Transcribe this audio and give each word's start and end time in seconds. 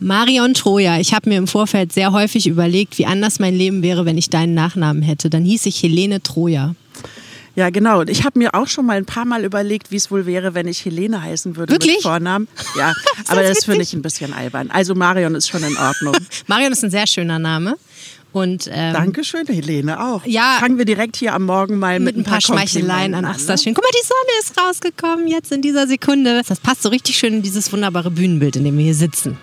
Marion 0.00 0.54
Troja, 0.54 0.98
ich 0.98 1.14
habe 1.14 1.28
mir 1.28 1.38
im 1.38 1.46
Vorfeld 1.46 1.92
sehr 1.92 2.12
häufig 2.12 2.46
überlegt, 2.46 2.98
wie 2.98 3.06
anders 3.06 3.38
mein 3.38 3.54
Leben 3.54 3.82
wäre, 3.82 4.04
wenn 4.04 4.18
ich 4.18 4.28
deinen 4.28 4.54
Nachnamen 4.54 5.02
hätte. 5.02 5.30
Dann 5.30 5.44
hieß 5.44 5.66
ich 5.66 5.82
Helene 5.82 6.22
Troja. 6.22 6.74
Ja, 7.56 7.70
genau. 7.70 8.00
Und 8.00 8.10
ich 8.10 8.24
habe 8.24 8.38
mir 8.38 8.54
auch 8.54 8.66
schon 8.66 8.84
mal 8.84 8.96
ein 8.96 9.04
paar 9.04 9.24
Mal 9.24 9.44
überlegt, 9.44 9.92
wie 9.92 9.96
es 9.96 10.10
wohl 10.10 10.26
wäre, 10.26 10.54
wenn 10.54 10.66
ich 10.66 10.84
Helene 10.84 11.22
heißen 11.22 11.56
würde 11.56 11.72
Wirklich? 11.72 11.94
mit 11.94 12.02
Vornamen. 12.02 12.48
Ja, 12.76 12.92
das 13.16 13.28
aber 13.28 13.42
das 13.42 13.64
finde 13.64 13.82
ich 13.82 13.92
ein 13.92 14.02
bisschen 14.02 14.32
albern. 14.32 14.70
Also 14.70 14.96
Marion 14.96 15.36
ist 15.36 15.48
schon 15.48 15.62
in 15.62 15.76
Ordnung. 15.76 16.16
Marion 16.48 16.72
ist 16.72 16.82
ein 16.82 16.90
sehr 16.90 17.06
schöner 17.06 17.38
Name. 17.38 17.76
Und 18.32 18.68
ähm, 18.72 18.94
Dankeschön, 18.94 19.46
Helene 19.46 20.04
auch. 20.04 20.26
Ja. 20.26 20.56
Fangen 20.58 20.76
wir 20.76 20.84
direkt 20.84 21.14
hier 21.14 21.34
am 21.34 21.44
Morgen 21.44 21.78
mal 21.78 22.00
mit 22.00 22.16
ein 22.16 22.24
paar, 22.24 22.40
Schmeicheleien 22.40 23.14
an. 23.14 23.24
Ach, 23.24 23.36
ist 23.36 23.48
das 23.48 23.62
schön. 23.62 23.74
Guck 23.74 23.84
mal, 23.84 23.90
die 23.92 24.04
Sonne 24.04 24.40
ist 24.40 24.60
rausgekommen 24.60 25.28
jetzt 25.28 25.52
in 25.52 25.62
dieser 25.62 25.86
Sekunde. 25.86 26.42
Das 26.48 26.58
passt 26.58 26.82
so 26.82 26.88
richtig 26.88 27.16
schön 27.16 27.34
in 27.34 27.42
dieses 27.42 27.72
wunderbare 27.72 28.10
Bühnenbild, 28.10 28.56
in 28.56 28.64
dem 28.64 28.76
wir 28.76 28.84
hier 28.84 28.96
sitzen. 28.96 29.38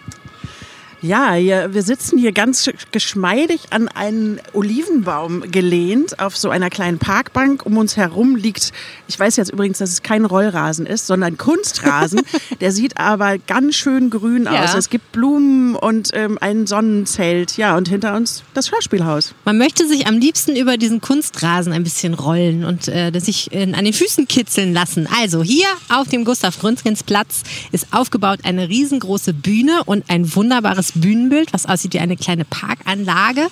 Ja, 1.04 1.34
hier, 1.34 1.74
wir 1.74 1.82
sitzen 1.82 2.20
hier 2.20 2.32
ganz 2.32 2.70
geschmeidig 2.92 3.62
an 3.72 3.88
einen 3.88 4.40
Olivenbaum 4.54 5.50
gelehnt 5.52 6.20
auf 6.20 6.38
so 6.38 6.50
einer 6.52 6.70
kleinen 6.70 7.00
Parkbank. 7.00 7.66
Um 7.66 7.78
uns 7.78 7.98
herum 7.98 8.36
liegt, 8.36 8.72
ich 9.08 9.20
weiß 9.20 9.36
jetzt 9.38 9.52
übrigens, 9.52 9.80
dass 9.80 9.90
es 9.90 10.04
kein 10.04 10.26
Rollrasen 10.26 10.86
ist, 10.86 11.08
sondern 11.08 11.40
Kunstrasen. 11.40 12.22
Der 12.62 12.72
sieht 12.72 12.98
aber 12.98 13.40
ganz 13.40 13.76
schön 13.76 14.12
grün 14.12 14.44
Ja. 14.44 14.64
aus. 14.64 14.76
Es 14.76 14.92
gibt 14.92 15.12
Blumen 15.12 15.76
und 15.76 16.10
ähm, 16.14 16.38
ein 16.40 16.68
Sonnenzelt. 16.68 17.58
Ja, 17.58 17.76
und 17.78 17.88
hinter 17.90 18.16
uns 18.16 18.44
das 18.54 18.68
Schauspielhaus. 18.68 19.34
Man 19.44 19.58
möchte 19.58 19.88
sich 19.88 20.06
am 20.06 20.20
liebsten 20.20 20.56
über 20.56 20.78
diesen 20.78 21.02
Kunstrasen 21.02 21.74
ein 21.74 21.84
bisschen 21.84 22.14
rollen 22.14 22.64
und 22.64 22.88
äh, 22.88 23.12
sich 23.20 23.52
äh, 23.54 23.64
an 23.74 23.86
den 23.86 23.94
Füßen 23.94 24.28
kitzeln 24.28 24.72
lassen. 24.72 25.08
Also 25.20 25.42
hier 25.42 25.68
auf 25.90 26.08
dem 26.10 26.26
Gustav 26.26 26.60
Gründgens 26.60 27.02
Platz 27.02 27.42
ist 27.72 27.88
aufgebaut 27.90 28.42
eine 28.44 28.70
riesengroße 28.70 29.34
Bühne 29.34 29.84
und 29.86 30.04
ein 30.08 30.36
wunderbares 30.36 30.91
Bühnenbild, 30.96 31.54
was 31.54 31.66
aussieht 31.66 31.94
wie 31.94 32.00
eine 32.00 32.18
kleine 32.18 32.46
Parkanlage. 32.46 33.48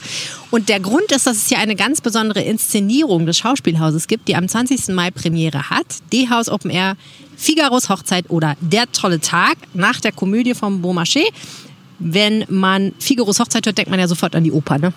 Und 0.52 0.70
der 0.70 0.80
Grund 0.80 1.12
ist, 1.12 1.28
dass 1.28 1.38
es 1.38 1.48
hier 1.48 1.60
eine 1.60 1.76
ganz 1.76 2.02
besondere 2.02 2.42
Inszenierung 2.42 3.26
des 3.26 3.38
Schauspielhauses 3.38 4.08
gibt, 4.08 4.28
die 4.28 4.36
am 4.36 4.48
20. 4.48 4.90
Mai 4.90 5.12
Premiere 5.12 5.70
hat. 5.70 5.86
D-Haus 6.12 6.50
Open 6.50 6.72
Air, 6.72 6.96
Figaros 7.38 7.90
Hochzeit 7.90 8.26
oder 8.30 8.56
Der 8.62 8.92
tolle 8.92 9.20
Tag 9.20 9.58
nach 9.74 10.00
der 10.00 10.12
Komödie 10.12 10.54
von 10.54 10.82
Beaumarchais. 10.82 11.30
Wenn 12.00 12.46
man 12.50 12.94
Figaros 13.00 13.40
Hochzeit 13.40 13.66
hört, 13.66 13.78
denkt 13.78 13.92
man 13.92 14.00
ja 14.00 14.08
sofort 14.08 14.36
an 14.36 14.44
die 14.44 14.52
Oper, 14.52 14.78
ne? 14.78 14.94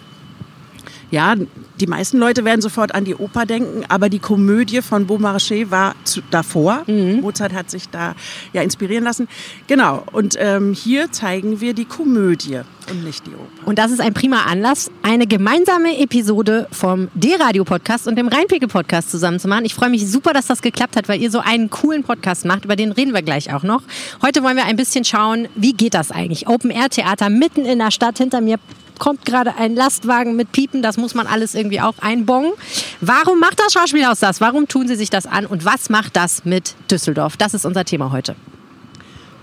Ja, 1.13 1.35
die 1.79 1.87
meisten 1.87 2.17
Leute 2.17 2.47
werden 2.47 2.63
sofort 2.63 2.95
an 2.95 3.05
die 3.05 3.15
Oper 3.15 3.45
denken, 3.45 3.85
aber 3.89 4.09
die 4.09 4.19
Komödie 4.19 4.81
von 4.81 5.07
Beaumarchais 5.07 5.71
war 5.71 5.95
zu, 6.05 6.23
davor. 6.31 6.85
Mozart 6.87 7.53
hat 7.53 7.71
sich 7.71 7.91
da 7.91 8.15
ja 8.55 8.63
inspirieren 8.63 9.05
lassen. 9.05 9.29
Genau, 9.67 10.05
und 10.13 10.37
ähm, 10.39 10.73
hier 10.73 11.13
zeigen 11.13 11.61
wir 11.61 11.75
die 11.75 11.85
Komödie 11.85 12.61
und 12.91 13.05
nicht 13.05 13.27
die 13.27 13.33
Oper. 13.33 13.67
Und 13.67 13.79
das 13.79 13.91
ist 13.91 14.01
ein 14.01 14.15
prima 14.15 14.45
Anlass, 14.45 14.91
eine 15.03 15.27
gemeinsame 15.27 15.99
Episode 15.99 16.67
vom 16.73 17.09
D-Radio-Podcast 17.13 18.09
und 18.09 18.17
dem 18.17 18.29
Rheinpegel-Podcast 18.29 19.11
zusammen 19.11 19.39
zu 19.39 19.49
machen. 19.49 19.67
Ich 19.67 19.75
freue 19.75 19.91
mich 19.91 20.11
super, 20.11 20.33
dass 20.33 20.47
das 20.47 20.63
geklappt 20.63 20.97
hat, 20.97 21.11
weil 21.11 21.21
ihr 21.21 21.31
so 21.31 21.41
einen 21.41 21.69
coolen 21.69 22.05
Podcast 22.05 22.47
macht. 22.47 22.65
Über 22.65 22.75
den 22.75 22.91
reden 22.91 23.13
wir 23.13 23.21
gleich 23.21 23.53
auch 23.53 23.65
noch. 23.65 23.83
Heute 24.23 24.43
wollen 24.43 24.57
wir 24.57 24.65
ein 24.65 24.77
bisschen 24.77 25.05
schauen, 25.05 25.47
wie 25.57 25.75
geht 25.75 25.93
das 25.93 26.11
eigentlich? 26.11 26.49
Open-Air-Theater 26.49 27.29
mitten 27.29 27.67
in 27.67 27.81
der 27.81 27.91
Stadt. 27.91 28.17
Hinter 28.17 28.41
mir 28.41 28.59
kommt 29.03 29.25
gerade 29.25 29.57
ein 29.57 29.75
Lastwagen 29.75 30.37
mit 30.37 30.53
Piepen. 30.53 30.81
Das 30.81 30.97
muss 30.97 31.13
man 31.15 31.27
alles 31.27 31.57
irgendwie 31.57 31.81
auch 31.81 31.95
einbongen. 32.01 32.53
Warum 33.01 33.41
macht 33.41 33.59
das 33.59 33.73
Schauspielhaus 33.73 34.21
das? 34.21 34.41
Warum 34.41 34.69
tun 34.69 34.87
sie 34.87 34.95
sich 34.95 35.11
das 35.11 35.27
an? 35.27 35.45
Und 35.45 35.65
was 35.65 35.91
macht 35.91 36.15
das 36.15 36.45
mit 36.45 36.77
Düsseldorf? 36.89 37.37
Das 37.37 37.53
ist 37.53 37.67
unser 37.67 37.85
Thema 37.85 38.13
heute. 38.13 38.37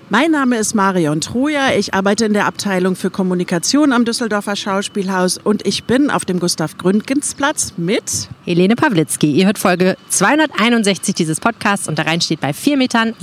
Mein 0.07 0.31
Name 0.31 0.55
ist 0.55 0.75
Marion 0.75 1.19
Troja. 1.19 1.73
Ich 1.73 1.93
arbeite 1.93 2.23
in 2.23 2.31
der 2.31 2.45
Abteilung 2.45 2.95
für 2.95 3.09
Kommunikation 3.09 3.91
am 3.91 4.05
Düsseldorfer 4.05 4.55
Schauspielhaus 4.55 5.37
und 5.37 5.67
ich 5.67 5.83
bin 5.83 6.09
auf 6.09 6.23
dem 6.23 6.39
Gustav 6.39 6.77
Gründgens 6.77 7.35
Platz 7.35 7.73
mit 7.75 8.29
Helene 8.45 8.77
Pawlitzki. 8.77 9.29
Ihr 9.29 9.45
hört 9.45 9.59
Folge 9.59 9.97
261 10.07 11.15
dieses 11.15 11.41
Podcasts 11.41 11.89
und 11.89 11.97
der 11.97 12.07
Rhein 12.07 12.21
steht 12.21 12.39
bei 12.39 12.51
4,19 12.51 12.77
Metern. 12.77 13.13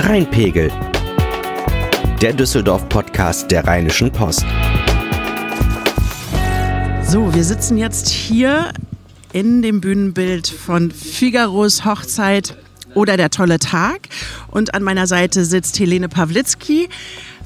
Rheinpegel. 0.00 0.72
Der 2.22 2.32
Düsseldorf-Podcast 2.32 3.50
der 3.50 3.66
Rheinischen 3.66 4.12
Post. 4.12 4.46
So, 7.02 7.34
wir 7.34 7.42
sitzen 7.42 7.76
jetzt 7.76 8.08
hier 8.08 8.72
in 9.32 9.60
dem 9.60 9.80
Bühnenbild 9.80 10.46
von 10.46 10.92
Figaros 10.92 11.84
Hochzeit 11.84 12.56
oder 12.94 13.16
der 13.16 13.30
tolle 13.30 13.58
Tag. 13.58 14.08
Und 14.52 14.72
an 14.72 14.84
meiner 14.84 15.08
Seite 15.08 15.44
sitzt 15.44 15.80
Helene 15.80 16.08
Pawlitzki 16.08 16.88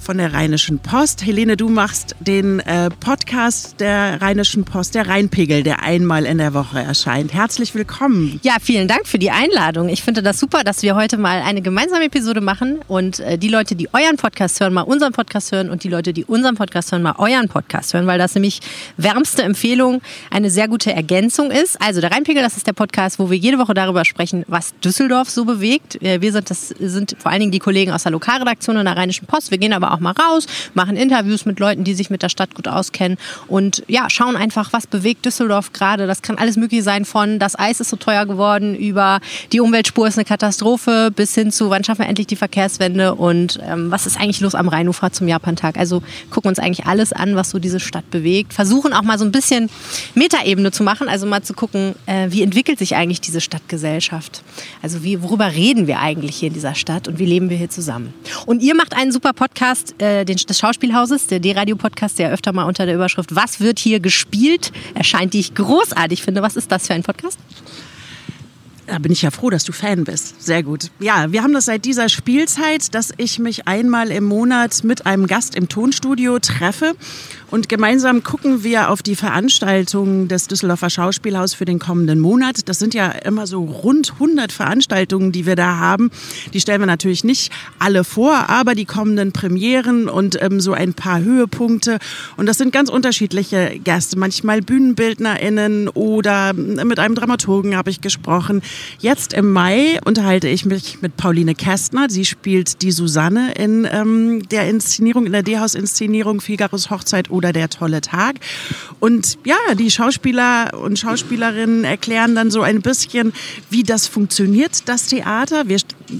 von 0.06 0.18
der 0.18 0.32
Rheinischen 0.32 0.78
Post. 0.78 1.26
Helene, 1.26 1.56
du 1.56 1.68
machst 1.68 2.14
den 2.20 2.60
äh, 2.60 2.90
Podcast 2.90 3.80
der 3.80 4.22
Rheinischen 4.22 4.64
Post, 4.64 4.94
der 4.94 5.08
Rheinpegel, 5.08 5.64
der 5.64 5.82
einmal 5.82 6.26
in 6.26 6.38
der 6.38 6.54
Woche 6.54 6.78
erscheint. 6.78 7.34
Herzlich 7.34 7.74
willkommen. 7.74 8.38
Ja, 8.44 8.54
vielen 8.62 8.86
Dank 8.86 9.08
für 9.08 9.18
die 9.18 9.32
Einladung. 9.32 9.88
Ich 9.88 10.04
finde 10.04 10.22
das 10.22 10.38
super, 10.38 10.62
dass 10.62 10.84
wir 10.84 10.94
heute 10.94 11.16
mal 11.16 11.42
eine 11.42 11.60
gemeinsame 11.60 12.04
Episode 12.04 12.40
machen 12.40 12.78
und 12.86 13.18
äh, 13.18 13.36
die 13.36 13.48
Leute, 13.48 13.74
die 13.74 13.88
euren 13.92 14.16
Podcast 14.16 14.60
hören, 14.60 14.74
mal 14.74 14.82
unseren 14.82 15.12
Podcast 15.12 15.50
hören 15.50 15.70
und 15.70 15.82
die 15.82 15.88
Leute, 15.88 16.12
die 16.12 16.24
unseren 16.24 16.54
Podcast 16.54 16.92
hören, 16.92 17.02
mal 17.02 17.16
euren 17.18 17.48
Podcast 17.48 17.92
hören, 17.92 18.06
weil 18.06 18.20
das 18.20 18.36
nämlich 18.36 18.60
wärmste 18.96 19.42
Empfehlung 19.42 20.02
eine 20.30 20.50
sehr 20.50 20.68
gute 20.68 20.92
Ergänzung 20.92 21.50
ist. 21.50 21.82
Also 21.82 22.00
der 22.00 22.12
Rheinpegel, 22.12 22.44
das 22.44 22.56
ist 22.56 22.68
der 22.68 22.74
Podcast, 22.74 23.18
wo 23.18 23.28
wir 23.28 23.38
jede 23.38 23.58
Woche 23.58 23.74
darüber 23.74 24.04
sprechen, 24.04 24.44
was 24.46 24.72
Düsseldorf 24.84 25.28
so 25.28 25.44
bewegt. 25.44 26.00
Äh, 26.00 26.20
Wir 26.20 26.30
sind, 26.30 26.48
das 26.48 26.68
sind 26.68 27.16
vor 27.18 27.32
allen 27.32 27.40
Dingen 27.40 27.52
die 27.52 27.58
Kollegen 27.58 27.90
aus 27.90 28.04
der 28.04 28.12
Lokalredaktion 28.12 28.76
und 28.76 28.84
der 28.84 28.96
Rheinischen 28.96 29.26
Post. 29.26 29.50
Wir 29.50 29.58
gehen 29.58 29.72
aber 29.72 29.95
auch 29.95 29.95
mal 30.00 30.12
raus, 30.12 30.46
machen 30.74 30.96
Interviews 30.96 31.44
mit 31.44 31.58
Leuten, 31.60 31.84
die 31.84 31.94
sich 31.94 32.10
mit 32.10 32.22
der 32.22 32.28
Stadt 32.28 32.54
gut 32.54 32.68
auskennen 32.68 33.18
und 33.48 33.82
ja, 33.88 34.08
schauen 34.10 34.36
einfach, 34.36 34.72
was 34.72 34.86
bewegt 34.86 35.24
Düsseldorf 35.24 35.72
gerade. 35.72 36.06
Das 36.06 36.22
kann 36.22 36.38
alles 36.38 36.56
mögliche 36.56 36.82
sein 36.82 37.04
von 37.04 37.38
das 37.38 37.58
Eis 37.58 37.80
ist 37.80 37.90
so 37.90 37.96
teuer 37.96 38.26
geworden 38.26 38.74
über 38.74 39.20
die 39.52 39.60
Umweltspur 39.60 40.08
ist 40.08 40.18
eine 40.18 40.24
Katastrophe 40.24 41.10
bis 41.14 41.34
hin 41.34 41.52
zu 41.52 41.70
wann 41.70 41.84
schaffen 41.84 42.00
wir 42.00 42.08
endlich 42.08 42.26
die 42.26 42.36
Verkehrswende 42.36 43.14
und 43.14 43.58
ähm, 43.62 43.90
was 43.90 44.06
ist 44.06 44.18
eigentlich 44.18 44.40
los 44.40 44.54
am 44.54 44.68
Rheinufer 44.68 45.12
zum 45.12 45.28
Japantag. 45.28 45.78
Also 45.78 46.02
gucken 46.30 46.48
uns 46.48 46.58
eigentlich 46.58 46.86
alles 46.86 47.12
an, 47.12 47.36
was 47.36 47.50
so 47.50 47.58
diese 47.58 47.80
Stadt 47.80 48.10
bewegt. 48.10 48.52
Versuchen 48.52 48.92
auch 48.92 49.02
mal 49.02 49.18
so 49.18 49.24
ein 49.24 49.32
bisschen 49.32 49.68
Metaebene 50.14 50.70
zu 50.72 50.82
machen, 50.82 51.08
also 51.08 51.26
mal 51.26 51.42
zu 51.42 51.54
gucken, 51.54 51.94
äh, 52.06 52.28
wie 52.30 52.42
entwickelt 52.42 52.78
sich 52.78 52.96
eigentlich 52.96 53.20
diese 53.20 53.40
Stadtgesellschaft. 53.40 54.42
Also 54.82 55.02
wie, 55.02 55.22
worüber 55.22 55.52
reden 55.52 55.86
wir 55.86 56.00
eigentlich 56.00 56.36
hier 56.36 56.48
in 56.48 56.54
dieser 56.54 56.74
Stadt 56.74 57.08
und 57.08 57.18
wie 57.18 57.26
leben 57.26 57.50
wir 57.50 57.56
hier 57.56 57.70
zusammen. 57.70 58.14
Und 58.46 58.62
ihr 58.62 58.74
macht 58.74 58.96
einen 58.96 59.12
super 59.12 59.32
Podcast 59.32 59.75
äh, 59.98 60.24
den, 60.24 60.36
des 60.36 60.58
Schauspielhauses, 60.58 61.26
der 61.26 61.40
D-Radio-Podcast, 61.40 62.18
der 62.18 62.30
öfter 62.32 62.52
mal 62.52 62.64
unter 62.64 62.86
der 62.86 62.94
Überschrift 62.94 63.34
Was 63.34 63.60
wird 63.60 63.78
hier 63.78 64.00
gespielt? 64.00 64.72
erscheint, 64.94 65.34
die 65.34 65.40
ich 65.40 65.54
großartig 65.54 66.22
finde. 66.22 66.42
Was 66.42 66.56
ist 66.56 66.70
das 66.72 66.86
für 66.86 66.94
ein 66.94 67.02
Podcast? 67.02 67.38
Da 68.86 68.98
bin 68.98 69.10
ich 69.10 69.22
ja 69.22 69.30
froh, 69.30 69.50
dass 69.50 69.64
du 69.64 69.72
Fan 69.72 70.04
bist. 70.04 70.40
Sehr 70.42 70.62
gut. 70.62 70.90
Ja, 71.00 71.32
wir 71.32 71.42
haben 71.42 71.52
das 71.52 71.64
seit 71.64 71.84
dieser 71.84 72.08
Spielzeit, 72.08 72.94
dass 72.94 73.12
ich 73.16 73.38
mich 73.38 73.66
einmal 73.66 74.10
im 74.10 74.24
Monat 74.24 74.84
mit 74.84 75.06
einem 75.06 75.26
Gast 75.26 75.56
im 75.56 75.68
Tonstudio 75.68 76.38
treffe 76.38 76.94
und 77.48 77.68
gemeinsam 77.68 78.24
gucken 78.24 78.64
wir 78.64 78.90
auf 78.90 79.02
die 79.02 79.14
Veranstaltungen 79.14 80.26
des 80.26 80.48
Düsseldorfer 80.48 80.90
Schauspielhaus 80.90 81.54
für 81.54 81.64
den 81.64 81.78
kommenden 81.78 82.18
Monat. 82.18 82.68
Das 82.68 82.80
sind 82.80 82.92
ja 82.92 83.08
immer 83.08 83.46
so 83.46 83.62
rund 83.62 84.14
100 84.14 84.50
Veranstaltungen, 84.50 85.30
die 85.30 85.46
wir 85.46 85.54
da 85.54 85.76
haben. 85.76 86.10
Die 86.52 86.60
stellen 86.60 86.80
wir 86.80 86.86
natürlich 86.86 87.22
nicht 87.22 87.52
alle 87.78 88.02
vor, 88.02 88.50
aber 88.50 88.74
die 88.74 88.84
kommenden 88.84 89.30
Premieren 89.30 90.08
und 90.08 90.42
ähm, 90.42 90.60
so 90.60 90.72
ein 90.72 90.94
paar 90.94 91.20
Höhepunkte. 91.20 91.98
Und 92.36 92.46
das 92.46 92.58
sind 92.58 92.72
ganz 92.72 92.90
unterschiedliche 92.90 93.78
Gäste. 93.82 94.18
Manchmal 94.18 94.60
BühnenbildnerInnen 94.60 95.88
oder 95.88 96.52
mit 96.52 96.98
einem 96.98 97.14
Dramaturgen 97.14 97.76
habe 97.76 97.90
ich 97.90 98.00
gesprochen. 98.00 98.60
Jetzt 98.98 99.32
im 99.32 99.52
Mai 99.52 99.98
unterhalte 100.04 100.48
ich 100.48 100.64
mich 100.64 101.02
mit 101.02 101.16
Pauline 101.16 101.54
Kästner. 101.54 102.08
Sie 102.08 102.24
spielt 102.24 102.82
die 102.82 102.92
Susanne 102.92 103.52
in 103.52 103.86
ähm, 103.90 104.48
der 104.48 104.68
Inszenierung, 104.68 105.26
in 105.26 105.32
der 105.32 105.42
D-Haus-Inszenierung 105.42 106.40
Figaros 106.40 106.90
Hochzeit 106.90 107.30
oder 107.30 107.52
Der 107.52 107.68
tolle 107.68 108.00
Tag. 108.00 108.36
Und 109.00 109.38
ja, 109.44 109.56
die 109.78 109.90
Schauspieler 109.90 110.72
und 110.80 110.98
Schauspielerinnen 110.98 111.84
erklären 111.84 112.34
dann 112.34 112.50
so 112.50 112.62
ein 112.62 112.82
bisschen, 112.82 113.32
wie 113.70 113.82
das 113.82 114.06
funktioniert, 114.06 114.88
das 114.88 115.06
Theater. 115.06 115.68
Wir 115.68 115.78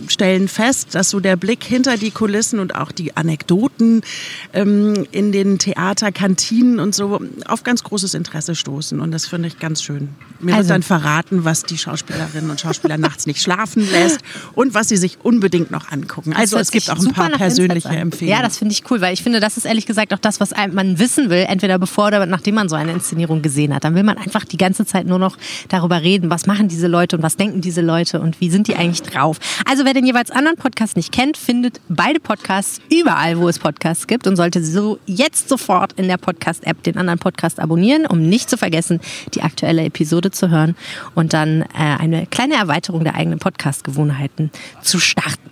stellen 0.09 0.49
fest, 0.49 0.95
dass 0.95 1.11
so 1.11 1.21
der 1.21 1.37
Blick 1.37 1.63
hinter 1.65 1.97
die 1.97 2.11
Kulissen 2.11 2.59
und 2.59 2.75
auch 2.75 2.93
die 2.93 3.17
Anekdoten 3.17 4.03
ähm, 4.53 5.07
in 5.13 5.33
den 5.33 5.59
Theaterkantinen 5.59 6.79
und 6.81 6.95
so 6.95 7.21
auf 7.47 7.63
ganz 7.63 7.83
großes 7.83 8.15
Interesse 8.15 8.55
stoßen. 8.55 9.01
Und 9.01 9.11
das 9.13 9.27
finde 9.27 9.49
ich 9.49 9.59
ganz 9.59 9.83
schön. 9.83 10.09
Mir 10.41 10.55
Also- 10.55 10.69
wird 10.69 10.75
dann 10.77 10.83
verraten, 10.83 11.45
was 11.45 11.63
die 11.63 11.79
Schauspielerinnen 11.79 12.51
und 12.51 12.61
Schauspieler 12.61 12.99
nachts 13.07 13.27
nicht 13.27 13.41
schlafen 13.43 13.89
lässt 13.91 14.21
und 14.55 14.75
was 14.75 14.89
sie 14.89 14.97
sich 14.97 15.19
unbedingt 15.23 15.71
noch 15.71 15.91
angucken. 15.91 16.33
Also 16.35 16.59
es 16.59 16.71
gibt 16.71 16.91
auch 16.91 16.99
ein 16.99 17.13
paar 17.13 17.31
persönliche. 17.31 17.89
Empfehlungen. 17.89 18.37
Ja, 18.37 18.43
das 18.43 18.59
finde 18.59 18.73
ich 18.73 18.83
cool, 18.91 19.01
weil 19.01 19.15
ich 19.15 19.23
finde, 19.23 19.41
das 19.41 19.57
ist 19.57 19.65
ehrlich 19.65 19.87
gesagt 19.87 20.13
auch 20.13 20.19
das, 20.19 20.41
was 20.41 20.51
man 20.73 20.99
wissen 20.99 21.31
will, 21.31 21.45
entweder 21.49 21.79
bevor 21.79 22.09
oder 22.09 22.27
nachdem 22.27 22.55
man 22.57 22.69
so 22.69 22.77
eine 22.77 22.93
Inszenierung 22.93 23.43
gesehen 23.43 23.75
hat. 23.75 23.85
Dann 23.85 23.95
will 23.95 24.03
man 24.03 24.19
einfach 24.19 24.45
die 24.45 24.57
ganze 24.57 24.85
Zeit 24.87 25.07
nur 25.07 25.19
noch 25.19 25.37
darüber 25.69 26.03
reden, 26.03 26.31
was 26.31 26.47
machen 26.47 26.69
diese 26.69 26.87
Leute 26.87 27.17
und 27.17 27.23
was 27.23 27.37
denken 27.37 27.61
diese 27.61 27.81
Leute 27.81 28.21
und 28.21 28.41
wie 28.41 28.51
sind 28.51 28.69
die 28.69 28.77
eigentlich 28.77 29.03
drauf. 29.03 29.39
Also 29.65 29.76
Also 29.77 29.85
wer 29.85 29.93
den 29.93 30.07
jeweils 30.07 30.31
anderen 30.31 30.57
Podcast 30.57 30.97
nicht 30.97 31.13
kennt, 31.13 31.37
findet 31.37 31.83
beide 31.91 32.19
Podcasts 32.19 32.81
überall, 32.91 33.39
wo 33.39 33.47
es 33.47 33.59
Podcasts 33.59 34.07
gibt 34.07 34.27
und 34.27 34.35
sollte 34.35 34.65
so 34.65 34.99
jetzt 35.05 35.51
sofort 35.51 35.93
in 35.99 36.09
der 36.09 36.17
Podcast-App 36.17 36.83
den 36.83 36.97
anderen 36.97 37.19
Podcast 37.19 37.61
abonnieren, 37.61 38.07
um 38.07 38.27
nicht 38.27 38.49
zu 38.49 38.57
vergessen, 38.57 39.01
die 39.35 39.43
aktuelle 39.43 39.85
Episode 39.85 40.31
zu 40.31 40.49
hören 40.49 40.77
und 41.15 41.35
dann 41.35 41.61
äh, 41.61 41.67
eine 41.75 42.25
kleine 42.25 42.55
Erweiterung 42.55 43.05
der 43.05 43.17
eigenen 43.17 43.39
Podcast-Gewohnheiten 43.39 44.51
zu 44.81 44.99
starten. 44.99 45.51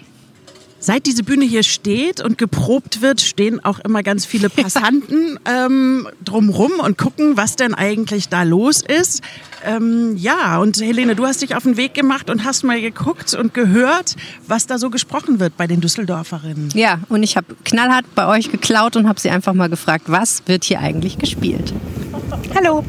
Seit 0.85 1.07
diese 1.07 1.23
Bühne 1.23 1.47
hier 1.47 1.63
steht 1.63 2.21
und 2.21 2.37
geprobt 2.37 3.01
wird, 3.01 3.23
stehen 3.23 3.65
auch 3.65 3.79
immer 3.79 4.03
ganz 4.03 4.27
viele 4.27 4.51
Passanten 4.55 5.39
ähm, 5.47 6.07
drumrum 6.23 6.73
und 6.73 6.99
gucken, 6.99 7.39
was 7.39 7.57
denn 7.57 7.73
eigentlich 7.73 8.29
da 8.29 8.43
los 8.43 8.83
ist. 8.83 9.23
Ähm, 9.65 10.15
ja, 10.19 10.59
und 10.59 10.79
Helene, 10.79 11.17
du 11.17 11.25
hast 11.25 11.41
dich 11.41 11.57
auf 11.57 11.63
den 11.63 11.79
Weg 11.79 11.95
gemacht 11.95 12.29
und 12.29 12.45
hast 12.45 12.65
mal 12.65 12.83
geguckt 12.83 13.33
und 13.33 13.55
gehört, 13.55 14.17
was 14.47 14.67
da 14.67 14.77
so 14.77 14.91
gesprochen 14.91 15.41
wird 15.41 15.57
bei 15.57 15.67
den 15.67 15.81
Düsseldorferinnen. 15.81 16.69
Ja, 16.75 16.99
und 17.09 17.23
ich 17.23 17.39
habe 17.39 17.57
knallhart 17.65 18.05
bei 18.15 18.27
euch 18.27 18.53
geklaut 18.53 18.97
und 18.97 19.09
habe 19.09 19.19
sie 19.19 19.31
einfach 19.31 19.55
mal 19.55 19.71
gefragt, 19.71 20.05
was 20.09 20.43
wird 20.45 20.65
hier 20.65 20.81
eigentlich 20.81 21.17
gespielt? 21.17 21.73
Hallo, 22.55 22.85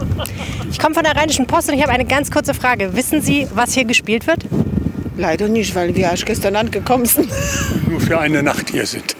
ich 0.70 0.80
komme 0.80 0.96
von 0.96 1.06
der 1.06 1.16
Rheinischen 1.16 1.48
Post 1.48 1.70
und 1.70 1.76
ich 1.76 1.82
habe 1.82 1.94
eine 1.94 2.04
ganz 2.04 2.30
kurze 2.30 2.54
Frage. 2.54 2.94
Wissen 2.94 3.22
Sie, 3.22 3.48
was 3.56 3.74
hier 3.74 3.86
gespielt 3.86 4.28
wird? 4.28 4.44
Leider 5.18 5.48
nicht, 5.48 5.74
weil 5.76 5.96
wir 5.96 6.04
erst 6.04 6.26
gestern 6.26 6.56
angekommen 6.56 7.06
sind. 7.06 7.30
nur 7.90 8.00
für 8.00 8.20
eine 8.20 8.44
Nacht 8.44 8.70
hier 8.70 8.86
sind. 8.86 9.16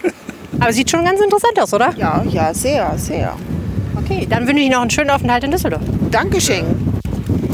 Aber 0.60 0.72
sieht 0.72 0.90
schon 0.90 1.04
ganz 1.04 1.20
interessant 1.20 1.58
aus, 1.60 1.72
oder? 1.72 1.94
Ja, 1.96 2.24
ja, 2.28 2.52
sehr, 2.52 2.92
sehr. 2.96 3.36
Okay, 3.96 4.26
dann 4.28 4.46
wünsche 4.46 4.62
ich 4.62 4.70
noch 4.70 4.82
einen 4.82 4.90
schönen 4.90 5.10
Aufenthalt 5.10 5.44
in 5.44 5.50
Düsseldorf. 5.50 5.82
Dankeschön. 6.10 6.64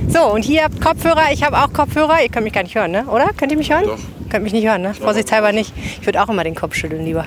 So, 0.09 0.33
und 0.33 0.45
hier 0.45 0.65
habt 0.65 0.81
Kopfhörer, 0.81 1.33
ich 1.33 1.43
habe 1.43 1.57
auch 1.57 1.73
Kopfhörer. 1.73 2.23
Ihr 2.23 2.29
könnt 2.29 2.45
mich 2.45 2.53
gar 2.53 2.63
nicht 2.63 2.75
hören, 2.75 2.91
ne? 2.91 3.07
oder? 3.07 3.31
Könnt 3.37 3.51
ihr 3.51 3.59
mich 3.59 3.73
hören? 3.73 3.85
Doch. 3.87 3.99
Könnt 4.29 4.45
mich 4.45 4.53
nicht 4.53 4.67
hören, 4.67 4.83
ne? 4.83 4.95
Vorsichtshalber 4.95 5.53
nicht. 5.53 5.73
Ich 6.01 6.07
würde 6.07 6.23
auch 6.23 6.29
immer 6.29 6.45
den 6.45 6.55
Kopf 6.55 6.75
schütteln 6.75 7.05
lieber. 7.05 7.27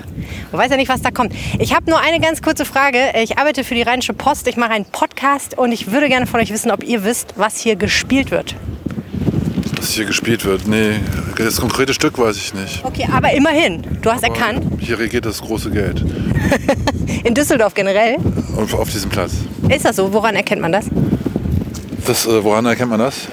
Man 0.50 0.60
weiß 0.60 0.70
ja 0.70 0.76
nicht, 0.76 0.88
was 0.88 1.02
da 1.02 1.10
kommt. 1.10 1.32
Ich 1.58 1.74
habe 1.74 1.88
nur 1.90 2.00
eine 2.00 2.20
ganz 2.20 2.42
kurze 2.42 2.64
Frage. 2.64 2.98
Ich 3.22 3.38
arbeite 3.38 3.64
für 3.64 3.74
die 3.74 3.82
Rheinische 3.82 4.12
Post. 4.12 4.48
Ich 4.48 4.56
mache 4.56 4.70
einen 4.70 4.86
Podcast 4.86 5.56
und 5.56 5.72
ich 5.72 5.90
würde 5.92 6.08
gerne 6.08 6.26
von 6.26 6.40
euch 6.40 6.52
wissen, 6.52 6.70
ob 6.70 6.82
ihr 6.82 7.04
wisst, 7.04 7.34
was 7.36 7.58
hier 7.58 7.76
gespielt 7.76 8.30
wird. 8.30 8.56
Was 9.86 9.94
hier 9.94 10.04
gespielt 10.04 10.44
wird, 10.44 10.66
nee, 10.66 10.98
das 11.38 11.60
konkrete 11.60 11.94
Stück 11.94 12.18
weiß 12.18 12.36
ich 12.36 12.52
nicht. 12.52 12.84
Okay, 12.84 13.06
aber 13.08 13.32
immerhin. 13.32 13.84
Du 14.02 14.10
hast 14.10 14.24
Aber 14.24 14.34
erkannt. 14.34 14.64
Hier 14.80 14.98
regiert 14.98 15.24
das 15.24 15.40
große 15.40 15.70
Geld. 15.70 16.04
In 17.22 17.34
Düsseldorf 17.34 17.72
generell. 17.72 18.16
Und 18.56 18.74
auf 18.74 18.90
diesem 18.90 19.10
Platz. 19.10 19.34
Ist 19.68 19.84
das 19.84 19.94
so? 19.94 20.12
Woran 20.12 20.34
erkennt 20.34 20.60
man 20.60 20.72
das? 20.72 20.86
Das, 22.04 22.26
äh, 22.26 22.42
woran 22.42 22.66
erkennt 22.66 22.90
man 22.90 22.98
das? 22.98 23.28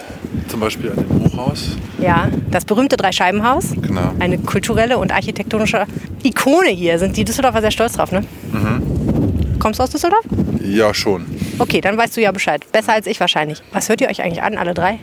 Zum 0.47 0.59
Beispiel 0.59 0.91
an 0.91 0.97
dem 0.97 1.23
Hochhaus. 1.23 1.69
Ja, 1.97 2.29
das 2.51 2.65
berühmte 2.65 2.97
Dreischeibenhaus. 2.97 3.71
Genau. 3.81 4.11
Eine 4.19 4.37
kulturelle 4.37 4.99
und 4.99 5.11
architektonische 5.11 5.87
Ikone 6.21 6.69
hier. 6.69 6.99
Sind 6.99 7.17
die 7.17 7.25
Düsseldorfer 7.25 7.61
sehr 7.61 7.71
stolz 7.71 7.93
drauf, 7.93 8.11
ne? 8.11 8.23
Kommst 9.57 9.79
du 9.79 9.83
aus 9.83 9.89
Düsseldorf? 9.89 10.23
Ja, 10.63 10.93
schon. 10.93 11.25
Okay, 11.57 11.81
dann 11.81 11.97
weißt 11.97 12.15
du 12.15 12.21
ja 12.21 12.31
Bescheid. 12.31 12.63
Besser 12.71 12.93
als 12.93 13.07
ich 13.07 13.19
wahrscheinlich. 13.19 13.63
Was 13.71 13.89
hört 13.89 14.01
ihr 14.01 14.07
euch 14.07 14.21
eigentlich 14.21 14.43
an, 14.43 14.55
alle 14.55 14.75
drei? 14.75 14.99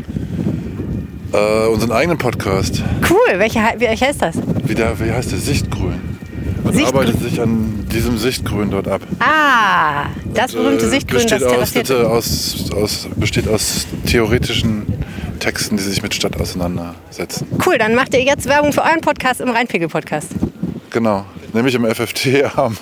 Äh, 1.33 1.67
unseren 1.69 1.93
eigenen 1.93 2.19
Podcast. 2.19 2.83
Cool, 3.09 3.39
welcher, 3.39 3.73
welcher 3.79 4.11
ist 4.11 4.21
das? 4.23 4.37
Wie, 4.65 4.75
der, 4.75 4.99
wie 4.99 5.11
heißt 5.13 5.31
der? 5.33 5.39
Sichtgrün. 5.39 6.19
Man 6.65 6.75
Sichtgrün. 6.75 7.01
arbeitet 7.01 7.21
sich 7.23 7.41
an 7.41 7.87
diesem 7.93 8.19
Sichtgrün 8.19 8.71
dort 8.71 8.89
ab. 8.89 9.01
Ah, 9.21 10.07
das 10.35 10.53
berühmte 10.53 10.87
Äh, 10.87 10.91
Sichtgrün, 10.91 11.21
das 11.21 11.31
besteht 11.31 11.43
aus, 11.45 11.53
terrassiert. 11.53 11.89
bitte, 11.89 12.09
aus, 12.11 12.71
aus, 12.75 13.09
besteht 13.17 13.49
aus 13.49 13.87
theoretischen 14.07 14.87
Texten, 15.39 15.77
die 15.77 15.83
sich 15.83 16.03
mit 16.03 16.15
Stadt 16.15 16.39
auseinandersetzen. 16.41 17.47
Cool, 17.65 17.79
dann 17.79 17.95
macht 17.95 18.13
ihr 18.15 18.23
jetzt 18.23 18.47
Werbung 18.47 18.73
für 18.73 18.83
euren 18.83 19.01
Podcast 19.01 19.41
im 19.41 19.49
Rheinpegel-Podcast. 19.51 20.29
Genau. 20.91 21.25
Nämlich 21.53 21.75
im 21.75 21.85
FFT 21.87 22.45
am 22.57 22.77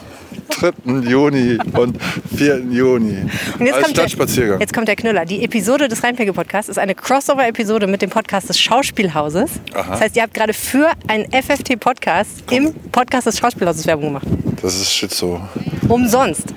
3. 0.49 0.73
Juni 1.09 1.59
und 1.75 1.99
4. 2.37 2.59
Juni. 2.71 3.17
Und 3.59 3.67
jetzt 3.67 3.75
Als 3.75 3.85
kommt, 3.85 4.37
der, 4.37 4.59
jetzt 4.61 4.73
kommt 4.75 4.89
der 4.89 4.97
Knüller. 4.97 5.25
Die 5.25 5.45
Episode 5.45 5.89
des 5.89 6.03
Rheinpegel-Podcasts 6.03 6.69
ist 6.69 6.79
eine 6.79 6.95
Crossover-Episode 6.95 7.87
mit 7.87 8.03
dem 8.03 8.11
Podcast 8.11 8.49
des 8.49 8.59
Schauspielhauses. 8.61 9.51
Aha. 9.75 9.91
Das 9.91 10.01
heißt, 10.01 10.17
ihr 10.17 10.23
habt 10.23 10.35
gerade 10.35 10.53
für 10.53 10.91
einen 11.07 11.27
FFT-Podcast 11.31 12.45
im 12.51 12.75
Podcast 12.93 13.27
des 13.27 13.39
Schauspielhauses 13.39 13.87
Werbung 13.87 14.07
gemacht. 14.07 14.27
Das 14.63 14.75
ist 14.75 14.93
shit 14.93 15.13
so. 15.13 15.41
Umsonst. 15.89 16.55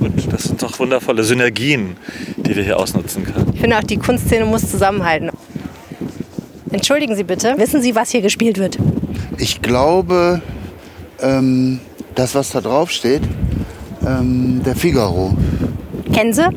Und 0.00 0.32
das 0.32 0.44
sind 0.44 0.62
doch 0.62 0.78
wundervolle 0.78 1.22
Synergien, 1.22 1.96
die 2.36 2.56
wir 2.56 2.62
hier 2.62 2.78
ausnutzen 2.78 3.24
können. 3.24 3.52
Ich 3.54 3.60
finde 3.60 3.78
auch, 3.78 3.82
die 3.82 3.98
Kunstszene 3.98 4.44
muss 4.44 4.70
zusammenhalten. 4.70 5.30
Entschuldigen 6.70 7.14
Sie 7.14 7.24
bitte, 7.24 7.54
wissen 7.58 7.82
Sie, 7.82 7.94
was 7.94 8.10
hier 8.10 8.20
gespielt 8.22 8.58
wird? 8.58 8.78
Ich 9.38 9.62
glaube, 9.62 10.42
ähm, 11.20 11.80
das, 12.14 12.34
was 12.34 12.50
da 12.50 12.60
drauf 12.60 12.90
steht, 12.90 13.22
ähm, 14.06 14.62
der 14.64 14.76
Figaro. 14.76 15.36
Kennen 16.12 16.32
Sie? 16.32 16.48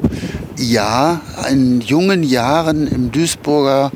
Ja, 0.58 1.22
in 1.50 1.82
jungen 1.82 2.24
Jahren 2.24 2.88
im 2.88 3.12
Duisburger 3.12 3.92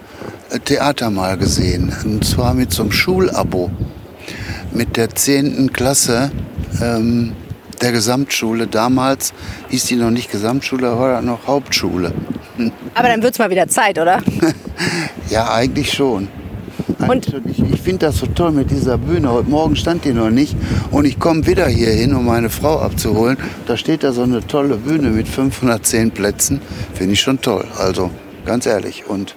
äh, 0.50 0.60
Theater 0.60 1.10
mal 1.10 1.38
gesehen. 1.38 1.94
Und 2.04 2.25
zwar 2.25 2.54
mit 2.54 2.72
so 2.72 2.84
einem 2.84 2.92
Schulabo. 2.92 3.72
Mit 4.74 4.96
der 4.96 5.10
10. 5.13 5.74
Klasse 5.74 6.31
ähm, 6.81 7.34
der 7.81 7.92
Gesamtschule. 7.92 8.68
Damals 8.68 9.34
hieß 9.69 9.86
die 9.86 9.96
noch 9.96 10.12
nicht 10.12 10.31
Gesamtschule, 10.31 10.98
war 10.98 11.13
das 11.13 11.24
noch 11.24 11.48
Hauptschule. 11.48 12.13
Aber 12.94 13.08
dann 13.08 13.22
wird 13.22 13.34
es 13.34 13.40
mal 13.40 13.50
wieder 13.50 13.68
Zeit, 13.68 14.00
oder? 14.00 14.22
Ja, 15.30 15.54
eigentlich 15.54 15.92
schon. 15.94 16.28
Eigentlich 17.00 17.34
schon. 17.34 17.50
Ich, 17.50 17.74
ich 17.74 17.82
finde 17.82 18.08
das 18.08 18.18
so 18.18 18.28
toll 18.28 18.52
mit 18.52 18.72
dieser 18.72 18.98
Bühne. 18.98 19.32
Heute 19.32 19.50
Morgen 19.50 19.76
stand 19.76 20.06
die 20.06 20.14
noch 20.14 20.30
nicht 20.30 20.56
und 20.92 21.06
ich 21.06 21.20
komme 21.20 21.46
wieder 21.48 21.68
hier 21.68 21.92
hin, 21.92 22.14
um 22.14 22.26
meine 22.26 22.50
Frau 22.50 22.80
abzuholen. 22.80 23.38
Da 23.68 23.78
steht 23.78 24.04
da 24.04 24.12
so 24.14 24.24
eine 24.24 24.46
tolle 24.46 24.78
Bühne 24.78 25.10
mit 25.10 25.28
510 25.28 26.12
Plätzen. 26.12 26.62
Finde 26.94 27.14
ich 27.14 27.22
schon 27.22 27.42
toll. 27.42 27.66
Also 27.78 28.12
ganz 28.46 28.66
ehrlich. 28.66 29.06
Und 29.08 29.36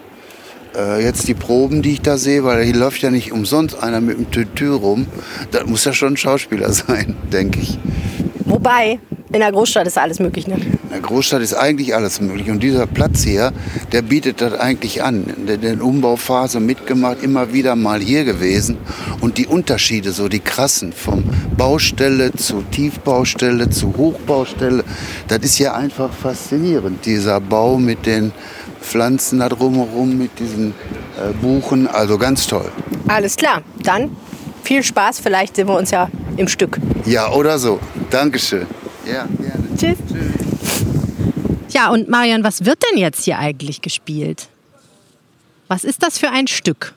äh, 0.76 1.02
jetzt 1.02 1.28
die 1.28 1.34
Proben, 1.34 1.82
die 1.82 1.92
ich 1.92 2.00
da 2.02 2.16
sehe, 2.16 2.44
weil 2.44 2.64
hier 2.64 2.74
läuft 2.74 3.02
ja 3.02 3.10
nicht 3.10 3.32
umsonst 3.32 3.82
einer 3.82 4.00
mit 4.00 4.18
dem 4.18 4.30
Tütü 4.30 4.72
rum. 4.72 5.06
Das 5.50 5.66
muss 5.66 5.84
ja 5.84 5.92
schon 5.92 6.14
ein 6.14 6.16
Schauspieler 6.16 6.72
sein, 6.72 7.16
denke 7.32 7.60
ich. 7.60 7.78
Wobei, 8.44 8.98
in 9.34 9.40
der 9.40 9.50
Großstadt 9.50 9.84
ist 9.88 9.98
alles 9.98 10.20
möglich, 10.20 10.46
ne? 10.46 10.54
In 10.54 10.88
der 10.90 11.00
Großstadt 11.00 11.42
ist 11.42 11.54
eigentlich 11.54 11.92
alles 11.92 12.20
möglich. 12.20 12.50
Und 12.50 12.62
dieser 12.62 12.86
Platz 12.86 13.24
hier, 13.24 13.52
der 13.90 14.02
bietet 14.02 14.40
das 14.40 14.52
eigentlich 14.52 15.02
an. 15.02 15.26
Der, 15.48 15.56
der 15.56 15.82
Umbauphase 15.82 16.60
mitgemacht, 16.60 17.20
immer 17.20 17.52
wieder 17.52 17.74
mal 17.74 17.98
hier 17.98 18.24
gewesen. 18.24 18.78
Und 19.20 19.36
die 19.36 19.48
Unterschiede, 19.48 20.12
so 20.12 20.28
die 20.28 20.38
krassen, 20.38 20.92
vom 20.92 21.24
Baustelle 21.56 22.30
zu 22.32 22.62
Tiefbaustelle 22.70 23.70
zu 23.70 23.96
Hochbaustelle, 23.96 24.84
das 25.26 25.38
ist 25.40 25.58
ja 25.58 25.74
einfach 25.74 26.12
faszinierend. 26.12 27.04
Dieser 27.04 27.40
Bau 27.40 27.76
mit 27.76 28.06
den 28.06 28.30
Pflanzen 28.80 29.40
da 29.40 29.48
drumherum, 29.48 30.16
mit 30.16 30.38
diesen 30.38 30.74
äh, 31.18 31.32
Buchen, 31.42 31.88
also 31.88 32.18
ganz 32.18 32.46
toll. 32.46 32.70
Alles 33.08 33.34
klar. 33.34 33.62
Dann 33.82 34.16
viel 34.62 34.84
Spaß. 34.84 35.18
Vielleicht 35.18 35.56
sehen 35.56 35.66
wir 35.66 35.76
uns 35.76 35.90
ja 35.90 36.08
im 36.36 36.46
Stück. 36.46 36.78
Ja, 37.04 37.32
oder 37.32 37.58
so. 37.58 37.80
Dankeschön. 38.10 38.68
Ja, 39.06 39.26
gerne. 39.26 39.76
Tschüss. 39.76 39.98
Ja, 41.70 41.90
und 41.90 42.08
Marian, 42.08 42.44
was 42.44 42.64
wird 42.64 42.78
denn 42.90 42.98
jetzt 42.98 43.24
hier 43.24 43.38
eigentlich 43.38 43.80
gespielt? 43.82 44.48
Was 45.68 45.84
ist 45.84 46.02
das 46.02 46.18
für 46.18 46.30
ein 46.30 46.46
Stück? 46.46 46.94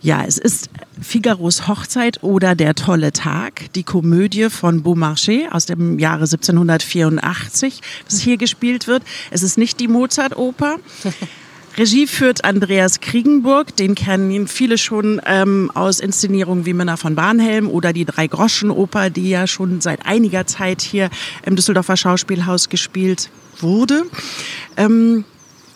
Ja, 0.00 0.24
es 0.24 0.38
ist 0.38 0.70
Figaros 1.00 1.66
Hochzeit 1.66 2.22
oder 2.22 2.54
Der 2.54 2.74
tolle 2.74 3.12
Tag, 3.12 3.72
die 3.72 3.82
Komödie 3.82 4.48
von 4.48 4.82
Beaumarchais 4.82 5.48
aus 5.50 5.66
dem 5.66 5.98
Jahre 5.98 6.24
1784, 6.24 7.80
das 8.08 8.20
hier 8.20 8.36
gespielt 8.36 8.86
wird. 8.86 9.02
Es 9.30 9.42
ist 9.42 9.58
nicht 9.58 9.80
die 9.80 9.88
Mozart-Oper. 9.88 10.76
Regie 11.78 12.08
führt 12.08 12.44
Andreas 12.44 12.98
Kriegenburg, 12.98 13.76
den 13.76 13.94
kennen 13.94 14.48
viele 14.48 14.78
schon 14.78 15.20
ähm, 15.24 15.70
aus 15.72 16.00
Inszenierungen 16.00 16.66
wie 16.66 16.72
Männer 16.72 16.96
von 16.96 17.14
Barnhelm 17.14 17.68
oder 17.68 17.92
die 17.92 18.04
Drei-Groschen-Oper, 18.04 19.10
die 19.10 19.30
ja 19.30 19.46
schon 19.46 19.80
seit 19.80 20.04
einiger 20.04 20.44
Zeit 20.44 20.82
hier 20.82 21.08
im 21.46 21.54
Düsseldorfer 21.54 21.96
Schauspielhaus 21.96 22.68
gespielt 22.68 23.30
wurde. 23.60 24.02
Ähm, 24.76 25.24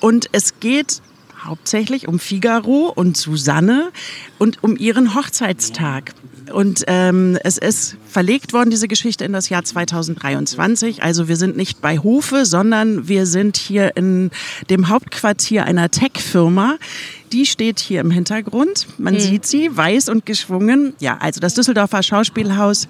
und 0.01 0.29
es 0.33 0.59
geht 0.59 1.03
hauptsächlich 1.45 2.09
um 2.09 2.19
Figaro 2.19 2.93
und 2.93 3.17
Susanne 3.17 3.93
und 4.39 4.65
um 4.65 4.77
ihren 4.77 5.15
Hochzeitstag. 5.15 6.15
Und 6.53 6.85
ähm, 6.87 7.39
es 7.43 7.59
ist 7.59 7.97
verlegt 8.09 8.53
worden, 8.53 8.71
diese 8.71 8.89
Geschichte, 8.89 9.25
in 9.25 9.33
das 9.33 9.49
Jahr 9.49 9.65
2023. 9.65 11.03
Also 11.03 11.29
wir 11.29 11.37
sind 11.37 11.57
nicht 11.57 11.81
bei 11.81 11.99
Hofe, 11.99 12.45
sondern 12.45 13.09
wir 13.09 13.27
sind 13.27 13.57
hier 13.57 13.97
in 13.97 14.31
dem 14.71 14.89
Hauptquartier 14.89 15.65
einer 15.65 15.91
Tech-Firma. 15.91 16.77
Die 17.33 17.47
steht 17.47 17.81
hier 17.81 18.03
im 18.03 18.11
Hintergrund. 18.11 18.87
Man 18.99 19.19
sieht 19.19 19.47
sie, 19.47 19.75
weiß 19.75 20.11
und 20.11 20.27
geschwungen. 20.27 20.93
Ja, 21.01 21.17
also 21.19 21.41
das 21.41 21.55
Düsseldorfer 21.55 22.03
Schauspielhaus 22.03 22.89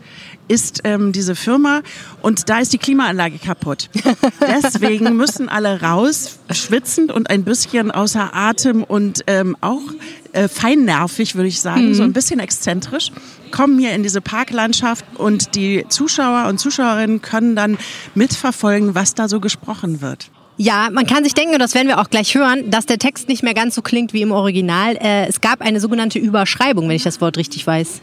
ist 0.49 0.81
ähm, 0.83 1.13
diese 1.13 1.37
Firma 1.37 1.83
und 2.21 2.49
da 2.49 2.59
ist 2.59 2.73
die 2.73 2.79
Klimaanlage 2.79 3.39
kaputt. 3.39 3.89
Deswegen 4.41 5.17
müssen 5.17 5.49
alle 5.49 5.81
raus, 5.81 6.41
schwitzend 6.51 7.13
und 7.13 7.31
ein 7.31 7.45
bisschen 7.45 7.93
außer 7.93 8.35
Atem 8.35 8.83
und 8.83 9.23
ähm, 9.29 9.57
auch 9.61 9.81
äh, 10.33 10.49
feinnervig, 10.49 11.35
würde 11.35 11.49
ich 11.49 11.61
sagen, 11.61 11.95
so 11.95 12.03
ein 12.03 12.13
bisschen 12.13 12.41
exzentrisch, 12.41 13.13
kommen 13.51 13.79
hier 13.79 13.93
in 13.93 14.03
diese 14.03 14.21
Parklandschaft 14.21 15.05
und 15.17 15.55
die 15.55 15.85
Zuschauer 15.89 16.49
und 16.49 16.59
Zuschauerinnen 16.59 17.23
können 17.23 17.55
dann 17.55 17.79
mitverfolgen, 18.15 18.95
was 18.95 19.15
da 19.15 19.29
so 19.29 19.41
gesprochen 19.41 20.01
wird. 20.01 20.31
Ja, 20.59 20.91
man 20.93 21.07
kann 21.07 21.25
sich 21.25 21.35
denken, 21.35 21.55
und 21.55 21.61
das 21.61 21.75
werden 21.75 21.89
wir 21.89 21.99
auch 21.99 22.11
gleich 22.11 22.35
hören, 22.35 22.71
dass 22.71 22.87
der 22.87 22.99
Text 22.99 23.29
nicht 23.29 23.43
mehr 23.43 23.55
ganz 23.55 23.75
so 23.75 23.83
klingt 23.83 24.13
wie 24.13 24.23
im 24.23 24.33
Original. 24.33 24.97
Äh, 24.97 25.27
es 25.27 25.41
gab 25.41 25.61
eine 25.61 25.81
sogenannte 25.81 26.19
Überschreibung, 26.19 26.89
wenn 26.89 26.97
ich 26.97 27.03
das 27.03 27.21
Wort 27.21 27.37
richtig 27.37 27.67
weiß. 27.67 28.03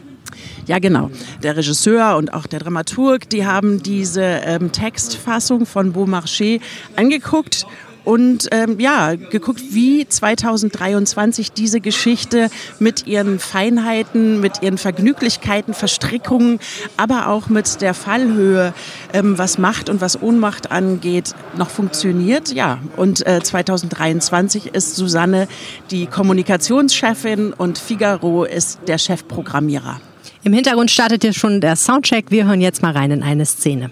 Ja, 0.66 0.78
genau. 0.78 1.10
Der 1.42 1.56
Regisseur 1.56 2.16
und 2.16 2.32
auch 2.32 2.46
der 2.46 2.60
Dramaturg, 2.60 3.28
die 3.30 3.46
haben 3.46 3.82
diese 3.82 4.22
ähm, 4.22 4.72
Textfassung 4.72 5.66
von 5.66 5.92
Beaumarchais 5.92 6.60
angeguckt 6.96 7.66
und 8.04 8.48
ähm, 8.50 8.78
ja, 8.80 9.14
geguckt, 9.14 9.62
wie 9.70 10.06
2023 10.06 11.52
diese 11.52 11.80
Geschichte 11.80 12.50
mit 12.78 13.06
ihren 13.06 13.38
Feinheiten, 13.38 14.40
mit 14.40 14.62
ihren 14.62 14.78
Vergnüglichkeiten, 14.78 15.74
Verstrickungen, 15.74 16.60
aber 16.96 17.28
auch 17.28 17.48
mit 17.48 17.80
der 17.80 17.94
Fallhöhe, 17.94 18.72
ähm, 19.12 19.38
was 19.38 19.58
Macht 19.58 19.88
und 19.88 20.00
was 20.00 20.20
Ohnmacht 20.20 20.70
angeht, 20.70 21.34
noch 21.56 21.70
funktioniert. 21.70 22.52
Ja, 22.52 22.78
und 22.96 23.26
äh, 23.26 23.40
2023 23.42 24.74
ist 24.74 24.96
Susanne 24.96 25.48
die 25.90 26.06
Kommunikationschefin 26.06 27.52
und 27.52 27.78
Figaro 27.78 28.44
ist 28.44 28.80
der 28.86 28.98
Chefprogrammierer. 28.98 30.00
Im 30.42 30.52
Hintergrund 30.52 30.90
startet 30.90 31.22
hier 31.22 31.34
schon 31.34 31.60
der 31.60 31.76
Soundcheck. 31.76 32.30
Wir 32.30 32.46
hören 32.46 32.60
jetzt 32.60 32.82
mal 32.82 32.92
rein 32.92 33.10
in 33.10 33.22
eine 33.22 33.44
Szene. 33.44 33.90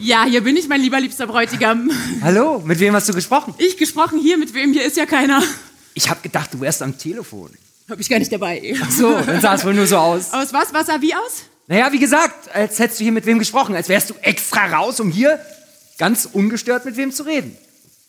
Ja, 0.00 0.24
hier 0.24 0.42
bin 0.42 0.56
ich, 0.56 0.66
mein 0.68 0.80
lieber 0.80 0.98
liebster 0.98 1.26
Bräutigam. 1.26 1.90
Hallo, 2.22 2.60
mit 2.64 2.80
wem 2.80 2.94
hast 2.94 3.08
du 3.08 3.12
gesprochen? 3.12 3.54
Ich 3.58 3.76
gesprochen 3.76 4.18
hier, 4.18 4.38
mit 4.38 4.54
wem 4.54 4.72
hier 4.72 4.84
ist 4.84 4.96
ja 4.96 5.04
keiner. 5.06 5.42
Ich 5.94 6.08
habe 6.08 6.20
gedacht, 6.22 6.54
du 6.54 6.60
wärst 6.60 6.82
am 6.82 6.96
Telefon. 6.96 7.50
Hab 7.88 8.00
ich 8.00 8.08
gar 8.08 8.18
nicht 8.18 8.32
dabei. 8.32 8.74
Ach 8.82 8.90
so, 8.90 9.12
dann 9.26 9.40
sah 9.40 9.54
es 9.54 9.64
wohl 9.64 9.74
nur 9.74 9.86
so 9.86 9.96
aus. 9.98 10.32
Aus 10.32 10.52
was? 10.52 10.72
Was 10.72 10.86
sah 10.86 11.00
wie 11.00 11.14
aus? 11.14 11.42
Naja, 11.66 11.92
wie 11.92 11.98
gesagt, 11.98 12.54
als 12.54 12.78
hättest 12.78 13.00
du 13.00 13.04
hier 13.04 13.12
mit 13.12 13.26
wem 13.26 13.38
gesprochen, 13.38 13.74
als 13.76 13.88
wärst 13.88 14.10
du 14.10 14.14
extra 14.22 14.66
raus, 14.66 15.00
um 15.00 15.10
hier 15.10 15.38
ganz 15.98 16.28
ungestört 16.32 16.84
mit 16.84 16.96
wem 16.96 17.12
zu 17.12 17.24
reden. 17.24 17.56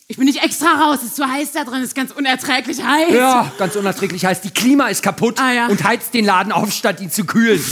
Ich 0.08 0.16
bin 0.16 0.24
nicht 0.26 0.42
extra 0.42 0.80
raus, 0.84 0.98
es 1.02 1.08
ist 1.08 1.16
zu 1.16 1.26
heiß 1.26 1.52
da 1.52 1.64
drin, 1.64 1.80
es 1.80 1.88
ist 1.88 1.94
ganz 1.94 2.10
unerträglich 2.12 2.82
heiß. 2.82 3.12
Ja, 3.14 3.52
ganz 3.58 3.76
unerträglich 3.76 4.24
heißt, 4.24 4.44
die 4.44 4.50
Klima 4.50 4.88
ist 4.88 5.02
kaputt 5.02 5.38
Ah, 5.38 5.52
ja. 5.52 5.66
und 5.66 5.82
heizt 5.84 6.14
den 6.14 6.24
Laden 6.24 6.52
auf, 6.52 6.72
statt 6.72 7.00
ihn 7.00 7.10
zu 7.10 7.24
kühlen. 7.24 7.62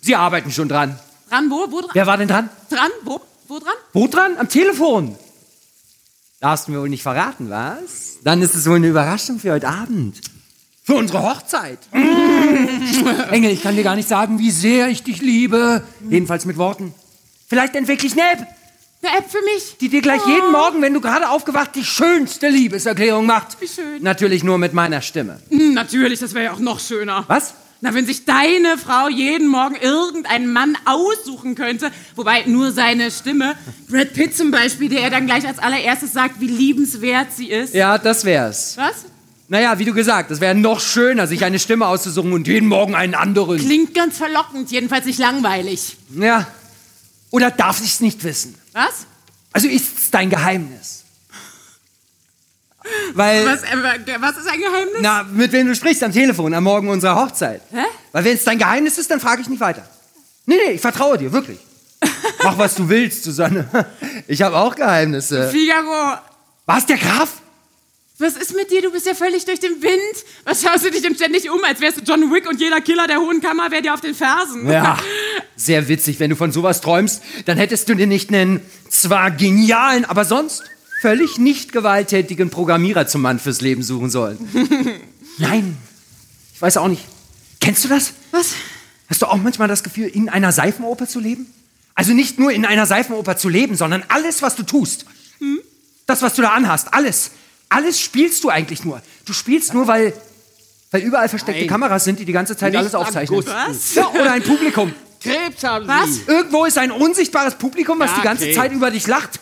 Sie 0.00 0.14
arbeiten 0.14 0.50
schon 0.50 0.68
dran. 0.68 0.98
Dran, 1.30 1.50
wo? 1.50 1.66
Wo 1.70 1.80
dran? 1.80 1.90
Wer 1.92 2.06
war 2.06 2.16
denn 2.18 2.28
dran? 2.28 2.48
Dran? 2.70 2.90
Wo? 3.04 3.20
Wo 3.52 3.58
dran? 3.58 3.74
Wo 3.92 4.06
dran? 4.06 4.38
Am 4.38 4.48
Telefon. 4.48 5.14
Darfst 6.40 6.66
du 6.68 6.72
mir 6.72 6.80
wohl 6.80 6.88
nicht 6.88 7.02
verraten, 7.02 7.50
was? 7.50 8.14
Dann 8.24 8.40
ist 8.40 8.54
es 8.54 8.66
wohl 8.66 8.76
eine 8.76 8.88
Überraschung 8.88 9.38
für 9.38 9.52
heute 9.52 9.68
Abend. 9.68 10.22
Für 10.84 10.94
unsere 10.94 11.22
Hochzeit. 11.22 11.78
Engel, 13.30 13.50
ich 13.50 13.62
kann 13.62 13.76
dir 13.76 13.82
gar 13.84 13.94
nicht 13.94 14.08
sagen, 14.08 14.38
wie 14.38 14.50
sehr 14.50 14.88
ich 14.88 15.02
dich 15.02 15.20
liebe. 15.20 15.84
Jedenfalls 16.08 16.46
mit 16.46 16.56
Worten. 16.56 16.94
Vielleicht 17.46 17.76
entwickle 17.76 18.06
ich 18.06 18.14
eine 18.14 18.22
App, 18.32 18.46
Eine 19.02 19.18
App 19.18 19.30
für 19.30 19.42
mich? 19.42 19.76
die 19.82 19.90
dir 19.90 20.00
gleich 20.00 20.24
jeden 20.26 20.50
Morgen, 20.50 20.80
wenn 20.80 20.94
du 20.94 21.02
gerade 21.02 21.28
aufgewacht, 21.28 21.72
die 21.74 21.84
schönste 21.84 22.48
Liebeserklärung 22.48 23.26
macht. 23.26 23.60
Wie 23.60 23.68
schön. 23.68 24.02
Natürlich 24.02 24.42
nur 24.44 24.56
mit 24.56 24.72
meiner 24.72 25.02
Stimme. 25.02 25.42
Hm, 25.50 25.74
natürlich, 25.74 26.20
das 26.20 26.32
wäre 26.32 26.46
ja 26.46 26.52
auch 26.54 26.58
noch 26.58 26.80
schöner. 26.80 27.24
Was? 27.26 27.52
Na, 27.84 27.92
wenn 27.94 28.06
sich 28.06 28.24
deine 28.24 28.78
Frau 28.78 29.08
jeden 29.08 29.48
Morgen 29.48 29.74
irgendeinen 29.74 30.52
Mann 30.52 30.78
aussuchen 30.84 31.56
könnte, 31.56 31.90
wobei 32.14 32.44
nur 32.46 32.70
seine 32.70 33.10
Stimme, 33.10 33.56
Brad 33.88 34.12
Pitt 34.12 34.36
zum 34.36 34.52
Beispiel, 34.52 34.88
der 34.88 35.10
dann 35.10 35.26
gleich 35.26 35.44
als 35.44 35.58
allererstes 35.58 36.12
sagt, 36.12 36.40
wie 36.40 36.46
liebenswert 36.46 37.32
sie 37.36 37.50
ist. 37.50 37.74
Ja, 37.74 37.98
das 37.98 38.24
wär's. 38.24 38.76
Was? 38.76 39.04
Naja, 39.48 39.80
wie 39.80 39.84
du 39.84 39.92
gesagt, 39.92 40.30
es 40.30 40.40
wäre 40.40 40.54
noch 40.54 40.78
schöner, 40.78 41.26
sich 41.26 41.44
eine 41.44 41.58
Stimme 41.58 41.88
auszusuchen 41.88 42.32
und 42.32 42.46
jeden 42.46 42.68
Morgen 42.68 42.94
einen 42.94 43.16
anderen. 43.16 43.58
Klingt 43.58 43.94
ganz 43.94 44.16
verlockend, 44.16 44.70
jedenfalls 44.70 45.04
nicht 45.04 45.18
langweilig. 45.18 45.96
Ja. 46.14 46.46
Oder 47.32 47.50
darf 47.50 47.80
ich's 47.82 47.98
nicht 47.98 48.22
wissen? 48.22 48.54
Was? 48.74 49.06
Also 49.52 49.66
ist's 49.66 50.08
dein 50.12 50.30
Geheimnis? 50.30 51.01
Weil, 53.14 53.46
Was, 53.46 53.62
äh, 53.62 54.20
was 54.20 54.36
ist 54.38 54.48
ein 54.48 54.60
Geheimnis? 54.60 54.96
na, 55.00 55.22
mit 55.24 55.52
wem 55.52 55.66
du 55.66 55.74
sprichst 55.74 56.02
am 56.02 56.12
Telefon 56.12 56.52
am 56.54 56.64
Morgen 56.64 56.88
unserer 56.88 57.16
Hochzeit. 57.16 57.62
Hä? 57.72 57.84
Weil 58.12 58.24
wenn 58.24 58.34
es 58.36 58.44
dein 58.44 58.58
Geheimnis 58.58 58.98
ist, 58.98 59.10
dann 59.10 59.20
frage 59.20 59.42
ich 59.42 59.48
nicht 59.48 59.60
weiter. 59.60 59.84
Nee, 60.46 60.56
nee, 60.66 60.72
ich 60.74 60.80
vertraue 60.80 61.18
dir, 61.18 61.32
wirklich. 61.32 61.58
Mach, 62.42 62.58
was 62.58 62.74
du 62.74 62.88
willst, 62.88 63.24
Susanne. 63.24 63.68
Ich 64.26 64.42
habe 64.42 64.56
auch 64.56 64.74
Geheimnisse. 64.74 65.48
Figaro, 65.50 66.18
Was, 66.66 66.86
der 66.86 66.96
Graf? 66.98 67.34
was 68.18 68.36
ist 68.36 68.54
mit 68.54 68.70
dir? 68.70 68.80
Du 68.82 68.92
bist 68.92 69.04
ja 69.06 69.14
völlig 69.14 69.44
durch 69.44 69.58
den 69.58 69.82
Wind. 69.82 70.24
Was 70.44 70.62
schaust 70.62 70.84
du 70.84 70.90
dich 70.90 71.02
denn 71.02 71.14
ständig 71.16 71.50
um, 71.50 71.62
als 71.64 71.80
wärst 71.80 71.98
du 71.98 72.02
John 72.02 72.32
Wick 72.32 72.48
und 72.48 72.60
jeder 72.60 72.80
Killer 72.80 73.06
der 73.08 73.18
Hohen 73.18 73.40
Kammer 73.40 73.70
wäre 73.72 73.82
dir 73.82 73.94
auf 73.94 74.00
den 74.00 74.14
Fersen? 74.14 74.70
Ja, 74.70 74.96
sehr 75.56 75.88
witzig. 75.88 76.20
Wenn 76.20 76.30
du 76.30 76.36
von 76.36 76.52
sowas 76.52 76.80
träumst, 76.80 77.20
dann 77.46 77.58
hättest 77.58 77.88
du 77.88 77.94
dir 77.94 78.06
nicht 78.06 78.28
einen 78.32 78.60
zwar 78.88 79.32
genialen, 79.32 80.04
aber 80.04 80.24
sonst 80.24 80.62
völlig 81.02 81.36
nicht 81.36 81.72
gewalttätigen 81.72 82.50
Programmierer 82.50 83.08
zum 83.08 83.22
Mann 83.22 83.40
fürs 83.40 83.60
Leben 83.60 83.82
suchen 83.82 84.08
sollen. 84.08 84.38
Nein, 85.38 85.76
ich 86.54 86.62
weiß 86.62 86.76
auch 86.76 86.86
nicht. 86.86 87.04
Kennst 87.60 87.82
du 87.84 87.88
das? 87.88 88.12
Was? 88.30 88.52
Hast 89.10 89.20
du 89.20 89.26
auch 89.26 89.36
manchmal 89.36 89.66
das 89.66 89.82
Gefühl, 89.82 90.06
in 90.06 90.28
einer 90.28 90.52
Seifenoper 90.52 91.08
zu 91.08 91.18
leben? 91.18 91.52
Also 91.96 92.12
nicht 92.12 92.38
nur 92.38 92.52
in 92.52 92.64
einer 92.64 92.86
Seifenoper 92.86 93.36
zu 93.36 93.48
leben, 93.48 93.74
sondern 93.74 94.04
alles, 94.08 94.42
was 94.42 94.54
du 94.54 94.62
tust. 94.62 95.04
Das, 96.06 96.22
was 96.22 96.34
du 96.34 96.42
da 96.42 96.50
anhast, 96.50 96.94
alles. 96.94 97.32
Alles 97.68 97.98
spielst 97.98 98.44
du 98.44 98.50
eigentlich 98.50 98.84
nur. 98.84 99.02
Du 99.24 99.32
spielst 99.32 99.74
nur, 99.74 99.88
weil, 99.88 100.12
weil 100.92 101.02
überall 101.02 101.28
versteckte 101.28 101.62
Nein. 101.62 101.68
Kameras 101.68 102.04
sind, 102.04 102.20
die 102.20 102.24
die 102.24 102.32
ganze 102.32 102.56
Zeit 102.56 102.70
Nicht 102.72 102.78
alles 102.78 102.94
aufzeichnen. 102.94 103.40
Augustus. 103.40 103.96
Ja, 103.96 104.08
oder 104.08 104.32
ein 104.32 104.42
Publikum. 104.44 104.92
Krebs 105.20 105.64
haben 105.64 105.88
Was? 105.88 106.14
Sie. 106.14 106.22
Irgendwo 106.28 106.64
ist 106.64 106.78
ein 106.78 106.92
unsichtbares 106.92 107.56
Publikum, 107.56 107.98
was 107.98 108.10
Ja, 108.12 108.16
die 108.18 108.22
ganze 108.22 108.44
okay. 108.44 108.54
Zeit 108.54 108.72
über 108.72 108.92
dich 108.92 109.08
lacht. 109.08 109.40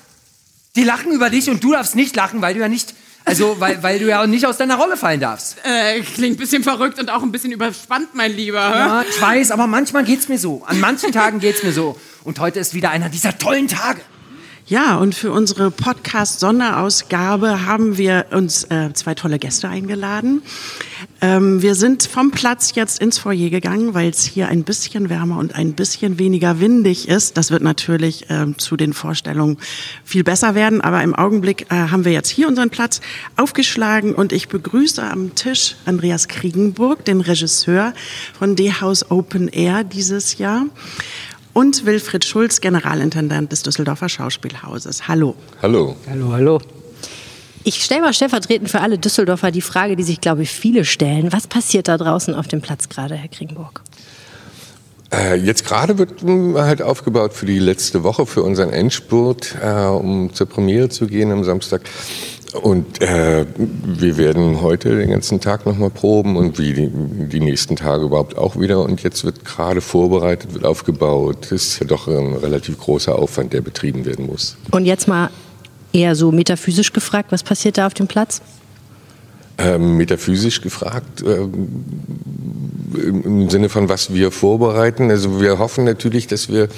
Die 0.77 0.85
lachen 0.85 1.13
über 1.13 1.31
dich 1.31 1.51
und 1.51 1.65
du 1.65 1.73
darfst 1.73 1.97
nicht 1.97 2.15
lachen, 2.15 2.43
weil 2.43 2.55
du 2.55 2.61
ja 2.61 2.69
nicht, 2.69 2.95
also 3.25 3.57
weil, 3.59 3.83
weil 3.83 3.99
du 3.99 4.07
ja 4.09 4.27
nicht 4.27 4.47
aus 4.47 4.57
deiner 4.57 4.77
Rolle 4.77 4.97
fallen 4.97 5.21
darfst. 5.21 5.57
Äh, 5.65 6.01
klingt 6.01 6.37
ein 6.37 6.41
bisschen 6.41 6.63
verrückt 6.63 7.01
und 7.01 7.11
auch 7.11 7.23
ein 7.23 7.33
bisschen 7.33 7.51
überspannt, 7.51 8.15
mein 8.15 8.33
Lieber. 8.33 8.59
Ja, 8.59 9.03
ich 9.03 9.21
weiß, 9.21 9.51
aber 9.51 9.67
manchmal 9.67 10.05
geht's 10.05 10.29
mir 10.29 10.39
so. 10.39 10.63
An 10.65 10.79
manchen 10.79 11.11
Tagen 11.13 11.41
geht's 11.41 11.63
mir 11.63 11.73
so. 11.73 11.99
Und 12.23 12.39
heute 12.39 12.61
ist 12.61 12.73
wieder 12.75 12.91
einer 12.91 13.09
dieser 13.09 13.37
tollen 13.37 13.67
Tage. 13.67 14.01
Ja, 14.71 14.99
und 14.99 15.17
für 15.17 15.33
unsere 15.33 15.73
Podcast-Sonderausgabe 15.73 17.67
haben 17.67 17.99
wir 17.99 18.27
uns 18.31 18.63
äh, 18.71 18.93
zwei 18.93 19.17
tolle 19.17 19.41
Gäste 19.41 19.69
eingeladen. 19.69 20.43
Ähm, 21.21 21.61
wir 21.61 21.75
sind 21.75 22.05
vom 22.05 22.31
Platz 22.31 22.77
jetzt 22.77 23.01
ins 23.01 23.19
Foyer 23.19 23.51
gegangen, 23.51 23.95
weil 23.95 24.11
es 24.11 24.23
hier 24.23 24.47
ein 24.47 24.63
bisschen 24.63 25.11
wärmer 25.11 25.39
und 25.39 25.57
ein 25.57 25.73
bisschen 25.73 26.21
weniger 26.21 26.61
windig 26.61 27.09
ist. 27.09 27.37
Das 27.37 27.51
wird 27.51 27.65
natürlich 27.65 28.27
ähm, 28.29 28.59
zu 28.59 28.77
den 28.77 28.93
Vorstellungen 28.93 29.59
viel 30.05 30.23
besser 30.23 30.55
werden, 30.55 30.81
aber 30.81 31.03
im 31.03 31.17
Augenblick 31.17 31.67
äh, 31.73 31.75
haben 31.75 32.05
wir 32.05 32.13
jetzt 32.13 32.29
hier 32.29 32.47
unseren 32.47 32.71
Platz 32.71 33.01
aufgeschlagen 33.35 34.15
und 34.15 34.33
ich 34.33 34.47
begrüße 34.47 35.03
am 35.03 35.35
Tisch 35.35 35.75
Andreas 35.85 36.29
Kriegenburg, 36.29 37.05
den 37.05 37.21
Regisseur 37.23 37.93
von 38.39 38.55
D-House 38.55 39.11
Open 39.11 39.49
Air 39.49 39.83
dieses 39.83 40.39
Jahr 40.39 40.67
und 41.53 41.85
Wilfried 41.87 42.25
Schulz, 42.25 42.61
Generalintendant 42.61 43.51
des 43.53 43.63
Düsseldorfer 43.63 44.09
Schauspielhauses. 44.09 45.09
Hallo. 45.09 45.35
Hallo. 45.63 45.97
Hallo, 46.09 46.33
hallo. 46.33 46.61
Ich 47.63 47.85
stelle 47.85 48.01
mal 48.01 48.15
stellvertretend 48.15 48.71
für 48.71 48.81
alle 48.81 48.99
Düsseldorfer 48.99 49.51
die 49.51 49.61
Frage, 49.61 49.95
die 49.95 50.03
sich, 50.03 50.21
glaube 50.21 50.43
ich, 50.43 50.51
viele 50.51 50.85
stellen. 50.85 51.33
Was 51.33 51.47
passiert 51.47 51.89
da 51.89 51.99
draußen 51.99 52.35
auf 52.35 52.49
dem 52.49 52.63
Platz 52.63 52.89
gerade, 52.89 53.15
Herr 53.17 53.29
Kriegenburg? 53.29 53.83
Äh, 55.13 55.37
jetzt 55.37 55.67
gerade 55.67 55.99
wird 55.99 56.23
halt 56.23 56.83
aufgebaut 56.83 57.35
für 57.35 57.47
die 57.47 57.59
letzte 57.59 58.03
Woche, 58.05 58.27
für 58.27 58.43
unseren 58.43 58.71
Endspurt, 58.71 59.57
äh, 59.63 59.85
um 59.85 60.33
zur 60.33 60.47
Premiere 60.49 60.89
zu 60.89 61.07
gehen 61.07 61.33
am 61.33 61.45
Samstag. 61.45 61.83
Und 62.55 63.01
äh, 63.01 63.47
wir 63.57 64.17
werden 64.17 64.61
heute 64.61 64.97
den 64.97 65.11
ganzen 65.11 65.41
Tag 65.41 65.67
nochmal 65.67 65.91
proben 65.91 66.37
und 66.37 66.59
wie 66.59 66.73
die, 66.73 66.91
die 66.91 67.41
nächsten 67.41 67.77
Tage 67.77 68.05
überhaupt 68.05 68.37
auch 68.37 68.59
wieder. 68.59 68.81
Und 68.81 69.03
jetzt 69.03 69.25
wird 69.25 69.45
gerade 69.45 69.81
vorbereitet, 69.81 70.55
wird 70.55 70.65
aufgebaut. 70.65 71.49
Das 71.51 71.53
ist 71.53 71.81
ja 71.81 71.87
doch 71.87 72.09
ein 72.09 72.35
relativ 72.35 72.79
großer 72.79 73.17
Aufwand, 73.17 73.53
der 73.53 73.61
betrieben 73.61 74.05
werden 74.05 74.27
muss. 74.27 74.57
Und 74.71 74.85
jetzt 74.87 75.07
mal 75.07 75.31
eher 75.93 76.15
so 76.15 76.33
metaphysisch 76.33 76.93
gefragt, 76.93 77.33
was 77.33 77.43
passiert 77.43 77.79
da 77.79 77.87
auf 77.87 77.95
dem 77.95 78.07
Platz? 78.07 78.43
Ähm, 79.59 79.97
metaphysisch 79.97 80.63
gefragt, 80.63 81.23
ähm, 81.27 81.83
im, 82.95 83.51
Sinne 83.51 83.69
von 83.69 83.89
was 83.89 84.13
wir 84.15 84.31
vorbereiten. 84.31 85.11
Also 85.11 85.41
wir 85.41 85.59
hoffen 85.59 85.85
natürlich, 85.85 86.27
dass 86.27 86.49
wir 86.49 86.65
äh, 86.65 86.69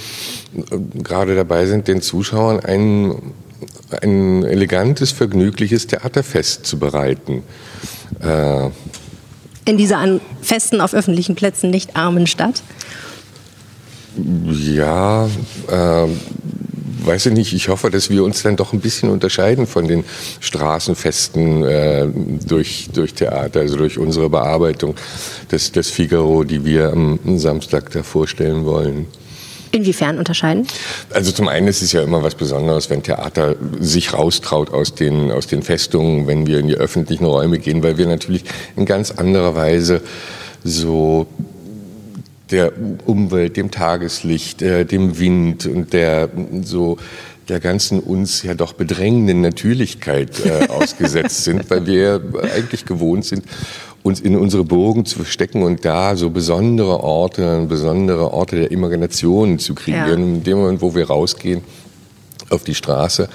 gerade 1.02 1.36
dabei 1.36 1.66
sind, 1.66 1.86
den 1.86 2.02
Zuschauern 2.02 2.60
ein, 2.60 3.14
ein 4.02 4.44
elegantes, 4.44 5.12
vergnügliches 5.12 5.86
Theaterfest 5.86 6.66
zu 6.66 6.78
bereiten. 6.78 7.42
Äh, 8.20 8.70
In 9.64 9.76
dieser 9.78 9.98
an 9.98 10.20
Festen 10.40 10.80
auf 10.80 10.94
öffentlichen 10.94 11.34
Plätzen 11.34 11.70
nicht 11.70 11.96
armen 11.96 12.26
Stadt? 12.26 12.62
ja, 14.74 15.26
äh, 15.26 16.06
weiß 17.04 17.26
ich 17.26 17.32
nicht, 17.32 17.52
ich 17.52 17.68
hoffe, 17.68 17.90
dass 17.90 18.10
wir 18.10 18.22
uns 18.24 18.42
dann 18.42 18.56
doch 18.56 18.72
ein 18.72 18.80
bisschen 18.80 19.10
unterscheiden 19.10 19.66
von 19.66 19.88
den 19.88 20.04
Straßenfesten 20.40 21.64
äh, 21.64 22.08
durch, 22.46 22.90
durch 22.92 23.14
Theater, 23.14 23.60
also 23.60 23.76
durch 23.76 23.98
unsere 23.98 24.28
Bearbeitung 24.28 24.94
des, 25.50 25.72
des 25.72 25.90
Figaro, 25.90 26.44
die 26.44 26.64
wir 26.64 26.92
am 26.92 27.18
Samstag 27.38 27.90
da 27.90 28.02
vorstellen 28.02 28.64
wollen. 28.64 29.06
Inwiefern 29.72 30.18
unterscheiden? 30.18 30.66
Also 31.10 31.32
zum 31.32 31.48
einen 31.48 31.66
ist 31.66 31.80
es 31.80 31.92
ja 31.92 32.02
immer 32.02 32.22
was 32.22 32.34
Besonderes, 32.34 32.90
wenn 32.90 33.02
Theater 33.02 33.56
sich 33.80 34.12
raustraut 34.12 34.70
aus 34.70 34.94
den, 34.94 35.32
aus 35.32 35.46
den 35.46 35.62
Festungen, 35.62 36.26
wenn 36.26 36.46
wir 36.46 36.58
in 36.58 36.68
die 36.68 36.74
öffentlichen 36.74 37.24
Räume 37.24 37.58
gehen, 37.58 37.82
weil 37.82 37.96
wir 37.96 38.06
natürlich 38.06 38.44
in 38.76 38.84
ganz 38.84 39.10
anderer 39.10 39.54
Weise 39.54 40.02
so 40.62 41.26
der 42.50 42.72
Umwelt, 43.06 43.56
dem 43.56 43.70
Tageslicht, 43.70 44.60
äh, 44.60 44.84
dem 44.84 45.18
Wind 45.18 45.64
und 45.64 45.94
der 45.94 46.28
so 46.62 46.98
der 47.48 47.58
ganzen 47.58 47.98
uns 47.98 48.42
ja 48.42 48.54
doch 48.54 48.74
bedrängenden 48.74 49.40
Natürlichkeit 49.40 50.44
äh, 50.44 50.68
ausgesetzt 50.68 51.44
sind, 51.44 51.68
weil 51.70 51.86
wir 51.86 52.20
eigentlich 52.54 52.84
gewohnt 52.84 53.24
sind, 53.24 53.44
uns 54.02 54.20
in 54.20 54.36
unsere 54.36 54.64
Burgen 54.64 55.04
zu 55.04 55.16
verstecken 55.16 55.62
und 55.62 55.84
da 55.84 56.16
so 56.16 56.30
besondere 56.30 57.00
Orte, 57.00 57.64
besondere 57.68 58.32
Orte 58.32 58.56
der 58.56 58.70
Imagination 58.70 59.58
zu 59.58 59.74
kreieren. 59.74 60.08
Ja. 60.08 60.14
In 60.14 60.44
dem 60.44 60.58
Moment, 60.58 60.82
wo 60.82 60.94
wir 60.94 61.06
rausgehen 61.06 61.62
auf 62.50 62.64
die 62.64 62.74
Straße, 62.74 63.28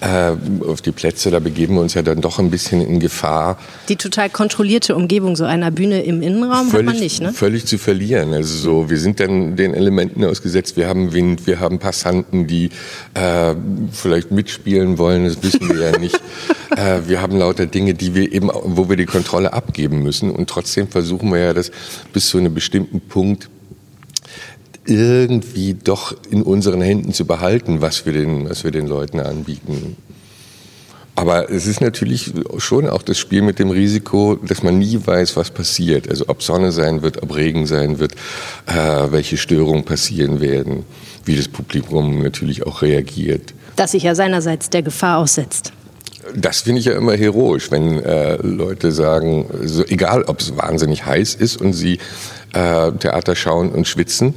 auf 0.00 0.82
die 0.82 0.92
Plätze, 0.92 1.30
da 1.30 1.38
begeben 1.38 1.76
wir 1.76 1.80
uns 1.80 1.94
ja 1.94 2.02
dann 2.02 2.20
doch 2.20 2.38
ein 2.38 2.50
bisschen 2.50 2.82
in 2.82 3.00
Gefahr. 3.00 3.58
Die 3.88 3.96
total 3.96 4.28
kontrollierte 4.28 4.94
Umgebung 4.94 5.36
so 5.36 5.44
einer 5.44 5.70
Bühne 5.70 6.02
im 6.02 6.20
Innenraum 6.20 6.68
völlig, 6.68 6.86
hat 6.86 6.94
man 6.94 7.02
nicht, 7.02 7.22
ne? 7.22 7.32
Völlig 7.32 7.64
zu 7.64 7.78
verlieren. 7.78 8.34
Also 8.34 8.56
so, 8.58 8.90
wir 8.90 8.98
sind 8.98 9.20
dann 9.20 9.56
den 9.56 9.72
Elementen 9.72 10.22
ausgesetzt. 10.24 10.76
Wir 10.76 10.86
haben 10.86 11.14
Wind, 11.14 11.46
wir 11.46 11.60
haben 11.60 11.78
Passanten, 11.78 12.46
die 12.46 12.70
äh, 13.14 13.54
vielleicht 13.90 14.32
mitspielen 14.32 14.98
wollen. 14.98 15.24
Das 15.24 15.42
wissen 15.42 15.66
wir 15.66 15.90
ja 15.90 15.98
nicht. 15.98 16.20
äh, 16.76 17.00
wir 17.06 17.22
haben 17.22 17.38
lauter 17.38 17.64
Dinge, 17.64 17.94
die 17.94 18.14
wir 18.14 18.30
eben, 18.32 18.50
wo 18.52 18.90
wir 18.90 18.96
die 18.96 19.06
Kontrolle 19.06 19.54
abgeben 19.54 20.02
müssen. 20.02 20.30
Und 20.30 20.50
trotzdem 20.50 20.88
versuchen 20.88 21.32
wir 21.32 21.38
ja 21.38 21.54
das 21.54 21.70
bis 22.12 22.28
zu 22.28 22.36
einem 22.36 22.52
bestimmten 22.52 23.00
Punkt 23.00 23.48
irgendwie 24.86 25.74
doch 25.74 26.14
in 26.30 26.42
unseren 26.42 26.80
Händen 26.80 27.12
zu 27.12 27.24
behalten, 27.24 27.80
was 27.80 28.06
wir 28.06 28.12
den, 28.12 28.48
was 28.48 28.64
wir 28.64 28.70
den 28.70 28.86
Leuten 28.86 29.20
anbieten. 29.20 29.96
Aber 31.16 31.50
es 31.50 31.66
ist 31.66 31.80
natürlich 31.80 32.30
schon 32.58 32.88
auch 32.88 33.00
das 33.00 33.18
Spiel 33.18 33.40
mit 33.40 33.58
dem 33.58 33.70
Risiko, 33.70 34.36
dass 34.36 34.62
man 34.62 34.78
nie 34.78 35.00
weiß, 35.02 35.34
was 35.36 35.50
passiert. 35.50 36.10
Also 36.10 36.26
ob 36.28 36.42
Sonne 36.42 36.72
sein 36.72 37.00
wird, 37.00 37.22
ob 37.22 37.34
Regen 37.34 37.66
sein 37.66 37.98
wird, 37.98 38.12
äh, 38.66 38.74
welche 39.10 39.38
Störungen 39.38 39.84
passieren 39.84 40.42
werden, 40.42 40.84
wie 41.24 41.34
das 41.34 41.48
Publikum 41.48 42.22
natürlich 42.22 42.66
auch 42.66 42.82
reagiert. 42.82 43.54
Das 43.76 43.92
sich 43.92 44.02
ja 44.02 44.14
seinerseits 44.14 44.68
der 44.68 44.82
Gefahr 44.82 45.18
aussetzt. 45.18 45.72
Das 46.34 46.62
finde 46.62 46.80
ich 46.80 46.86
ja 46.86 46.92
immer 46.92 47.14
heroisch, 47.14 47.70
wenn 47.70 48.02
äh, 48.02 48.36
Leute 48.36 48.92
sagen, 48.92 49.46
so, 49.64 49.84
egal 49.86 50.24
ob 50.24 50.40
es 50.40 50.54
wahnsinnig 50.56 51.06
heiß 51.06 51.34
ist 51.34 51.58
und 51.58 51.72
sie 51.72 51.98
äh, 52.52 52.92
Theater 52.92 53.34
schauen 53.36 53.70
und 53.70 53.88
schwitzen 53.88 54.34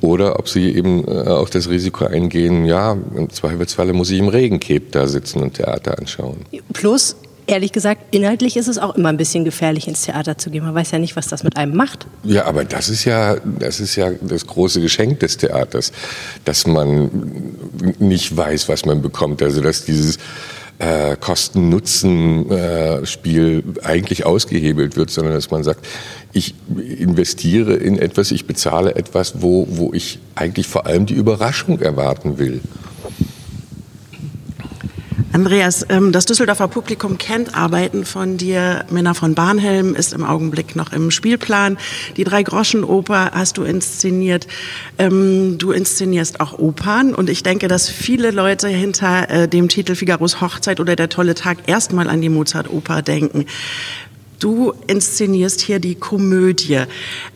oder 0.00 0.38
ob 0.38 0.48
sie 0.48 0.74
eben 0.74 1.06
äh, 1.06 1.28
auch 1.28 1.48
das 1.48 1.68
Risiko 1.68 2.06
eingehen, 2.06 2.64
ja, 2.64 2.96
im 3.14 3.30
Zweifelsfalle 3.30 3.92
muss 3.92 4.10
ich 4.10 4.18
im 4.18 4.28
Regencape 4.28 4.86
da 4.90 5.06
sitzen 5.06 5.40
und 5.42 5.54
Theater 5.54 5.98
anschauen. 5.98 6.38
Plus, 6.72 7.16
ehrlich 7.46 7.72
gesagt, 7.72 8.14
inhaltlich 8.14 8.56
ist 8.56 8.68
es 8.68 8.78
auch 8.78 8.94
immer 8.94 9.08
ein 9.10 9.16
bisschen 9.16 9.44
gefährlich, 9.44 9.88
ins 9.88 10.02
Theater 10.02 10.38
zu 10.38 10.50
gehen. 10.50 10.64
Man 10.64 10.74
weiß 10.74 10.92
ja 10.92 10.98
nicht, 10.98 11.16
was 11.16 11.28
das 11.28 11.42
mit 11.42 11.56
einem 11.56 11.76
macht. 11.76 12.06
Ja, 12.24 12.46
aber 12.46 12.64
das 12.64 12.88
ist 12.88 13.04
ja, 13.04 13.36
das 13.44 13.80
ist 13.80 13.96
ja 13.96 14.10
das 14.20 14.46
große 14.46 14.80
Geschenk 14.80 15.20
des 15.20 15.36
Theaters, 15.36 15.92
dass 16.44 16.66
man 16.66 17.10
nicht 17.98 18.36
weiß, 18.36 18.68
was 18.68 18.84
man 18.86 19.02
bekommt. 19.02 19.42
Also, 19.42 19.60
dass 19.60 19.84
dieses 19.84 20.18
äh, 20.80 21.16
Kosten-Nutzen-Spiel 21.16 23.62
eigentlich 23.82 24.26
ausgehebelt 24.26 24.96
wird, 24.96 25.10
sondern 25.10 25.34
dass 25.34 25.50
man 25.50 25.62
sagt, 25.62 25.86
ich 26.32 26.54
investiere 26.76 27.74
in 27.74 27.98
etwas, 27.98 28.30
ich 28.30 28.46
bezahle 28.46 28.94
etwas, 28.94 29.42
wo, 29.42 29.66
wo 29.70 29.92
ich 29.92 30.20
eigentlich 30.34 30.68
vor 30.68 30.86
allem 30.86 31.04
die 31.06 31.14
Überraschung 31.14 31.80
erwarten 31.80 32.38
will. 32.38 32.60
Andreas, 35.32 35.86
ähm, 35.90 36.10
das 36.10 36.24
Düsseldorfer 36.24 36.66
Publikum 36.66 37.16
kennt 37.16 37.54
Arbeiten 37.54 38.04
von 38.04 38.36
dir. 38.36 38.84
Männer 38.90 39.14
von 39.14 39.36
Barnhelm 39.36 39.94
ist 39.94 40.12
im 40.12 40.24
Augenblick 40.24 40.74
noch 40.74 40.92
im 40.92 41.12
Spielplan. 41.12 41.78
Die 42.16 42.24
Drei-Groschen-Oper 42.24 43.30
hast 43.32 43.56
du 43.56 43.62
inszeniert. 43.62 44.48
Ähm, 44.98 45.56
du 45.56 45.70
inszenierst 45.70 46.40
auch 46.40 46.58
Opern. 46.58 47.14
Und 47.14 47.30
ich 47.30 47.44
denke, 47.44 47.68
dass 47.68 47.88
viele 47.88 48.32
Leute 48.32 48.66
hinter 48.66 49.30
äh, 49.30 49.48
dem 49.48 49.68
Titel 49.68 49.94
Figaros 49.94 50.40
Hochzeit 50.40 50.80
oder 50.80 50.96
Der 50.96 51.08
tolle 51.08 51.36
Tag 51.36 51.58
erstmal 51.66 52.08
an 52.08 52.20
die 52.20 52.28
Mozart-Oper 52.28 53.02
denken. 53.02 53.46
Du 54.40 54.72
inszenierst 54.86 55.60
hier 55.60 55.78
die 55.78 55.94
Komödie. 55.94 56.80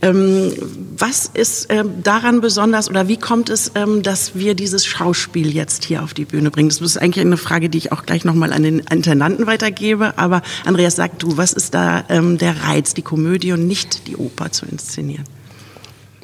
Ähm, 0.02 0.52
was 0.98 1.30
ist 1.32 1.66
ähm, 1.68 2.02
daran 2.02 2.40
besonders 2.40 2.90
oder 2.90 3.06
wie 3.06 3.18
kommt 3.18 3.50
es, 3.50 3.70
ähm, 3.74 4.02
dass 4.02 4.34
wir 4.34 4.54
dieses 4.54 4.84
Schauspiel 4.84 5.54
jetzt 5.54 5.84
hier 5.84 6.02
auf 6.02 6.14
die 6.14 6.24
Bühne 6.24 6.50
bringen? 6.50 6.70
Das 6.70 6.80
ist 6.80 6.96
eigentlich 6.96 7.24
eine 7.24 7.36
Frage, 7.36 7.68
die 7.68 7.78
ich 7.78 7.92
auch 7.92 8.04
gleich 8.06 8.24
nochmal 8.24 8.52
an 8.52 8.62
den 8.62 8.80
Intendanten 8.80 9.46
weitergebe. 9.46 10.18
Aber 10.18 10.42
Andreas, 10.64 10.96
sag 10.96 11.18
du, 11.18 11.36
was 11.36 11.52
ist 11.52 11.74
da 11.74 12.02
der 12.02 12.64
Reiz, 12.64 12.94
die 12.94 13.02
Komödie 13.02 13.52
und 13.52 13.66
nicht 13.66 14.06
die 14.08 14.16
Oper 14.16 14.50
zu 14.50 14.66
inszenieren? 14.66 15.24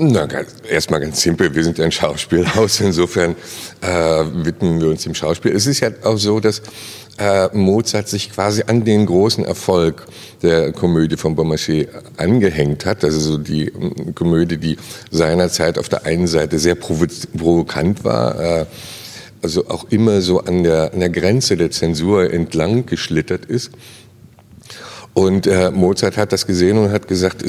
Na, 0.02 0.26
erstmal 0.66 1.00
ganz 1.00 1.20
simpel. 1.20 1.54
Wir 1.54 1.62
sind 1.62 1.78
ein 1.78 1.92
Schauspielhaus. 1.92 2.80
Insofern 2.80 3.36
äh, 3.82 3.86
widmen 3.86 4.80
wir 4.80 4.88
uns 4.88 5.02
dem 5.02 5.14
Schauspiel. 5.14 5.54
Es 5.54 5.66
ist 5.66 5.80
ja 5.80 5.90
auch 6.04 6.16
so, 6.16 6.40
dass 6.40 6.62
äh, 7.20 7.48
Mozart 7.52 8.09
sich 8.09 8.33
quasi 8.33 8.64
an 8.66 8.85
den 8.85 9.06
großen 9.06 9.44
Erfolg 9.44 10.06
der 10.42 10.72
Komödie 10.72 11.16
von 11.16 11.37
Beaumarchais 11.37 11.87
angehängt 12.16 12.87
hat. 12.87 13.04
Also 13.04 13.20
so 13.20 13.38
die 13.38 13.66
äh, 13.66 14.12
Komödie, 14.14 14.56
die 14.56 14.76
seinerzeit 15.11 15.78
auf 15.78 15.88
der 15.88 16.06
einen 16.06 16.26
Seite 16.26 16.59
sehr 16.59 16.74
provokant 16.74 18.04
war, 18.04 18.40
äh, 18.40 18.66
also 19.42 19.68
auch 19.68 19.85
immer 19.90 20.20
so 20.20 20.40
an 20.40 20.64
der, 20.64 20.92
an 20.92 21.00
der 21.00 21.11
Grenze 21.11 21.56
der 21.56 21.70
Zensur 21.70 22.33
entlang 22.33 22.87
geschlittert 22.87 23.44
ist. 23.44 23.70
Und 25.14 25.46
äh, 25.46 25.70
Mozart 25.70 26.16
hat 26.16 26.32
das 26.32 26.46
gesehen 26.46 26.78
und 26.78 26.92
hat 26.92 27.08
gesagt, 27.08 27.44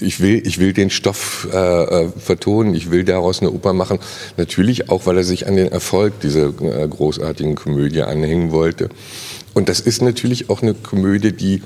ich 0.00 0.20
will, 0.20 0.46
ich 0.46 0.58
will 0.58 0.72
den 0.72 0.90
Stoff 0.90 1.48
äh, 1.52 1.56
äh, 1.56 2.08
vertonen, 2.16 2.74
ich 2.74 2.90
will 2.90 3.04
daraus 3.04 3.40
eine 3.40 3.50
Oper 3.50 3.72
machen. 3.72 3.98
Natürlich 4.36 4.90
auch, 4.90 5.06
weil 5.06 5.18
er 5.18 5.24
sich 5.24 5.46
an 5.46 5.56
den 5.56 5.70
Erfolg 5.70 6.20
dieser 6.20 6.48
äh, 6.48 6.88
großartigen 6.88 7.54
Komödie 7.54 8.02
anhängen 8.02 8.52
wollte. 8.52 8.88
Und 9.54 9.68
das 9.68 9.80
ist 9.80 10.02
natürlich 10.02 10.50
auch 10.50 10.62
eine 10.62 10.74
Komödie, 10.74 11.32
die 11.32 11.62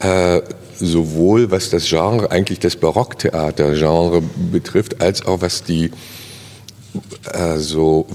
äh, 0.00 0.40
sowohl 0.78 1.50
was 1.50 1.70
das 1.70 1.88
Genre, 1.88 2.30
eigentlich 2.30 2.60
das 2.60 2.76
Barocktheater-Genre 2.76 4.22
betrifft, 4.52 5.02
als 5.02 5.26
auch 5.26 5.40
was 5.40 5.64
die 5.64 5.90
äh, 7.32 7.56
so 7.58 8.06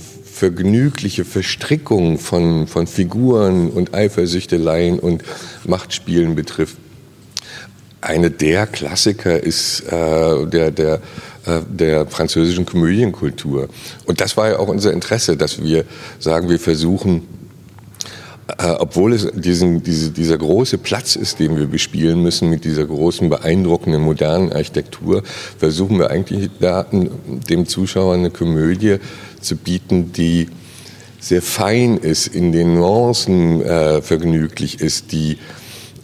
vergnügliche 0.43 1.23
Verstrickung 1.23 2.19
von, 2.19 2.67
von 2.67 2.85
Figuren 2.85 3.69
und 3.69 3.93
Eifersüchteleien 3.93 4.99
und 4.99 5.23
Machtspielen 5.65 6.35
betrifft, 6.35 6.75
eine 8.01 8.29
der 8.29 8.67
Klassiker 8.67 9.41
ist 9.41 9.83
äh, 9.89 10.45
der, 10.47 10.71
der, 10.71 10.95
äh, 11.45 11.61
der 11.69 12.07
französischen 12.07 12.65
Komödienkultur. 12.65 13.69
Und 14.05 14.19
das 14.19 14.35
war 14.35 14.49
ja 14.49 14.59
auch 14.59 14.67
unser 14.67 14.91
Interesse, 14.91 15.37
dass 15.37 15.63
wir 15.63 15.85
sagen, 16.19 16.49
wir 16.49 16.59
versuchen, 16.59 17.25
äh, 18.47 18.67
obwohl 18.79 19.13
es 19.13 19.31
diesen, 19.33 19.83
diese, 19.83 20.11
dieser 20.11 20.37
große 20.37 20.77
Platz 20.77 21.15
ist, 21.15 21.39
den 21.39 21.57
wir 21.57 21.67
bespielen 21.67 22.21
müssen 22.21 22.49
mit 22.49 22.65
dieser 22.65 22.85
großen, 22.85 23.29
beeindruckenden, 23.29 24.01
modernen 24.01 24.51
Architektur, 24.51 25.23
versuchen 25.57 25.97
wir 25.97 26.09
eigentlich 26.09 26.49
da 26.59 26.85
dem 26.91 27.65
Zuschauer 27.65 28.15
eine 28.15 28.31
Komödie 28.31 28.97
zu 29.39 29.55
bieten, 29.55 30.11
die 30.11 30.49
sehr 31.19 31.41
fein 31.41 31.97
ist, 31.97 32.27
in 32.27 32.51
den 32.51 32.75
Nuancen 32.75 33.61
äh, 33.61 34.01
vergnüglich 34.01 34.81
ist, 34.81 35.13
die 35.13 35.37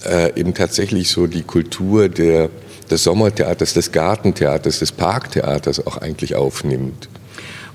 äh, 0.05 0.39
eben 0.39 0.53
tatsächlich 0.53 1.09
so 1.09 1.27
die 1.27 1.43
Kultur 1.43 2.07
der, 2.07 2.49
des 2.89 3.03
Sommertheaters, 3.03 3.73
des 3.73 3.91
Gartentheaters, 3.91 4.79
des 4.79 4.93
Parktheaters 4.93 5.85
auch 5.85 5.97
eigentlich 5.97 6.35
aufnimmt. 6.35 7.09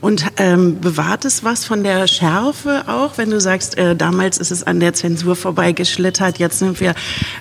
Und 0.05 0.27
ähm, 0.37 0.81
bewahrt 0.83 1.25
es 1.25 1.45
was 1.45 1.65
von 1.65 1.83
der 1.83 2.07
Schärfe 2.09 2.85
auch, 2.89 3.17
wenn 3.17 3.31
du 3.31 3.41
sagst, 3.41 3.79
äh, 3.79 3.97
damals 3.97 4.37
ist 4.37 4.51
es 4.51 4.63
an 4.63 4.79
der 4.79 4.93
Zensur 4.93 5.35
vorbeigeschlittert, 5.35 6.39
jetzt 6.39 6.59
sind 6.59 6.79
wir 6.79 6.95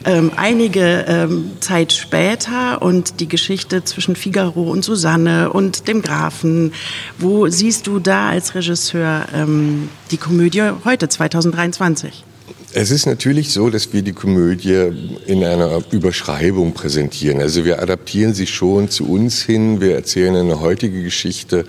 ähm, 0.06 0.32
einige 0.38 1.04
ähm, 1.10 1.52
Zeit 1.60 1.92
später 1.92 2.82
und 2.82 3.20
die 3.20 3.28
Geschichte 3.28 3.84
zwischen 3.84 4.16
Figaro 4.16 4.72
und 4.72 4.86
Susanne 4.86 5.52
und 5.52 5.90
dem 5.90 6.02
Grafen. 6.02 6.72
Wo 7.20 7.50
siehst 7.50 7.86
du 7.86 8.00
da 8.00 8.30
als 8.30 8.56
Regisseur 8.56 9.26
ähm, 9.36 9.90
die 10.12 10.18
Komödie 10.18 10.64
heute, 10.86 11.10
2023? 11.10 12.24
Es 12.72 12.92
ist 12.92 13.06
natürlich 13.06 13.52
so, 13.52 13.70
dass 13.70 13.92
wir 13.92 14.04
die 14.04 14.14
Komödie 14.14 14.90
in 15.28 15.44
einer 15.44 15.82
Überschreibung 15.92 16.74
präsentieren. 16.74 17.42
Also 17.42 17.66
wir 17.66 17.82
adaptieren 17.82 18.34
sie 18.34 18.48
schon 18.48 18.90
zu 18.90 19.06
uns 19.06 19.42
hin, 19.42 19.82
wir 19.82 19.96
erzählen 19.96 20.38
eine 20.38 20.62
heutige 20.62 21.04
Geschichte, 21.04 21.66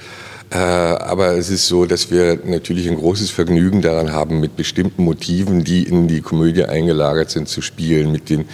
aber 0.50 1.36
es 1.36 1.50
ist 1.50 1.66
so, 1.66 1.84
dass 1.84 2.10
wir 2.10 2.38
natürlich 2.44 2.88
ein 2.88 2.96
großes 2.96 3.30
Vergnügen 3.30 3.82
daran 3.82 4.12
haben, 4.12 4.38
mit 4.38 4.56
bestimmten 4.56 5.02
Motiven, 5.02 5.64
die 5.64 5.82
in 5.82 6.06
die 6.06 6.20
Komödie 6.20 6.64
eingelagert 6.64 7.30
sind, 7.30 7.48
zu 7.48 7.60
spielen, 7.60 8.12
mit 8.12 8.30
den 8.30 8.44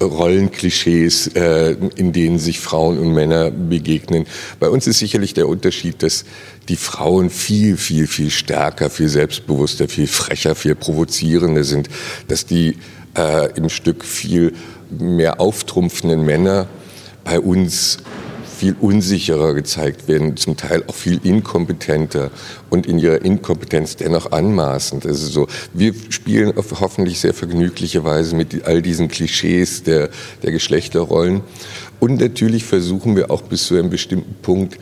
Rollenklischees, 0.00 1.28
äh, 1.34 1.76
in 1.96 2.12
denen 2.12 2.38
sich 2.38 2.60
Frauen 2.60 2.98
und 2.98 3.12
Männer 3.12 3.50
begegnen. 3.50 4.26
Bei 4.60 4.68
uns 4.68 4.86
ist 4.86 4.98
sicherlich 4.98 5.34
der 5.34 5.48
Unterschied, 5.48 6.02
dass 6.02 6.24
die 6.68 6.76
Frauen 6.76 7.30
viel, 7.30 7.76
viel, 7.76 8.06
viel 8.06 8.30
stärker, 8.30 8.90
viel 8.90 9.08
selbstbewusster, 9.08 9.88
viel 9.88 10.06
frecher, 10.06 10.54
viel 10.54 10.74
provozierender 10.74 11.64
sind, 11.64 11.88
dass 12.28 12.46
die 12.46 12.78
äh, 13.16 13.52
im 13.56 13.68
Stück 13.68 14.04
viel 14.04 14.54
mehr 14.90 15.40
auftrumpfenden 15.40 16.24
Männer 16.24 16.66
bei 17.24 17.40
uns 17.40 17.98
viel 18.56 18.74
unsicherer 18.80 19.54
gezeigt 19.54 20.08
werden, 20.08 20.36
zum 20.36 20.56
Teil 20.56 20.82
auch 20.86 20.94
viel 20.94 21.20
inkompetenter 21.22 22.30
und 22.70 22.86
in 22.86 22.98
ihrer 22.98 23.22
Inkompetenz 23.22 23.96
dennoch 23.96 24.32
anmaßend. 24.32 25.04
Also 25.04 25.26
so, 25.28 25.46
wir 25.74 25.92
spielen 26.08 26.56
auf 26.56 26.80
hoffentlich 26.80 27.20
sehr 27.20 27.34
vergnügliche 27.34 28.02
Weise 28.04 28.34
mit 28.34 28.64
all 28.64 28.80
diesen 28.80 29.08
Klischees 29.08 29.82
der, 29.82 30.08
der 30.42 30.52
Geschlechterrollen. 30.52 31.42
Und 32.00 32.20
natürlich 32.20 32.64
versuchen 32.64 33.14
wir 33.14 33.30
auch 33.30 33.42
bis 33.42 33.66
zu 33.66 33.74
einem 33.74 33.90
bestimmten 33.90 34.34
Punkt, 34.42 34.78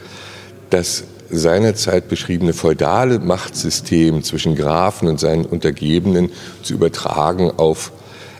das 0.70 1.04
seinerzeit 1.30 2.08
beschriebene 2.08 2.52
feudale 2.52 3.18
Machtsystem 3.18 4.22
zwischen 4.22 4.54
Grafen 4.54 5.08
und 5.08 5.18
seinen 5.18 5.46
Untergebenen 5.46 6.30
zu 6.62 6.74
übertragen 6.74 7.50
auf 7.50 7.92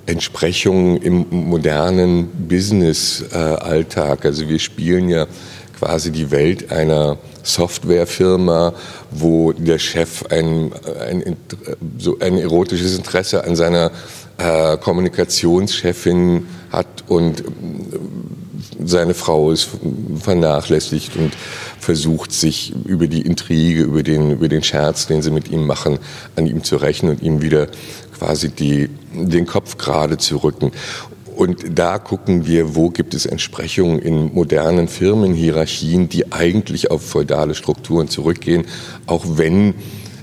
Entsprechungen 0.07 0.97
im 0.99 1.27
modernen 1.31 2.29
Business-Alltag. 2.49 4.25
Also 4.25 4.49
wir 4.49 4.59
spielen 4.59 5.09
ja 5.09 5.27
quasi 5.79 6.11
die 6.11 6.31
Welt 6.31 6.71
einer 6.71 7.19
Softwarefirma, 7.43 8.75
wo 9.11 9.53
der 9.53 9.79
Chef 9.79 10.25
ein, 10.31 10.73
ein, 11.01 11.37
so 11.99 12.19
ein 12.21 12.39
erotisches 12.39 12.97
Interesse 12.97 13.45
an 13.45 13.57
seiner 13.57 13.91
äh, 14.39 14.77
Kommunikationschefin 14.79 16.47
hat 16.71 17.05
und 17.09 17.45
seine 18.85 19.15
Frau 19.15 19.51
ist 19.51 19.69
vernachlässigt 20.21 21.17
und 21.17 21.33
versucht 21.79 22.33
sich 22.33 22.73
über 22.87 23.07
die 23.07 23.23
Intrige, 23.23 23.83
über 23.83 24.03
den, 24.03 24.33
über 24.33 24.49
den 24.49 24.63
Scherz, 24.63 25.07
den 25.07 25.23
sie 25.23 25.31
mit 25.31 25.51
ihm 25.51 25.67
machen, 25.67 25.99
an 26.37 26.47
ihm 26.47 26.65
zu 26.65 26.77
rächen 26.77 27.09
und 27.09 27.23
ihm 27.23 27.43
wieder 27.43 27.69
quasi 28.19 28.51
die, 28.51 28.89
den 29.13 29.47
Kopf 29.47 29.79
gerade 29.79 30.19
zu 30.19 30.39
rücken. 30.39 30.73
Und 31.37 31.79
da 31.79 31.99
gucken 31.99 32.47
wir, 32.47 32.77
wo 32.77 32.91
gibt 32.91 33.13
es 33.13 33.27
Entsprechungen 33.27 33.99
in 33.99 34.33
modernen 34.33 34.87
Firmenhierarchien, 34.87 36.09
die 36.09 36.33
eigentlich 36.33 36.91
auf 36.91 37.03
feudale 37.03 37.55
Strukturen 37.55 38.09
zurückgehen, 38.09 38.67
auch 39.07 39.25
wenn 39.37 39.75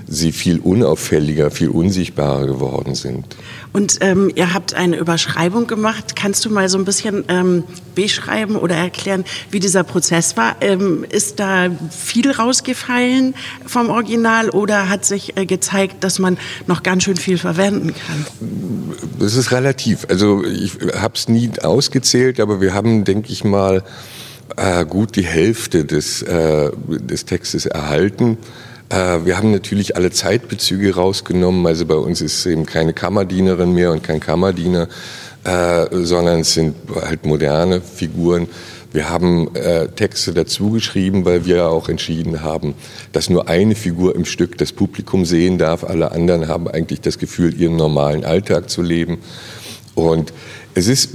sie 0.06 0.32
viel 0.32 0.58
unauffälliger, 0.58 1.50
viel 1.50 1.68
unsichtbarer 1.68 2.46
geworden 2.46 2.94
sind. 2.94 3.36
Und 3.72 3.98
ähm, 4.00 4.30
ihr 4.34 4.52
habt 4.52 4.74
eine 4.74 4.96
Überschreibung 4.96 5.66
gemacht. 5.66 6.14
Kannst 6.14 6.44
du 6.44 6.50
mal 6.50 6.68
so 6.68 6.76
ein 6.76 6.84
bisschen 6.84 7.24
ähm, 7.28 7.64
beschreiben 7.94 8.56
oder 8.56 8.76
erklären, 8.76 9.24
wie 9.50 9.60
dieser 9.60 9.82
Prozess 9.82 10.36
war? 10.36 10.56
Ähm, 10.60 11.04
ist 11.08 11.40
da 11.40 11.70
viel 11.90 12.30
rausgefallen 12.30 13.34
vom 13.66 13.88
Original 13.88 14.50
oder 14.50 14.88
hat 14.88 15.04
sich 15.04 15.36
äh, 15.36 15.46
gezeigt, 15.46 16.04
dass 16.04 16.18
man 16.18 16.36
noch 16.66 16.82
ganz 16.82 17.04
schön 17.04 17.16
viel 17.16 17.38
verwenden 17.38 17.94
kann? 17.94 18.26
Das 19.18 19.36
ist 19.36 19.52
relativ. 19.52 20.06
Also 20.10 20.44
ich 20.44 20.72
habe 20.94 21.14
es 21.14 21.28
nie 21.28 21.50
ausgezählt, 21.62 22.40
aber 22.40 22.60
wir 22.60 22.74
haben, 22.74 23.04
denke 23.04 23.32
ich 23.32 23.42
mal, 23.42 23.82
äh, 24.56 24.84
gut 24.84 25.16
die 25.16 25.24
Hälfte 25.24 25.84
des, 25.86 26.22
äh, 26.22 26.70
des 26.88 27.24
Textes 27.24 27.64
erhalten. 27.66 28.36
Äh, 28.92 29.24
wir 29.24 29.36
haben 29.38 29.50
natürlich 29.50 29.96
alle 29.96 30.10
Zeitbezüge 30.10 30.94
rausgenommen. 30.94 31.66
Also 31.66 31.86
bei 31.86 31.94
uns 31.94 32.20
ist 32.20 32.44
eben 32.46 32.66
keine 32.66 32.92
Kammerdienerin 32.92 33.72
mehr 33.72 33.90
und 33.92 34.02
kein 34.02 34.20
Kammerdiener, 34.20 34.88
äh, 35.44 35.86
sondern 35.90 36.40
es 36.40 36.54
sind 36.54 36.76
halt 36.94 37.24
moderne 37.24 37.80
Figuren. 37.80 38.48
Wir 38.92 39.08
haben 39.08 39.54
äh, 39.54 39.88
Texte 39.88 40.34
dazu 40.34 40.70
geschrieben, 40.70 41.24
weil 41.24 41.46
wir 41.46 41.68
auch 41.68 41.88
entschieden 41.88 42.42
haben, 42.42 42.74
dass 43.12 43.30
nur 43.30 43.48
eine 43.48 43.74
Figur 43.74 44.14
im 44.14 44.26
Stück 44.26 44.58
das 44.58 44.72
Publikum 44.72 45.24
sehen 45.24 45.56
darf. 45.56 45.82
Alle 45.82 46.12
anderen 46.12 46.46
haben 46.46 46.68
eigentlich 46.68 47.00
das 47.00 47.18
Gefühl, 47.18 47.58
ihren 47.58 47.76
normalen 47.76 48.26
Alltag 48.26 48.68
zu 48.68 48.82
leben. 48.82 49.18
Und 49.94 50.34
es 50.74 50.88
ist 50.88 51.10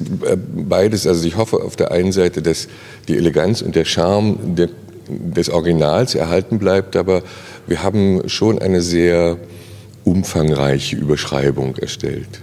beides, 0.70 1.06
also 1.06 1.28
ich 1.28 1.36
hoffe 1.36 1.58
auf 1.58 1.76
der 1.76 1.92
einen 1.92 2.12
Seite, 2.12 2.42
dass 2.42 2.68
die 3.08 3.18
Eleganz 3.18 3.62
und 3.62 3.76
der 3.76 3.86
Charme 3.86 4.56
der, 4.56 4.70
des 5.08 5.50
Originals 5.50 6.16
erhalten 6.16 6.60
bleibt, 6.60 6.96
aber 6.96 7.22
wir 7.68 7.84
haben 7.84 8.28
schon 8.28 8.60
eine 8.60 8.82
sehr 8.82 9.38
umfangreiche 10.04 10.96
Überschreibung 10.96 11.76
erstellt. 11.76 12.42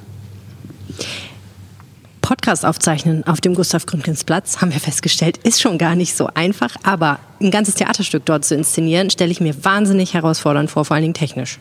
Podcast 2.20 2.64
aufzeichnen 2.64 3.26
auf 3.26 3.42
dem 3.42 3.54
Gustav 3.54 3.84
Gründgens 3.84 4.24
Platz, 4.24 4.62
haben 4.62 4.72
wir 4.72 4.80
festgestellt, 4.80 5.36
ist 5.42 5.60
schon 5.60 5.76
gar 5.76 5.94
nicht 5.94 6.16
so 6.16 6.28
einfach. 6.32 6.74
Aber 6.82 7.18
ein 7.38 7.50
ganzes 7.50 7.74
Theaterstück 7.74 8.24
dort 8.24 8.46
zu 8.46 8.54
inszenieren, 8.54 9.10
stelle 9.10 9.30
ich 9.30 9.42
mir 9.42 9.62
wahnsinnig 9.62 10.14
herausfordernd 10.14 10.70
vor, 10.70 10.86
vor 10.86 10.94
allen 10.94 11.02
Dingen 11.02 11.14
technisch. 11.14 11.58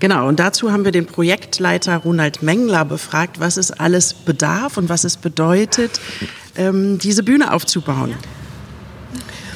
Genau, 0.00 0.26
und 0.26 0.40
dazu 0.40 0.72
haben 0.72 0.84
wir 0.84 0.90
den 0.90 1.06
Projektleiter 1.06 1.98
Ronald 1.98 2.42
Mengler 2.42 2.84
befragt, 2.84 3.38
was 3.38 3.56
es 3.56 3.70
alles 3.70 4.14
bedarf 4.14 4.78
und 4.78 4.88
was 4.88 5.04
es 5.04 5.16
bedeutet, 5.16 6.00
ähm, 6.56 6.98
diese 6.98 7.22
Bühne 7.22 7.52
aufzubauen. 7.52 8.14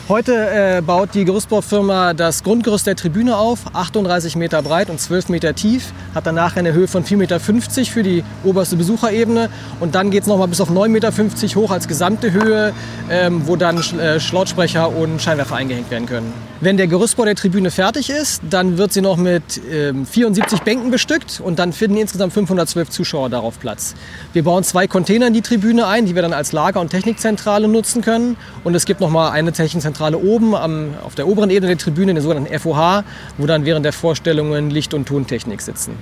Heute 0.06 0.50
äh, 0.50 0.82
baut 0.82 1.14
die 1.14 1.24
Gerüstbaufirma 1.24 2.12
das 2.12 2.42
Grundgerüst 2.42 2.86
der 2.86 2.94
Tribüne 2.94 3.38
auf, 3.38 3.60
38 3.72 4.36
Meter 4.36 4.60
breit 4.60 4.90
und 4.90 5.00
12 5.00 5.30
Meter 5.30 5.54
tief, 5.54 5.94
hat 6.14 6.26
danach 6.26 6.56
eine 6.56 6.74
Höhe 6.74 6.88
von 6.88 7.04
4,50 7.04 7.16
Meter 7.16 7.40
für 7.40 8.02
die 8.02 8.22
oberste 8.44 8.76
Besucherebene 8.76 9.48
und 9.80 9.94
dann 9.94 10.10
geht 10.10 10.24
es 10.24 10.28
nochmal 10.28 10.48
bis 10.48 10.60
auf 10.60 10.68
9,50 10.68 10.88
Meter 10.88 11.10
hoch 11.58 11.70
als 11.70 11.88
gesamte 11.88 12.32
Höhe, 12.32 12.74
ähm, 13.08 13.46
wo 13.46 13.56
dann 13.56 13.82
äh, 13.98 14.18
Lautsprecher 14.30 14.94
und 14.94 15.22
Scheinwerfer 15.22 15.56
eingehängt 15.56 15.90
werden 15.90 16.04
können. 16.04 16.34
Wenn 16.64 16.76
der 16.76 16.86
Gerüstbau 16.86 17.24
der 17.24 17.34
Tribüne 17.34 17.70
fertig 17.70 18.10
ist, 18.10 18.42
dann 18.48 18.78
wird 18.78 18.92
sie 18.92 19.00
noch 19.00 19.16
mit 19.16 19.60
ähm, 19.70 20.06
74 20.06 20.60
Bänken 20.60 20.90
bestückt 20.90 21.40
und 21.44 21.58
dann 21.58 21.72
finden 21.72 21.98
insgesamt 21.98 22.32
512 22.32 22.88
Zuschauer 22.90 23.28
darauf 23.28 23.60
Platz. 23.60 23.94
Wir 24.32 24.44
bauen 24.44 24.64
zwei 24.64 24.86
Container 24.86 25.26
in 25.26 25.34
die 25.34 25.42
Tribüne 25.42 25.86
ein, 25.86 26.06
die 26.06 26.14
wir 26.14 26.22
dann 26.22 26.32
als 26.32 26.52
Lager- 26.52 26.80
und 26.80 26.88
Technikzentrale 26.88 27.68
nutzen 27.68 28.00
können 28.00 28.36
und 28.64 28.74
es 28.74 28.86
gibt 28.86 29.00
nochmal 29.00 29.32
eine 29.32 29.52
Technikzentrale 29.52 29.84
Zentrale 29.84 30.16
oben 30.18 30.54
am, 30.54 30.94
auf 31.04 31.14
der 31.14 31.28
oberen 31.28 31.50
Ebene 31.50 31.68
der 31.68 31.78
Tribüne, 31.78 32.14
den 32.14 32.22
sogenannten 32.22 32.58
FOH, 32.58 33.04
wo 33.36 33.46
dann 33.46 33.64
während 33.64 33.84
der 33.84 33.92
Vorstellungen 33.92 34.70
Licht- 34.70 34.94
und 34.94 35.06
Tontechnik 35.06 35.60
sitzen. 35.60 35.92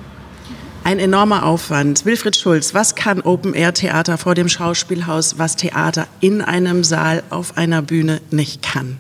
Ein 0.85 0.99
enormer 0.99 1.45
Aufwand. 1.45 2.05
Wilfried 2.05 2.37
Schulz, 2.37 2.73
was 2.73 2.95
kann 2.95 3.21
Open-Air-Theater 3.21 4.19
vor 4.19 4.35
dem 4.35 4.49
Schauspielhaus, 4.49 5.39
was 5.39 5.57
Theater 5.57 6.07
in 6.21 6.41
einem 6.41 6.85
Saal 6.85 7.23
auf 7.31 7.57
einer 7.57 7.83
Bühne 7.83 8.21
nicht 8.31 8.63
kann? 8.63 8.99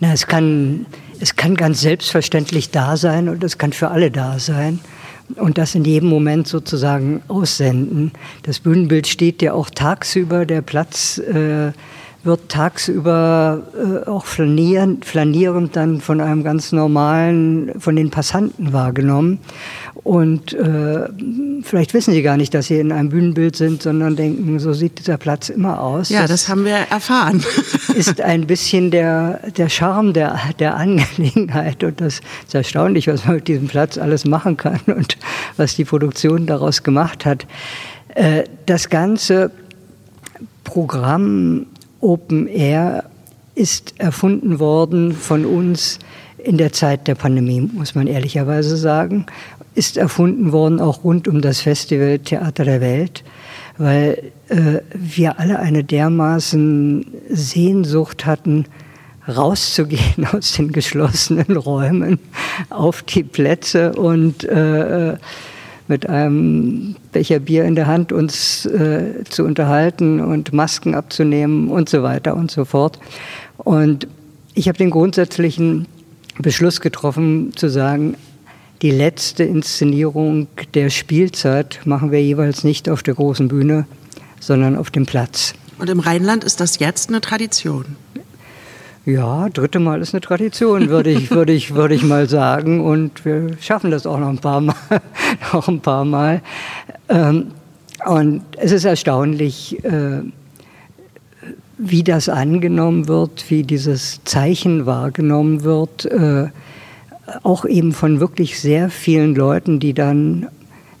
Na, 0.00 0.12
es 0.12 0.26
kann, 0.26 0.86
es 1.20 1.36
kann 1.36 1.54
ganz 1.54 1.80
selbstverständlich 1.80 2.70
da 2.70 2.96
sein 2.96 3.28
und 3.28 3.44
es 3.44 3.58
kann 3.58 3.72
für 3.72 3.88
alle 3.88 4.10
da 4.10 4.38
sein 4.38 4.80
und 5.36 5.58
das 5.58 5.74
in 5.74 5.84
jedem 5.84 6.08
Moment 6.08 6.46
sozusagen 6.46 7.22
aussenden. 7.28 8.12
Das 8.42 8.60
Bühnenbild 8.60 9.06
steht 9.06 9.40
ja 9.42 9.52
auch 9.52 9.70
tagsüber, 9.70 10.46
der 10.46 10.62
Platz 10.62 11.18
äh, 11.18 11.72
wird 12.24 12.48
tagsüber 12.48 13.62
äh, 13.74 14.08
auch 14.08 14.24
flanierend, 14.24 15.04
flanierend 15.04 15.76
dann 15.76 16.00
von 16.00 16.20
einem 16.20 16.42
ganz 16.42 16.72
normalen, 16.72 17.78
von 17.78 17.96
den 17.96 18.10
Passanten 18.10 18.72
wahrgenommen. 18.72 19.40
Und 20.04 20.52
äh, 20.52 21.08
vielleicht 21.62 21.94
wissen 21.94 22.12
sie 22.12 22.22
gar 22.22 22.36
nicht, 22.36 22.52
dass 22.52 22.66
sie 22.66 22.78
in 22.78 22.92
einem 22.92 23.08
Bühnenbild 23.08 23.56
sind, 23.56 23.82
sondern 23.82 24.16
denken, 24.16 24.58
so 24.58 24.72
sieht 24.72 24.98
dieser 24.98 25.16
Platz 25.16 25.48
immer 25.48 25.80
aus. 25.80 26.08
Ja, 26.08 26.22
das, 26.22 26.30
das 26.30 26.48
haben 26.48 26.64
wir 26.64 26.76
erfahren. 26.76 27.42
ist 27.94 28.20
ein 28.20 28.46
bisschen 28.46 28.90
der, 28.90 29.40
der 29.56 29.68
Charme 29.68 30.12
der, 30.12 30.38
der 30.58 30.76
Angelegenheit. 30.76 31.84
Und 31.84 32.00
das 32.00 32.20
ist 32.46 32.54
erstaunlich, 32.54 33.06
was 33.06 33.24
man 33.24 33.36
mit 33.36 33.48
diesem 33.48 33.68
Platz 33.68 33.96
alles 33.96 34.24
machen 34.24 34.56
kann 34.56 34.80
und 34.86 35.16
was 35.56 35.76
die 35.76 35.84
Produktion 35.84 36.46
daraus 36.46 36.82
gemacht 36.82 37.24
hat. 37.24 37.46
Äh, 38.14 38.44
das 38.66 38.90
ganze 38.90 39.50
Programm 40.64 41.66
Open 42.04 42.46
Air 42.46 43.04
ist 43.54 43.94
erfunden 43.98 44.58
worden 44.58 45.12
von 45.12 45.46
uns 45.46 45.98
in 46.36 46.58
der 46.58 46.72
Zeit 46.72 47.08
der 47.08 47.14
Pandemie, 47.14 47.62
muss 47.62 47.94
man 47.94 48.06
ehrlicherweise 48.06 48.76
sagen. 48.76 49.24
Ist 49.74 49.96
erfunden 49.96 50.52
worden 50.52 50.80
auch 50.80 51.02
rund 51.02 51.26
um 51.26 51.40
das 51.40 51.62
Festival 51.62 52.18
Theater 52.18 52.64
der 52.64 52.80
Welt, 52.82 53.24
weil 53.78 54.32
äh, 54.48 54.80
wir 54.92 55.40
alle 55.40 55.58
eine 55.58 55.82
dermaßen 55.82 57.06
Sehnsucht 57.30 58.26
hatten, 58.26 58.66
rauszugehen 59.26 60.26
aus 60.32 60.52
den 60.52 60.72
geschlossenen 60.72 61.56
Räumen 61.56 62.18
auf 62.68 63.02
die 63.02 63.22
Plätze 63.22 63.94
und 63.94 64.44
äh, 64.44 65.16
mit 65.88 66.08
einem 66.08 66.96
Becher 67.12 67.38
Bier 67.38 67.64
in 67.64 67.74
der 67.74 67.86
Hand 67.86 68.12
uns 68.12 68.66
äh, 68.66 69.24
zu 69.28 69.44
unterhalten 69.44 70.20
und 70.20 70.52
Masken 70.52 70.94
abzunehmen 70.94 71.68
und 71.68 71.88
so 71.88 72.02
weiter 72.02 72.36
und 72.36 72.50
so 72.50 72.64
fort. 72.64 72.98
Und 73.58 74.06
ich 74.54 74.68
habe 74.68 74.78
den 74.78 74.90
grundsätzlichen 74.90 75.86
Beschluss 76.38 76.80
getroffen, 76.80 77.52
zu 77.54 77.68
sagen, 77.68 78.16
die 78.82 78.90
letzte 78.90 79.44
Inszenierung 79.44 80.48
der 80.74 80.90
Spielzeit 80.90 81.80
machen 81.84 82.10
wir 82.10 82.22
jeweils 82.22 82.64
nicht 82.64 82.88
auf 82.88 83.02
der 83.02 83.14
großen 83.14 83.48
Bühne, 83.48 83.86
sondern 84.40 84.76
auf 84.76 84.90
dem 84.90 85.06
Platz. 85.06 85.54
Und 85.78 85.90
im 85.90 86.00
Rheinland 86.00 86.44
ist 86.44 86.60
das 86.60 86.78
jetzt 86.78 87.08
eine 87.08 87.20
Tradition. 87.20 87.84
Ja, 89.06 89.50
dritte 89.50 89.80
Mal 89.80 90.00
ist 90.00 90.14
eine 90.14 90.22
Tradition, 90.22 90.88
würde 90.88 91.10
ich, 91.10 91.30
würde 91.30 91.52
ich, 91.52 91.74
würde 91.74 91.94
ich 91.94 92.02
mal 92.02 92.26
sagen. 92.26 92.80
Und 92.80 93.24
wir 93.26 93.50
schaffen 93.60 93.90
das 93.90 94.06
auch 94.06 94.18
noch 94.18 94.30
ein 94.30 94.38
paar 94.38 94.62
Mal. 94.62 94.74
noch 95.52 95.68
ein 95.68 95.80
paar 95.80 96.06
Mal. 96.06 96.40
Ähm, 97.10 97.48
und 98.06 98.42
es 98.56 98.72
ist 98.72 98.84
erstaunlich, 98.84 99.84
äh, 99.84 100.22
wie 101.76 102.02
das 102.02 102.30
angenommen 102.30 103.06
wird, 103.06 103.50
wie 103.50 103.62
dieses 103.62 104.24
Zeichen 104.24 104.86
wahrgenommen 104.86 105.64
wird. 105.64 106.06
Äh, 106.06 106.48
auch 107.42 107.66
eben 107.66 107.92
von 107.92 108.20
wirklich 108.20 108.58
sehr 108.58 108.88
vielen 108.88 109.34
Leuten, 109.34 109.80
die 109.80 109.92
dann 109.92 110.48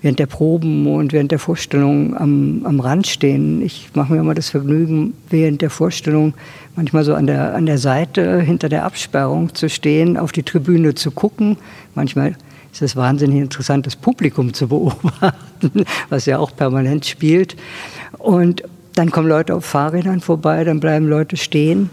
während 0.04 0.18
der 0.18 0.26
Proben 0.26 0.86
und 0.86 1.14
während 1.14 1.32
der 1.32 1.38
Vorstellung 1.38 2.14
am, 2.14 2.60
am 2.64 2.78
Rand 2.78 3.06
stehen. 3.06 3.62
Ich 3.62 3.88
mache 3.94 4.12
mir 4.12 4.20
immer 4.20 4.34
das 4.34 4.50
Vergnügen, 4.50 5.14
während 5.30 5.62
der 5.62 5.70
Vorstellung 5.70 6.34
manchmal 6.76 7.04
so 7.04 7.14
an 7.14 7.26
der, 7.26 7.54
an 7.54 7.64
der 7.64 7.78
Seite 7.78 8.42
hinter 8.42 8.68
der 8.68 8.84
Absperrung 8.84 9.54
zu 9.54 9.70
stehen, 9.70 10.18
auf 10.18 10.30
die 10.30 10.42
Tribüne 10.42 10.94
zu 10.94 11.10
gucken. 11.10 11.56
Manchmal 11.94 12.36
ist 12.70 12.82
es 12.82 12.96
wahnsinnig 12.96 13.40
interessant, 13.40 13.86
das 13.86 13.96
Publikum 13.96 14.52
zu 14.52 14.68
beobachten, 14.68 15.86
was 16.10 16.26
ja 16.26 16.38
auch 16.38 16.54
permanent 16.54 17.06
spielt. 17.06 17.56
Und 18.18 18.62
dann 18.96 19.10
kommen 19.10 19.26
Leute 19.26 19.54
auf 19.54 19.64
Fahrrädern 19.64 20.20
vorbei, 20.20 20.64
dann 20.64 20.80
bleiben 20.80 21.08
Leute 21.08 21.38
stehen, 21.38 21.88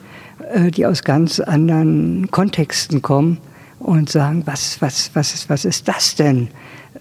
äh, 0.54 0.70
die 0.70 0.86
aus 0.86 1.04
ganz 1.04 1.40
anderen 1.40 2.30
Kontexten 2.30 3.02
kommen 3.02 3.38
und 3.80 4.10
sagen, 4.10 4.44
was, 4.46 4.82
was, 4.82 5.12
was, 5.14 5.34
ist, 5.34 5.50
was 5.50 5.64
ist 5.64 5.88
das 5.88 6.16
denn? 6.16 6.50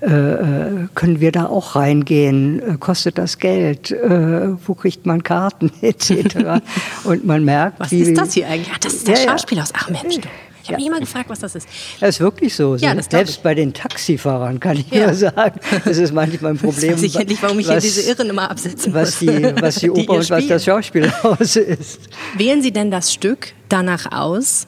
Äh, 0.02 0.06
äh, 0.06 0.88
können 0.94 1.20
wir 1.20 1.30
da 1.30 1.46
auch 1.46 1.76
reingehen? 1.76 2.60
Äh, 2.62 2.76
kostet 2.78 3.18
das 3.18 3.38
Geld? 3.38 3.90
Wo 3.92 4.74
kriegt 4.74 5.04
man 5.06 5.22
Karten 5.22 5.70
etc.? 5.82 6.60
Und 7.04 7.24
man 7.26 7.44
merkt, 7.44 7.80
Was 7.80 7.90
wie, 7.90 8.00
ist 8.00 8.16
das 8.18 8.32
hier 8.34 8.48
eigentlich? 8.48 8.70
Ach, 8.74 8.78
das 8.78 8.94
ist 8.94 9.08
das 9.08 9.18
Ja, 9.20 9.24
ja. 9.26 9.30
Schauspielhaus. 9.32 9.72
Ach 9.74 9.90
Mensch, 9.90 10.16
du. 10.18 10.28
Ich 10.62 10.68
habe 10.68 10.76
mich 10.76 10.86
immer 10.88 11.00
gefragt, 11.00 11.28
was 11.30 11.40
das 11.40 11.54
ist. 11.54 11.66
Das 12.00 12.10
ist 12.10 12.20
wirklich 12.20 12.54
so. 12.54 12.76
Ja, 12.76 12.94
das 12.94 13.06
Selbst 13.10 13.42
bei 13.42 13.54
den 13.54 13.72
Taxifahrern 13.72 14.60
kann 14.60 14.76
ich 14.76 14.90
Ja. 14.90 15.06
nur 15.06 15.14
sagen, 15.14 15.58
das 15.84 15.96
ist 15.96 16.12
manchmal 16.12 16.52
ein 16.52 16.58
Problem. 16.62 16.90
Jetzt 16.90 16.98
weiß 16.98 17.02
ich 17.02 17.16
endlich, 17.16 17.42
warum 17.42 17.58
ich 17.58 17.66
was, 17.68 17.82
hier 17.82 17.92
diese 17.92 18.02
Irren 18.10 18.28
immer 18.30 18.50
absetzen 18.50 18.92
was 18.94 19.20
muss. 19.22 19.32
die, 19.34 19.54
was 19.60 19.74
die 19.76 19.90
Oper 19.90 20.12
und 20.14 20.30
was 20.30 20.46
das 20.46 20.64
Schauspielhaus 20.64 21.56
ist. 21.56 22.00
Wählen 22.36 22.62
Sie 22.62 22.72
denn 22.72 22.90
das 22.90 23.12
Stück 23.12 23.48
danach 23.68 24.12
aus, 24.12 24.66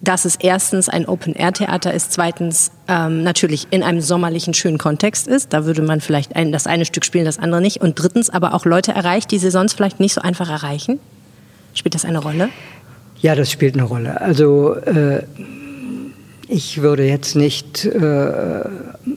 dass 0.00 0.24
es 0.24 0.36
erstens 0.36 0.88
ein 0.88 1.06
Open-Air-Theater 1.06 1.92
ist, 1.92 2.12
zweitens 2.12 2.70
ähm, 2.86 3.22
natürlich 3.22 3.66
in 3.70 3.82
einem 3.82 4.00
sommerlichen, 4.00 4.54
schönen 4.54 4.78
Kontext 4.78 5.26
ist. 5.26 5.52
Da 5.52 5.64
würde 5.64 5.82
man 5.82 6.00
vielleicht 6.00 6.36
ein, 6.36 6.52
das 6.52 6.66
eine 6.66 6.84
Stück 6.84 7.04
spielen, 7.04 7.24
das 7.24 7.38
andere 7.38 7.60
nicht. 7.60 7.80
Und 7.80 8.00
drittens 8.00 8.30
aber 8.30 8.54
auch 8.54 8.64
Leute 8.64 8.92
erreicht, 8.92 9.30
die 9.30 9.38
sie 9.38 9.50
sonst 9.50 9.74
vielleicht 9.74 9.98
nicht 9.98 10.14
so 10.14 10.20
einfach 10.20 10.48
erreichen. 10.48 11.00
Spielt 11.74 11.94
das 11.94 12.04
eine 12.04 12.18
Rolle? 12.18 12.48
Ja, 13.20 13.34
das 13.34 13.50
spielt 13.50 13.74
eine 13.74 13.84
Rolle. 13.84 14.20
Also 14.20 14.74
äh, 14.74 15.22
ich 16.46 16.80
würde 16.80 17.04
jetzt 17.04 17.34
nicht 17.34 17.84
äh, 17.84 18.62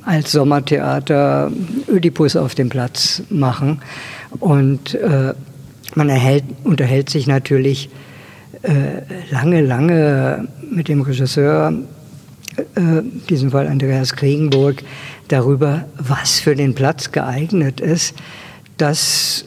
als 0.03 0.31
Sommertheater 0.31 1.51
Ödipus 1.87 2.35
auf 2.35 2.55
dem 2.55 2.69
Platz 2.69 3.21
machen. 3.29 3.81
Und 4.39 4.95
äh, 4.95 5.33
man 5.95 6.09
erhält, 6.09 6.43
unterhält 6.63 7.09
sich 7.09 7.27
natürlich 7.27 7.89
lange, 9.31 9.61
lange 9.61 10.47
mit 10.69 10.87
dem 10.87 11.01
Regisseur, 11.01 11.73
äh, 12.75 12.79
in 12.79 13.21
diesem 13.29 13.51
Fall 13.51 13.67
Andreas 13.67 14.15
Kriegenburg, 14.15 14.83
darüber, 15.27 15.85
was 15.97 16.39
für 16.39 16.55
den 16.55 16.75
Platz 16.75 17.11
geeignet 17.11 17.79
ist. 17.79 18.15
Das 18.77 19.45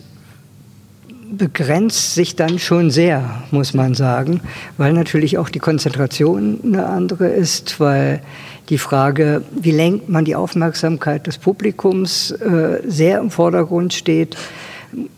begrenzt 1.37 2.14
sich 2.14 2.37
dann 2.37 2.59
schon 2.59 2.90
sehr, 2.90 3.42
muss 3.50 3.74
man 3.74 3.94
sagen, 3.94 4.40
weil 4.79 4.92
natürlich 4.92 5.38
auch 5.38 5.48
die 5.48 5.59
Konzentration 5.59 6.61
eine 6.64 6.87
andere 6.87 7.29
ist, 7.29 7.81
weil 7.81 8.20
die 8.68 8.79
Frage, 8.79 9.42
wie 9.55 9.72
lenkt 9.72 10.09
man 10.09 10.24
die 10.24 10.37
Aufmerksamkeit 10.37 11.27
des 11.27 11.38
Publikums, 11.38 12.31
äh, 12.31 12.81
sehr 12.87 13.18
im 13.18 13.31
Vordergrund 13.31 13.92
steht. 13.92 14.37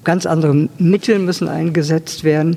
Ganz 0.05 0.27
andere 0.27 0.69
Mittel 0.79 1.19
müssen 1.19 1.49
eingesetzt 1.49 2.25
werden. 2.25 2.57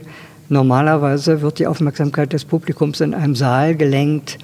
Normalerweise 0.50 1.42
wird 1.42 1.60
die 1.60 1.68
Aufmerksamkeit 1.68 2.34
des 2.34 2.44
Publikums 2.44 3.02
in 3.02 3.14
einem 3.14 3.36
Saal 3.36 3.76
gelenkt 3.76 4.40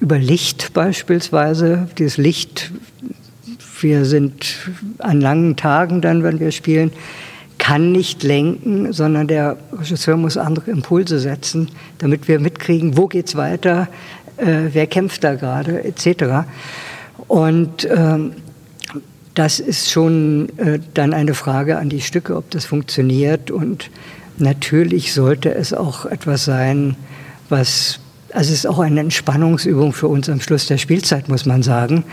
über 0.00 0.18
Licht 0.18 0.72
beispielsweise. 0.72 1.88
Dieses 1.98 2.16
Licht, 2.16 2.72
wir 3.80 4.06
sind 4.06 4.70
an 4.98 5.20
langen 5.20 5.56
Tagen 5.56 6.00
dann, 6.00 6.22
wenn 6.22 6.40
wir 6.40 6.52
spielen, 6.52 6.90
kann 7.58 7.92
nicht 7.92 8.22
lenken, 8.22 8.92
sondern 8.92 9.28
der 9.28 9.58
Regisseur 9.72 10.16
muss 10.16 10.38
andere 10.38 10.70
Impulse 10.70 11.18
setzen, 11.18 11.70
damit 11.98 12.28
wir 12.28 12.40
mitkriegen, 12.40 12.96
wo 12.96 13.06
geht's 13.06 13.36
weiter, 13.36 13.88
äh, 14.38 14.68
wer 14.72 14.86
kämpft 14.86 15.22
da 15.24 15.34
gerade, 15.34 15.84
etc. 15.84 16.46
Und 17.28 17.86
ähm, 17.90 18.32
das 19.34 19.60
ist 19.60 19.90
schon 19.90 20.48
äh, 20.58 20.78
dann 20.94 21.12
eine 21.12 21.34
Frage 21.34 21.76
an 21.76 21.90
die 21.90 22.00
Stücke, 22.00 22.36
ob 22.36 22.50
das 22.50 22.64
funktioniert. 22.64 23.50
Und 23.50 23.90
natürlich 24.38 25.12
sollte 25.12 25.54
es 25.54 25.72
auch 25.72 26.06
etwas 26.06 26.44
sein, 26.44 26.96
was, 27.48 28.00
also 28.32 28.52
es 28.52 28.58
ist 28.58 28.66
auch 28.66 28.78
eine 28.78 29.00
Entspannungsübung 29.00 29.92
für 29.92 30.08
uns 30.08 30.28
am 30.28 30.40
Schluss 30.40 30.66
der 30.66 30.78
Spielzeit, 30.78 31.28
muss 31.28 31.46
man 31.46 31.62
sagen, 31.62 32.04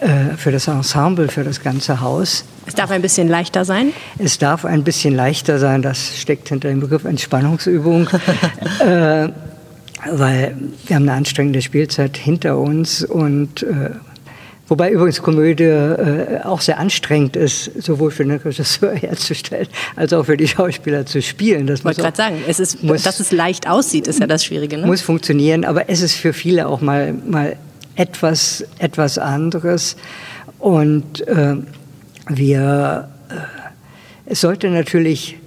äh, 0.00 0.36
für 0.36 0.52
das 0.52 0.68
Ensemble, 0.68 1.28
für 1.28 1.44
das 1.44 1.62
ganze 1.62 2.00
Haus. 2.00 2.44
Es 2.66 2.74
darf 2.74 2.90
ein 2.90 3.02
bisschen 3.02 3.28
leichter 3.28 3.64
sein. 3.64 3.92
Es 4.18 4.38
darf 4.38 4.64
ein 4.64 4.84
bisschen 4.84 5.14
leichter 5.14 5.58
sein, 5.58 5.82
das 5.82 6.18
steckt 6.18 6.48
hinter 6.48 6.68
dem 6.68 6.80
Begriff 6.80 7.04
Entspannungsübung, 7.04 8.08
äh, 8.80 9.28
weil 10.10 10.56
wir 10.86 10.96
haben 10.96 11.08
eine 11.08 11.14
anstrengende 11.14 11.62
Spielzeit 11.62 12.16
hinter 12.16 12.58
uns 12.58 13.04
und 13.04 13.64
äh, 13.64 13.90
Wobei 14.68 14.90
übrigens 14.90 15.22
Komödie 15.22 15.64
äh, 15.64 16.40
auch 16.44 16.60
sehr 16.60 16.78
anstrengend 16.78 17.36
ist, 17.36 17.70
sowohl 17.82 18.10
für 18.10 18.24
den 18.24 18.36
Regisseur 18.36 18.94
herzustellen, 18.94 19.66
als 19.96 20.12
auch 20.12 20.24
für 20.26 20.36
die 20.36 20.46
Schauspieler 20.46 21.06
zu 21.06 21.22
spielen. 21.22 21.66
Das 21.66 21.80
Ich 21.80 21.84
wollte 21.86 22.02
gerade 22.02 22.16
sagen, 22.16 22.36
es 22.46 22.60
ist, 22.60 22.82
muss- 22.82 23.02
dass 23.02 23.18
es 23.18 23.32
leicht 23.32 23.66
aussieht, 23.68 24.06
ist 24.06 24.20
ja 24.20 24.26
das 24.26 24.44
Schwierige. 24.44 24.76
Ne? 24.76 24.86
muss 24.86 25.00
funktionieren, 25.00 25.64
aber 25.64 25.88
es 25.88 26.02
ist 26.02 26.14
für 26.16 26.32
viele 26.34 26.68
auch 26.68 26.80
mal, 26.82 27.14
mal 27.14 27.56
etwas, 27.96 28.64
etwas 28.78 29.16
anderes. 29.18 29.96
Und 30.58 31.26
äh, 31.26 31.56
wir, 32.28 33.08
äh, 33.30 33.34
es 34.26 34.42
sollte 34.42 34.68
natürlich 34.68 35.38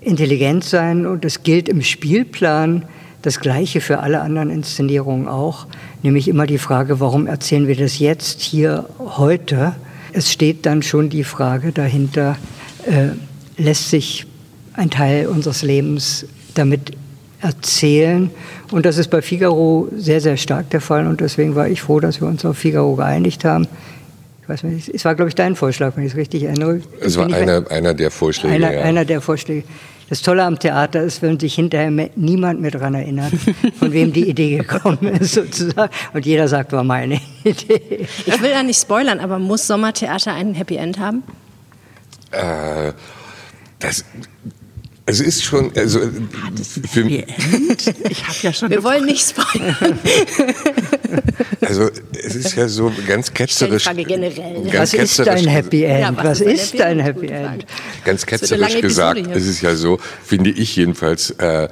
intelligent 0.00 0.62
sein 0.62 1.04
und 1.06 1.24
es 1.24 1.42
gilt 1.42 1.68
im 1.68 1.82
Spielplan 1.82 2.84
das 3.22 3.40
Gleiche 3.40 3.80
für 3.80 4.00
alle 4.00 4.20
anderen 4.20 4.50
Inszenierungen 4.50 5.28
auch, 5.28 5.66
nämlich 6.02 6.28
immer 6.28 6.46
die 6.46 6.58
Frage, 6.58 7.00
warum 7.00 7.26
erzählen 7.26 7.66
wir 7.66 7.76
das 7.76 7.98
jetzt, 7.98 8.40
hier, 8.40 8.88
heute? 8.98 9.74
Es 10.12 10.32
steht 10.32 10.66
dann 10.66 10.82
schon 10.82 11.10
die 11.10 11.24
Frage 11.24 11.72
dahinter, 11.72 12.36
äh, 12.86 13.08
lässt 13.60 13.90
sich 13.90 14.26
ein 14.74 14.90
Teil 14.90 15.26
unseres 15.26 15.62
Lebens 15.62 16.26
damit 16.54 16.92
erzählen. 17.40 18.30
Und 18.70 18.86
das 18.86 18.98
ist 18.98 19.08
bei 19.08 19.22
Figaro 19.22 19.88
sehr, 19.96 20.20
sehr 20.20 20.36
stark 20.36 20.70
der 20.70 20.80
Fall. 20.80 21.06
Und 21.06 21.20
deswegen 21.20 21.54
war 21.54 21.68
ich 21.68 21.82
froh, 21.82 22.00
dass 22.00 22.20
wir 22.20 22.28
uns 22.28 22.44
auf 22.44 22.56
Figaro 22.56 22.94
geeinigt 22.94 23.44
haben. 23.44 23.66
Ich 24.42 24.48
weiß 24.48 24.62
nicht, 24.64 24.88
es 24.88 25.04
war, 25.04 25.14
glaube 25.14 25.28
ich, 25.28 25.34
dein 25.34 25.56
Vorschlag, 25.56 25.96
wenn 25.96 26.04
ich 26.04 26.12
es 26.12 26.16
richtig 26.16 26.44
erinnere. 26.44 26.80
Es 27.00 27.16
war 27.16 27.26
einer, 27.26 27.70
einer 27.70 27.94
der 27.94 28.10
Vorschläge. 28.10 28.54
einer, 28.54 28.72
ja. 28.72 28.80
einer 28.80 29.04
der 29.04 29.20
Vorschläge. 29.20 29.64
Das 30.08 30.22
Tolle 30.22 30.44
am 30.44 30.58
Theater 30.58 31.02
ist, 31.02 31.20
wenn 31.22 31.38
sich 31.38 31.54
hinterher 31.54 31.90
niemand 32.16 32.60
mehr 32.60 32.70
daran 32.70 32.94
erinnert, 32.94 33.32
von 33.78 33.92
wem 33.92 34.12
die 34.12 34.28
Idee 34.28 34.58
gekommen 34.58 34.98
ist, 35.20 35.34
sozusagen. 35.34 35.92
Und 36.14 36.24
jeder 36.24 36.48
sagt, 36.48 36.72
war 36.72 36.84
meine 36.84 37.20
Idee. 37.44 38.06
Ich 38.24 38.42
will 38.42 38.50
da 38.50 38.62
nicht 38.62 38.80
spoilern, 38.80 39.20
aber 39.20 39.38
muss 39.38 39.66
Sommertheater 39.66 40.32
ein 40.32 40.54
Happy 40.54 40.76
End 40.76 40.98
haben? 40.98 41.22
Äh, 42.30 42.92
das, 43.80 44.04
es 45.06 45.20
ist 45.20 45.42
schon, 45.42 45.72
also 45.74 46.00
für, 46.90 47.08
Ich 47.08 47.26
habe 48.26 48.36
ja 48.42 48.52
schon 48.52 48.68
Wir 48.70 48.84
wollen 48.84 49.06
nicht 49.06 49.26
spoilern. 49.26 49.98
also 51.62 51.88
es 52.12 52.34
ist 52.34 52.56
ja 52.56 52.68
so 52.68 52.92
ganz 53.06 53.32
ketzerisch. 53.32 53.84
Frage 53.84 54.04
generell. 54.04 54.64
Ganz 54.70 54.92
Was 54.92 54.94
ist 54.94 55.16
ketzerisch 55.16 55.46
ein 55.46 55.48
Happy 55.48 55.84
End? 55.84 56.00
Ja, 56.00 56.24
was, 56.24 56.40
ist 56.42 56.78
ein 56.80 57.00
Happy 57.00 57.20
Gute 57.26 57.34
Frage. 57.34 57.52
End? 57.54 57.66
Ganz 58.04 58.26
ketzerisch 58.26 58.80
gesagt, 58.80 59.18
hier. 59.18 59.34
es 59.34 59.46
ist 59.46 59.60
ja 59.60 59.74
so, 59.74 59.98
finde 60.24 60.50
ich 60.50 60.76
jedenfalls, 60.76 61.30
äh, 61.32 61.68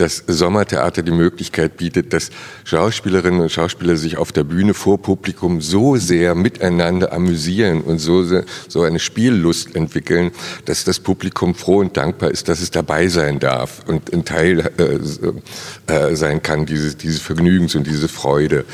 das 0.00 0.24
Sommertheater 0.26 1.02
die 1.02 1.10
Möglichkeit 1.10 1.76
bietet, 1.76 2.12
dass 2.12 2.30
Schauspielerinnen 2.64 3.40
und 3.40 3.52
Schauspieler 3.52 3.96
sich 3.96 4.16
auf 4.16 4.32
der 4.32 4.44
Bühne 4.44 4.72
vor 4.72 5.00
Publikum 5.00 5.60
so 5.60 5.96
sehr 5.96 6.34
miteinander 6.34 7.12
amüsieren 7.12 7.82
und 7.82 7.98
so, 7.98 8.24
so 8.68 8.82
eine 8.82 8.98
Spiellust 8.98 9.76
entwickeln, 9.76 10.32
dass 10.64 10.84
das 10.84 11.00
Publikum 11.00 11.54
froh 11.54 11.78
und 11.78 11.96
dankbar 11.96 12.30
ist, 12.30 12.48
dass 12.48 12.60
es 12.60 12.70
dabei 12.70 13.08
sein 13.08 13.40
darf 13.40 13.82
und 13.86 14.12
ein 14.12 14.24
Teil 14.24 14.70
äh, 14.78 15.92
äh, 15.92 16.16
sein 16.16 16.42
kann 16.42 16.64
dieses, 16.64 16.96
dieses 16.96 17.20
Vergnügens 17.20 17.74
und 17.74 17.86
diese 17.86 18.08
Freude. 18.08 18.64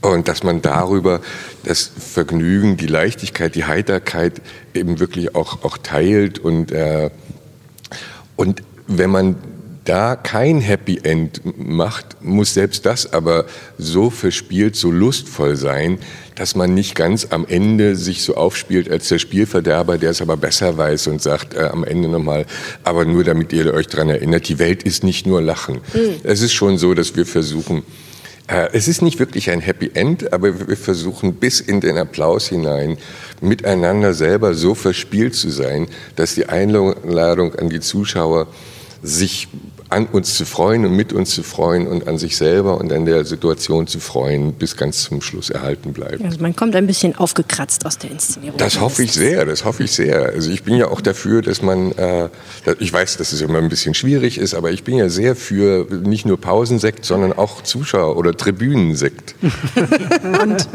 Und 0.00 0.28
dass 0.28 0.42
man 0.42 0.62
darüber 0.62 1.20
das 1.64 1.90
Vergnügen, 1.98 2.76
die 2.76 2.86
Leichtigkeit, 2.86 3.54
die 3.54 3.64
Heiterkeit 3.64 4.40
eben 4.72 4.98
wirklich 4.98 5.34
auch, 5.34 5.62
auch 5.62 5.76
teilt. 5.76 6.38
Und, 6.38 6.72
äh, 6.72 7.10
und 8.36 8.62
wenn 8.86 9.10
man 9.10 9.36
da 9.84 10.14
kein 10.16 10.60
Happy 10.60 11.00
End 11.02 11.40
macht, 11.58 12.22
muss 12.22 12.54
selbst 12.54 12.86
das 12.86 13.12
aber 13.12 13.46
so 13.78 14.10
verspielt, 14.10 14.76
so 14.76 14.90
lustvoll 14.90 15.56
sein, 15.56 15.98
dass 16.34 16.54
man 16.54 16.74
nicht 16.74 16.94
ganz 16.94 17.28
am 17.30 17.46
Ende 17.46 17.96
sich 17.96 18.22
so 18.22 18.34
aufspielt 18.36 18.90
als 18.90 19.08
der 19.08 19.18
Spielverderber, 19.18 19.98
der 19.98 20.10
es 20.10 20.22
aber 20.22 20.36
besser 20.36 20.76
weiß 20.78 21.08
und 21.08 21.20
sagt 21.20 21.54
äh, 21.54 21.64
am 21.64 21.84
Ende 21.84 22.08
nochmal, 22.08 22.46
aber 22.84 23.04
nur 23.04 23.24
damit 23.24 23.52
ihr 23.52 23.74
euch 23.74 23.88
daran 23.88 24.10
erinnert, 24.10 24.48
die 24.48 24.58
Welt 24.58 24.82
ist 24.82 25.02
nicht 25.02 25.26
nur 25.26 25.42
Lachen. 25.42 25.80
Mhm. 25.92 26.20
Es 26.22 26.40
ist 26.40 26.52
schon 26.52 26.78
so, 26.78 26.94
dass 26.94 27.16
wir 27.16 27.26
versuchen, 27.26 27.82
es 28.72 28.88
ist 28.88 29.00
nicht 29.02 29.18
wirklich 29.18 29.50
ein 29.50 29.60
Happy 29.60 29.90
End, 29.94 30.32
aber 30.32 30.68
wir 30.68 30.76
versuchen 30.76 31.34
bis 31.34 31.60
in 31.60 31.80
den 31.80 31.96
Applaus 31.96 32.48
hinein 32.48 32.98
miteinander 33.40 34.12
selber 34.12 34.54
so 34.54 34.74
verspielt 34.74 35.34
zu 35.34 35.50
sein, 35.50 35.86
dass 36.16 36.34
die 36.34 36.46
Einladung 36.46 37.54
an 37.54 37.68
die 37.68 37.80
Zuschauer 37.80 38.48
sich 39.02 39.48
an 39.90 40.06
uns 40.06 40.36
zu 40.36 40.44
freuen 40.44 40.84
und 40.84 40.94
mit 40.94 41.12
uns 41.12 41.30
zu 41.30 41.42
freuen 41.42 41.88
und 41.88 42.06
an 42.06 42.16
sich 42.16 42.36
selber 42.36 42.78
und 42.78 42.92
an 42.92 43.04
der 43.06 43.24
Situation 43.24 43.88
zu 43.88 43.98
freuen, 43.98 44.52
bis 44.52 44.76
ganz 44.76 45.02
zum 45.02 45.20
Schluss 45.20 45.50
erhalten 45.50 45.92
bleibt. 45.92 46.24
Also 46.24 46.38
man 46.40 46.54
kommt 46.54 46.76
ein 46.76 46.86
bisschen 46.86 47.16
aufgekratzt 47.16 47.84
aus 47.84 47.98
der 47.98 48.12
Inszenierung. 48.12 48.56
Das 48.56 48.80
hoffe 48.80 49.02
ich 49.02 49.12
sehr, 49.12 49.44
das 49.44 49.64
hoffe 49.64 49.82
ich 49.82 49.92
sehr. 49.92 50.26
Also 50.26 50.50
ich 50.50 50.62
bin 50.62 50.76
ja 50.76 50.88
auch 50.88 51.00
dafür, 51.00 51.42
dass 51.42 51.60
man, 51.60 51.90
äh, 51.92 52.28
ich 52.78 52.92
weiß, 52.92 53.16
dass 53.16 53.32
es 53.32 53.40
immer 53.40 53.58
ein 53.58 53.68
bisschen 53.68 53.94
schwierig 53.94 54.38
ist, 54.38 54.54
aber 54.54 54.70
ich 54.70 54.84
bin 54.84 54.96
ja 54.96 55.08
sehr 55.08 55.34
für 55.34 55.86
nicht 55.90 56.24
nur 56.24 56.40
Pausensekt, 56.40 57.04
sondern 57.04 57.32
auch 57.32 57.62
Zuschauer- 57.62 58.16
oder 58.16 58.36
Tribünensekt. 58.36 59.34
und 60.40 60.68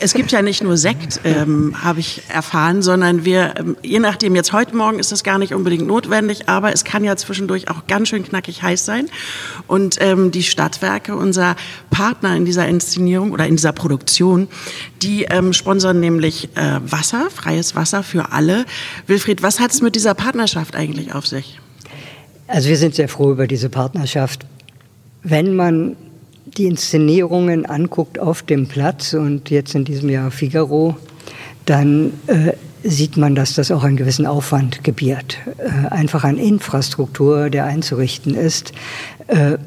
es 0.00 0.12
gibt 0.12 0.32
ja 0.32 0.42
nicht 0.42 0.64
nur 0.64 0.76
Sekt, 0.76 1.20
ähm, 1.22 1.84
habe 1.84 2.00
ich 2.00 2.22
erfahren, 2.28 2.82
sondern 2.82 3.24
wir, 3.24 3.54
ähm, 3.58 3.76
je 3.82 4.00
nachdem, 4.00 4.34
jetzt 4.34 4.52
heute 4.52 4.74
Morgen 4.74 4.98
ist 4.98 5.12
das 5.12 5.22
gar 5.22 5.38
nicht 5.38 5.54
unbedingt 5.54 5.86
notwendig, 5.86 6.48
aber 6.48 6.72
es 6.72 6.82
kann 6.82 7.04
ja 7.04 7.16
zwischendurch 7.16 7.70
auch 7.70 7.86
ganz 7.86 8.08
schön 8.08 8.24
knackig 8.24 8.55
richtig 8.56 8.62
heiß 8.62 8.84
sein. 8.84 9.08
Und 9.66 9.98
ähm, 10.00 10.30
die 10.30 10.42
Stadtwerke, 10.42 11.14
unser 11.14 11.56
Partner 11.90 12.36
in 12.36 12.44
dieser 12.44 12.66
Inszenierung 12.68 13.32
oder 13.32 13.46
in 13.46 13.56
dieser 13.56 13.72
Produktion, 13.72 14.48
die 15.02 15.24
ähm, 15.24 15.52
sponsern 15.52 16.00
nämlich 16.00 16.48
äh, 16.56 16.80
Wasser, 16.84 17.28
freies 17.30 17.74
Wasser 17.74 18.02
für 18.02 18.32
alle. 18.32 18.64
Wilfried, 19.06 19.42
was 19.42 19.60
hat 19.60 19.72
es 19.72 19.82
mit 19.82 19.94
dieser 19.94 20.14
Partnerschaft 20.14 20.76
eigentlich 20.76 21.14
auf 21.14 21.26
sich? 21.26 21.60
Also 22.48 22.68
wir 22.68 22.76
sind 22.76 22.94
sehr 22.94 23.08
froh 23.08 23.32
über 23.32 23.46
diese 23.46 23.68
Partnerschaft. 23.68 24.46
Wenn 25.22 25.56
man 25.56 25.96
die 26.46 26.66
Inszenierungen 26.66 27.66
anguckt 27.66 28.18
auf 28.18 28.42
dem 28.42 28.68
Platz 28.68 29.14
und 29.14 29.50
jetzt 29.50 29.74
in 29.74 29.84
diesem 29.84 30.08
Jahr 30.08 30.30
Figaro, 30.30 30.96
dann 31.66 32.12
äh, 32.28 32.52
sieht 32.82 33.16
man, 33.16 33.34
dass 33.34 33.54
das 33.54 33.70
auch 33.70 33.84
einen 33.84 33.96
gewissen 33.96 34.26
Aufwand 34.26 34.84
gebiert. 34.84 35.38
Äh, 35.58 35.88
einfach 35.88 36.24
an 36.24 36.38
Infrastruktur, 36.38 37.50
der 37.50 37.64
einzurichten 37.64 38.34
ist. 38.34 38.72
Äh, 39.26 39.58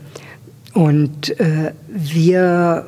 und 0.74 1.40
äh, 1.40 1.74
wir 1.88 2.86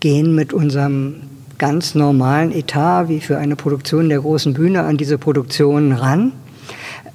gehen 0.00 0.34
mit 0.34 0.52
unserem 0.52 1.16
ganz 1.58 1.94
normalen 1.94 2.52
Etat, 2.52 3.08
wie 3.08 3.20
für 3.20 3.38
eine 3.38 3.56
Produktion 3.56 4.08
der 4.08 4.20
großen 4.20 4.54
Bühne, 4.54 4.82
an 4.82 4.96
diese 4.96 5.18
Produktion 5.18 5.92
ran. 5.92 6.32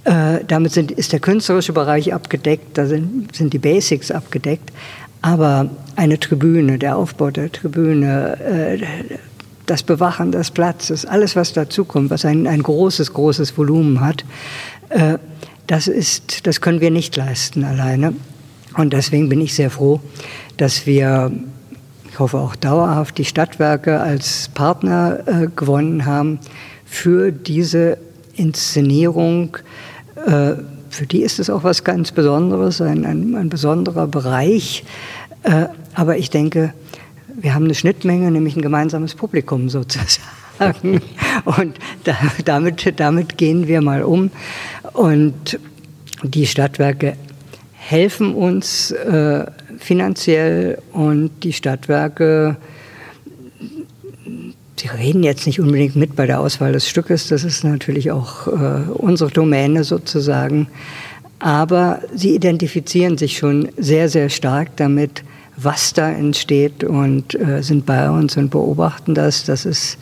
Damit 0.03 0.71
sind, 0.71 0.89
ist 0.89 1.13
der 1.13 1.19
künstlerische 1.19 1.73
Bereich 1.73 2.11
abgedeckt, 2.11 2.75
da 2.75 2.87
sind, 2.87 3.35
sind 3.35 3.53
die 3.53 3.59
Basics 3.59 4.09
abgedeckt. 4.09 4.71
Aber 5.21 5.69
eine 5.95 6.19
Tribüne, 6.19 6.79
der 6.79 6.97
Aufbau 6.97 7.29
der 7.29 7.51
Tribüne, 7.51 8.79
das 9.71 9.83
Bewachen 9.83 10.33
des 10.33 10.51
Platzes, 10.51 11.05
alles, 11.05 11.37
was 11.37 11.53
dazukommt, 11.53 12.09
was 12.09 12.25
ein, 12.25 12.45
ein 12.45 12.61
großes, 12.61 13.13
großes 13.13 13.57
Volumen 13.57 14.01
hat, 14.01 14.25
äh, 14.89 15.17
das, 15.65 15.87
ist, 15.87 16.45
das 16.45 16.59
können 16.59 16.81
wir 16.81 16.91
nicht 16.91 17.15
leisten 17.15 17.63
alleine. 17.63 18.13
Und 18.75 18.91
deswegen 18.91 19.29
bin 19.29 19.39
ich 19.39 19.55
sehr 19.55 19.69
froh, 19.69 20.01
dass 20.57 20.85
wir, 20.85 21.31
ich 22.09 22.19
hoffe 22.19 22.37
auch 22.37 22.57
dauerhaft, 22.57 23.17
die 23.17 23.23
Stadtwerke 23.23 24.01
als 24.01 24.49
Partner 24.49 25.19
äh, 25.25 25.47
gewonnen 25.55 26.05
haben 26.05 26.39
für 26.83 27.31
diese 27.31 27.97
Inszenierung. 28.35 29.55
Äh, 30.27 30.55
für 30.89 31.05
die 31.05 31.21
ist 31.21 31.39
es 31.39 31.49
auch 31.49 31.63
was 31.63 31.85
ganz 31.85 32.11
Besonderes, 32.11 32.81
ein, 32.81 33.05
ein, 33.05 33.35
ein 33.35 33.47
besonderer 33.47 34.07
Bereich. 34.07 34.83
Äh, 35.43 35.67
aber 35.93 36.17
ich 36.17 36.29
denke, 36.29 36.73
wir 37.35 37.53
haben 37.53 37.65
eine 37.65 37.75
Schnittmenge, 37.75 38.31
nämlich 38.31 38.55
ein 38.55 38.61
gemeinsames 38.61 39.15
Publikum 39.15 39.69
sozusagen. 39.69 40.21
Und 41.45 41.77
da, 42.03 42.17
damit, 42.45 42.99
damit 42.99 43.37
gehen 43.37 43.67
wir 43.67 43.81
mal 43.81 44.03
um. 44.03 44.31
Und 44.93 45.59
die 46.23 46.45
Stadtwerke 46.45 47.15
helfen 47.73 48.35
uns 48.35 48.91
äh, 48.91 49.45
finanziell 49.79 50.77
und 50.93 51.31
die 51.43 51.51
Stadtwerke, 51.51 52.55
sie 54.79 54.87
reden 54.87 55.23
jetzt 55.23 55.47
nicht 55.47 55.59
unbedingt 55.59 55.95
mit 55.95 56.15
bei 56.15 56.27
der 56.27 56.39
Auswahl 56.39 56.73
des 56.73 56.87
Stückes, 56.87 57.27
das 57.27 57.43
ist 57.43 57.63
natürlich 57.63 58.11
auch 58.11 58.47
äh, 58.47 58.91
unsere 58.93 59.31
Domäne 59.31 59.83
sozusagen, 59.83 60.67
aber 61.39 62.01
sie 62.13 62.35
identifizieren 62.35 63.17
sich 63.17 63.37
schon 63.37 63.69
sehr, 63.77 64.07
sehr 64.09 64.29
stark 64.29 64.77
damit, 64.77 65.23
was 65.63 65.93
da 65.93 66.09
entsteht 66.09 66.83
und 66.83 67.39
äh, 67.39 67.61
sind 67.61 67.85
bei 67.85 68.09
uns 68.09 68.37
und 68.37 68.49
beobachten 68.49 69.15
das. 69.15 69.43
Das 69.43 69.65
ist 69.65 69.97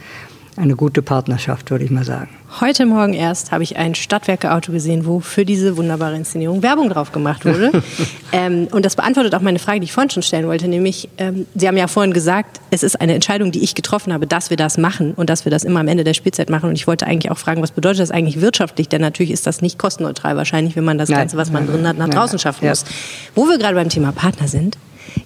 eine 0.60 0.76
gute 0.76 1.02
Partnerschaft, 1.02 1.72
würde 1.72 1.86
ich 1.86 1.92
mal 1.92 2.04
sagen. 2.04 2.30
Heute 2.60 2.86
Morgen 2.86 3.14
erst 3.14 3.52
habe 3.52 3.64
ich 3.64 3.78
ein 3.78 3.96
Stadtwerke-Auto 3.96 4.72
gesehen, 4.72 5.06
wo 5.06 5.20
für 5.22 5.46
diese 5.46 5.78
wunderbare 5.78 6.16
Inszenierung 6.16 6.64
Werbung 6.64 6.90
drauf 6.90 7.12
gemacht 7.12 7.46
wurde. 7.46 7.72
ähm, 8.34 8.68
und 8.72 8.84
das 8.84 8.96
beantwortet 8.96 9.36
auch 9.36 9.42
meine 9.42 9.60
Frage, 9.60 9.80
die 9.80 9.86
ich 9.86 9.94
vorhin 9.94 10.10
schon 10.10 10.24
stellen 10.24 10.48
wollte, 10.48 10.68
nämlich, 10.68 11.08
ähm, 11.18 11.46
Sie 11.56 11.68
haben 11.68 11.78
ja 11.78 11.88
vorhin 11.88 12.12
gesagt, 12.12 12.60
es 12.72 12.84
ist 12.84 13.00
eine 13.00 13.14
Entscheidung, 13.14 13.52
die 13.52 13.64
ich 13.64 13.74
getroffen 13.76 14.12
habe, 14.12 14.28
dass 14.28 14.50
wir 14.50 14.58
das 14.58 14.78
machen 14.78 15.14
und 15.14 15.30
dass 15.30 15.46
wir 15.46 15.52
das 15.52 15.64
immer 15.64 15.80
am 15.80 15.88
Ende 15.88 16.04
der 16.04 16.14
Spielzeit 16.14 16.50
machen. 16.50 16.70
Und 16.70 16.76
ich 16.76 16.88
wollte 16.88 17.06
eigentlich 17.06 17.32
auch 17.32 17.38
fragen, 17.38 17.62
was 17.62 17.72
bedeutet 17.72 18.02
das 18.02 18.12
eigentlich 18.12 18.42
wirtschaftlich? 18.42 18.90
Denn 18.90 19.02
natürlich 19.02 19.32
ist 19.32 19.48
das 19.48 19.62
nicht 19.62 19.78
kostenneutral 19.78 20.36
wahrscheinlich, 20.36 20.76
wenn 20.76 20.84
man 20.84 20.98
das. 20.98 21.10
Ganze, 21.10 21.38
was 21.38 21.52
man 21.52 21.68
drin 21.68 21.88
hat, 21.88 21.98
nach 21.98 22.10
draußen 22.10 22.38
schaffen 22.38 22.68
muss. 22.68 22.86
Wo 23.34 23.48
wir 23.48 23.58
gerade 23.58 23.76
beim 23.76 23.90
Thema 23.90 24.12
Partner 24.12 24.48
sind, 24.48 24.78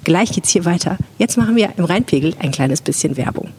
Gleich 0.03 0.31
geht's 0.31 0.49
hier 0.49 0.65
weiter. 0.65 0.97
Jetzt 1.17 1.37
machen 1.37 1.55
wir 1.55 1.73
im 1.77 1.85
Rheinpegel 1.85 2.35
ein 2.39 2.51
kleines 2.51 2.81
bisschen 2.81 3.17
Werbung. 3.17 3.49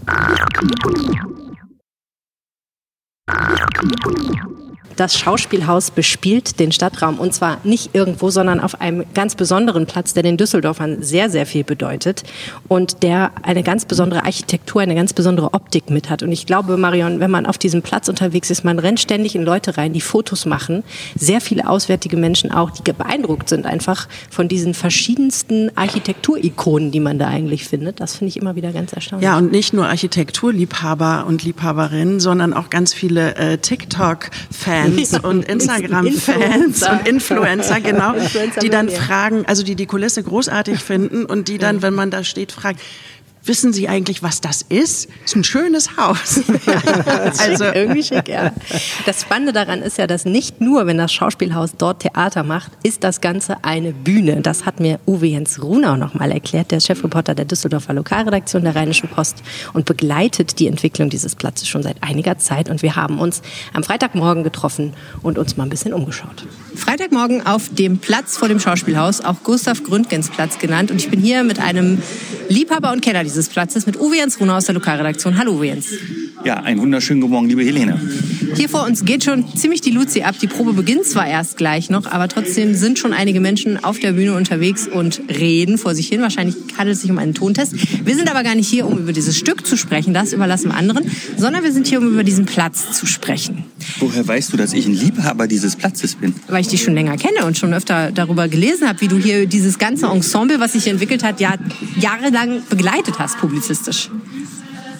Das 4.96 5.18
Schauspielhaus 5.18 5.90
bespielt 5.90 6.60
den 6.60 6.72
Stadtraum 6.72 7.18
und 7.18 7.34
zwar 7.34 7.58
nicht 7.64 7.94
irgendwo, 7.94 8.30
sondern 8.30 8.60
auf 8.60 8.80
einem 8.80 9.04
ganz 9.14 9.34
besonderen 9.34 9.86
Platz, 9.86 10.14
der 10.14 10.22
den 10.22 10.36
Düsseldorfern 10.36 11.02
sehr, 11.02 11.30
sehr 11.30 11.46
viel 11.46 11.64
bedeutet 11.64 12.22
und 12.68 13.02
der 13.02 13.32
eine 13.42 13.62
ganz 13.62 13.84
besondere 13.84 14.24
Architektur, 14.24 14.82
eine 14.82 14.94
ganz 14.94 15.12
besondere 15.12 15.52
Optik 15.54 15.90
mit 15.90 16.10
hat. 16.10 16.22
Und 16.22 16.30
ich 16.32 16.46
glaube, 16.46 16.76
Marion, 16.76 17.20
wenn 17.20 17.30
man 17.30 17.46
auf 17.46 17.58
diesem 17.58 17.82
Platz 17.82 18.08
unterwegs 18.08 18.50
ist, 18.50 18.64
man 18.64 18.78
rennt 18.78 19.00
ständig 19.00 19.34
in 19.34 19.42
Leute 19.42 19.76
rein, 19.76 19.92
die 19.92 20.00
Fotos 20.00 20.46
machen, 20.46 20.84
sehr 21.16 21.40
viele 21.40 21.68
auswärtige 21.68 22.16
Menschen 22.16 22.52
auch, 22.52 22.70
die 22.70 22.92
beeindruckt 22.92 23.48
sind 23.48 23.66
einfach 23.66 24.08
von 24.30 24.48
diesen 24.48 24.74
verschiedensten 24.74 25.76
Architekturikonen, 25.76 26.90
die 26.90 27.00
man 27.00 27.18
da 27.18 27.28
eigentlich 27.28 27.64
findet. 27.64 28.00
Das 28.00 28.16
finde 28.16 28.28
ich 28.28 28.36
immer 28.36 28.54
wieder 28.54 28.72
ganz 28.72 28.92
erstaunlich. 28.92 29.24
Ja, 29.24 29.38
und 29.38 29.50
nicht 29.50 29.72
nur 29.72 29.86
Architekturliebhaber 29.86 31.24
und 31.26 31.42
Liebhaberinnen, 31.42 32.20
sondern 32.20 32.52
auch 32.52 32.70
ganz 32.70 32.94
viele 32.94 33.34
äh, 33.36 33.58
TikTok-Fans 33.58 34.83
Fans 34.84 35.18
und 35.24 35.44
Instagram-Fans 35.44 36.88
und 36.88 37.08
Influencer, 37.08 37.80
genau, 37.80 38.14
Influencer 38.14 38.60
die 38.60 38.70
dann 38.70 38.88
fragen, 38.88 39.44
also 39.46 39.62
die 39.62 39.76
die 39.76 39.86
Kulisse 39.86 40.22
großartig 40.22 40.80
finden 40.80 41.24
und 41.24 41.48
die 41.48 41.58
dann, 41.58 41.82
wenn 41.82 41.94
man 41.94 42.10
da 42.10 42.24
steht, 42.24 42.52
fragen, 42.52 42.78
Wissen 43.46 43.74
Sie 43.74 43.88
eigentlich, 43.88 44.22
was 44.22 44.40
das 44.40 44.62
ist? 44.62 45.08
Ist 45.24 45.36
ein 45.36 45.44
schönes 45.44 45.98
Haus. 45.98 46.40
also 47.38 47.64
irgendwie 47.64 48.02
schick, 48.02 48.28
ja. 48.28 48.52
Das 49.04 49.20
Spannende 49.20 49.52
daran 49.52 49.82
ist 49.82 49.98
ja, 49.98 50.06
dass 50.06 50.24
nicht 50.24 50.62
nur, 50.62 50.86
wenn 50.86 50.96
das 50.96 51.12
Schauspielhaus 51.12 51.72
dort 51.76 52.00
Theater 52.00 52.42
macht, 52.42 52.72
ist 52.82 53.04
das 53.04 53.20
Ganze 53.20 53.62
eine 53.62 53.92
Bühne. 53.92 54.40
Das 54.40 54.64
hat 54.64 54.80
mir 54.80 54.98
Uwe 55.06 55.26
Jens 55.26 55.62
Runau 55.62 55.96
noch 55.96 56.14
mal 56.14 56.30
erklärt, 56.30 56.70
der 56.70 56.78
ist 56.78 56.86
Chefreporter 56.86 57.34
der 57.34 57.44
Düsseldorfer 57.44 57.92
Lokalredaktion 57.92 58.64
der 58.64 58.74
Rheinischen 58.74 59.10
Post 59.10 59.42
und 59.74 59.84
begleitet 59.84 60.58
die 60.58 60.66
Entwicklung 60.66 61.10
dieses 61.10 61.34
Platzes 61.34 61.68
schon 61.68 61.82
seit 61.82 62.02
einiger 62.02 62.38
Zeit. 62.38 62.70
Und 62.70 62.80
wir 62.80 62.96
haben 62.96 63.18
uns 63.18 63.42
am 63.74 63.82
Freitagmorgen 63.82 64.42
getroffen 64.42 64.94
und 65.22 65.36
uns 65.36 65.58
mal 65.58 65.64
ein 65.64 65.70
bisschen 65.70 65.92
umgeschaut. 65.92 66.46
Freitagmorgen 66.74 67.46
auf 67.46 67.68
dem 67.70 67.98
Platz 67.98 68.38
vor 68.38 68.48
dem 68.48 68.58
Schauspielhaus, 68.58 69.20
auch 69.20 69.42
Gustav 69.44 69.82
Gründgens 69.82 70.30
Platz 70.30 70.58
genannt. 70.58 70.90
Und 70.90 70.96
ich 70.96 71.10
bin 71.10 71.20
hier 71.20 71.44
mit 71.44 71.58
einem 71.60 72.02
Liebhaber 72.48 72.90
und 72.92 73.02
Kenner 73.02 73.22
dieses 73.22 73.33
Platzes, 73.48 73.86
mit 73.86 74.00
Uwe 74.00 74.16
Jens 74.16 74.38
Runau 74.40 74.54
aus 74.56 74.66
der 74.66 74.74
Lokalredaktion. 74.74 75.36
Hallo 75.36 75.54
Uwe 75.54 75.66
Jens. 75.66 75.88
Ja, 76.44 76.56
einen 76.56 76.80
wunderschönen 76.80 77.20
guten 77.20 77.32
Morgen, 77.32 77.48
liebe 77.48 77.64
Helene. 77.64 78.00
Hier 78.54 78.68
vor 78.68 78.84
uns 78.84 79.04
geht 79.04 79.24
schon 79.24 79.44
ziemlich 79.56 79.80
die 79.80 79.90
Luzi 79.90 80.22
ab. 80.22 80.36
Die 80.40 80.46
Probe 80.46 80.74
beginnt 80.74 81.06
zwar 81.06 81.26
erst 81.26 81.56
gleich 81.56 81.90
noch, 81.90 82.06
aber 82.06 82.28
trotzdem 82.28 82.74
sind 82.74 82.98
schon 82.98 83.12
einige 83.12 83.40
Menschen 83.40 83.82
auf 83.82 83.98
der 83.98 84.12
Bühne 84.12 84.34
unterwegs 84.34 84.86
und 84.86 85.22
reden 85.28 85.78
vor 85.78 85.94
sich 85.94 86.08
hin. 86.08 86.20
Wahrscheinlich 86.20 86.54
handelt 86.76 86.96
es 86.96 87.02
sich 87.02 87.10
um 87.10 87.18
einen 87.18 87.34
Tontest. 87.34 87.74
Wir 88.06 88.14
sind 88.14 88.30
aber 88.30 88.42
gar 88.42 88.54
nicht 88.54 88.68
hier, 88.68 88.86
um 88.86 88.98
über 88.98 89.12
dieses 89.12 89.36
Stück 89.36 89.66
zu 89.66 89.76
sprechen, 89.76 90.12
das 90.12 90.32
überlassen 90.32 90.68
wir 90.68 90.76
anderen, 90.76 91.10
sondern 91.36 91.64
wir 91.64 91.72
sind 91.72 91.86
hier, 91.86 91.98
um 91.98 92.08
über 92.08 92.24
diesen 92.24 92.44
Platz 92.44 92.92
zu 92.92 93.06
sprechen. 93.06 93.64
Woher 93.98 94.26
weißt 94.26 94.52
du, 94.52 94.56
dass 94.56 94.74
ich 94.74 94.86
ein 94.86 94.94
Liebhaber 94.94 95.46
dieses 95.46 95.76
Platzes 95.76 96.14
bin? 96.14 96.34
Weil 96.48 96.60
ich 96.60 96.68
dich 96.68 96.82
schon 96.82 96.94
länger 96.94 97.16
kenne 97.16 97.46
und 97.46 97.56
schon 97.56 97.72
öfter 97.72 98.12
darüber 98.12 98.48
gelesen 98.48 98.86
habe, 98.86 99.00
wie 99.00 99.08
du 99.08 99.16
hier 99.16 99.46
dieses 99.46 99.78
ganze 99.78 100.06
Ensemble, 100.06 100.60
was 100.60 100.74
sich 100.74 100.86
entwickelt 100.88 101.24
hat, 101.24 101.40
ja, 101.40 101.54
jahrelang 101.98 102.62
begleitet 102.68 103.18
hast, 103.18 103.23
publizistisch. 103.38 104.10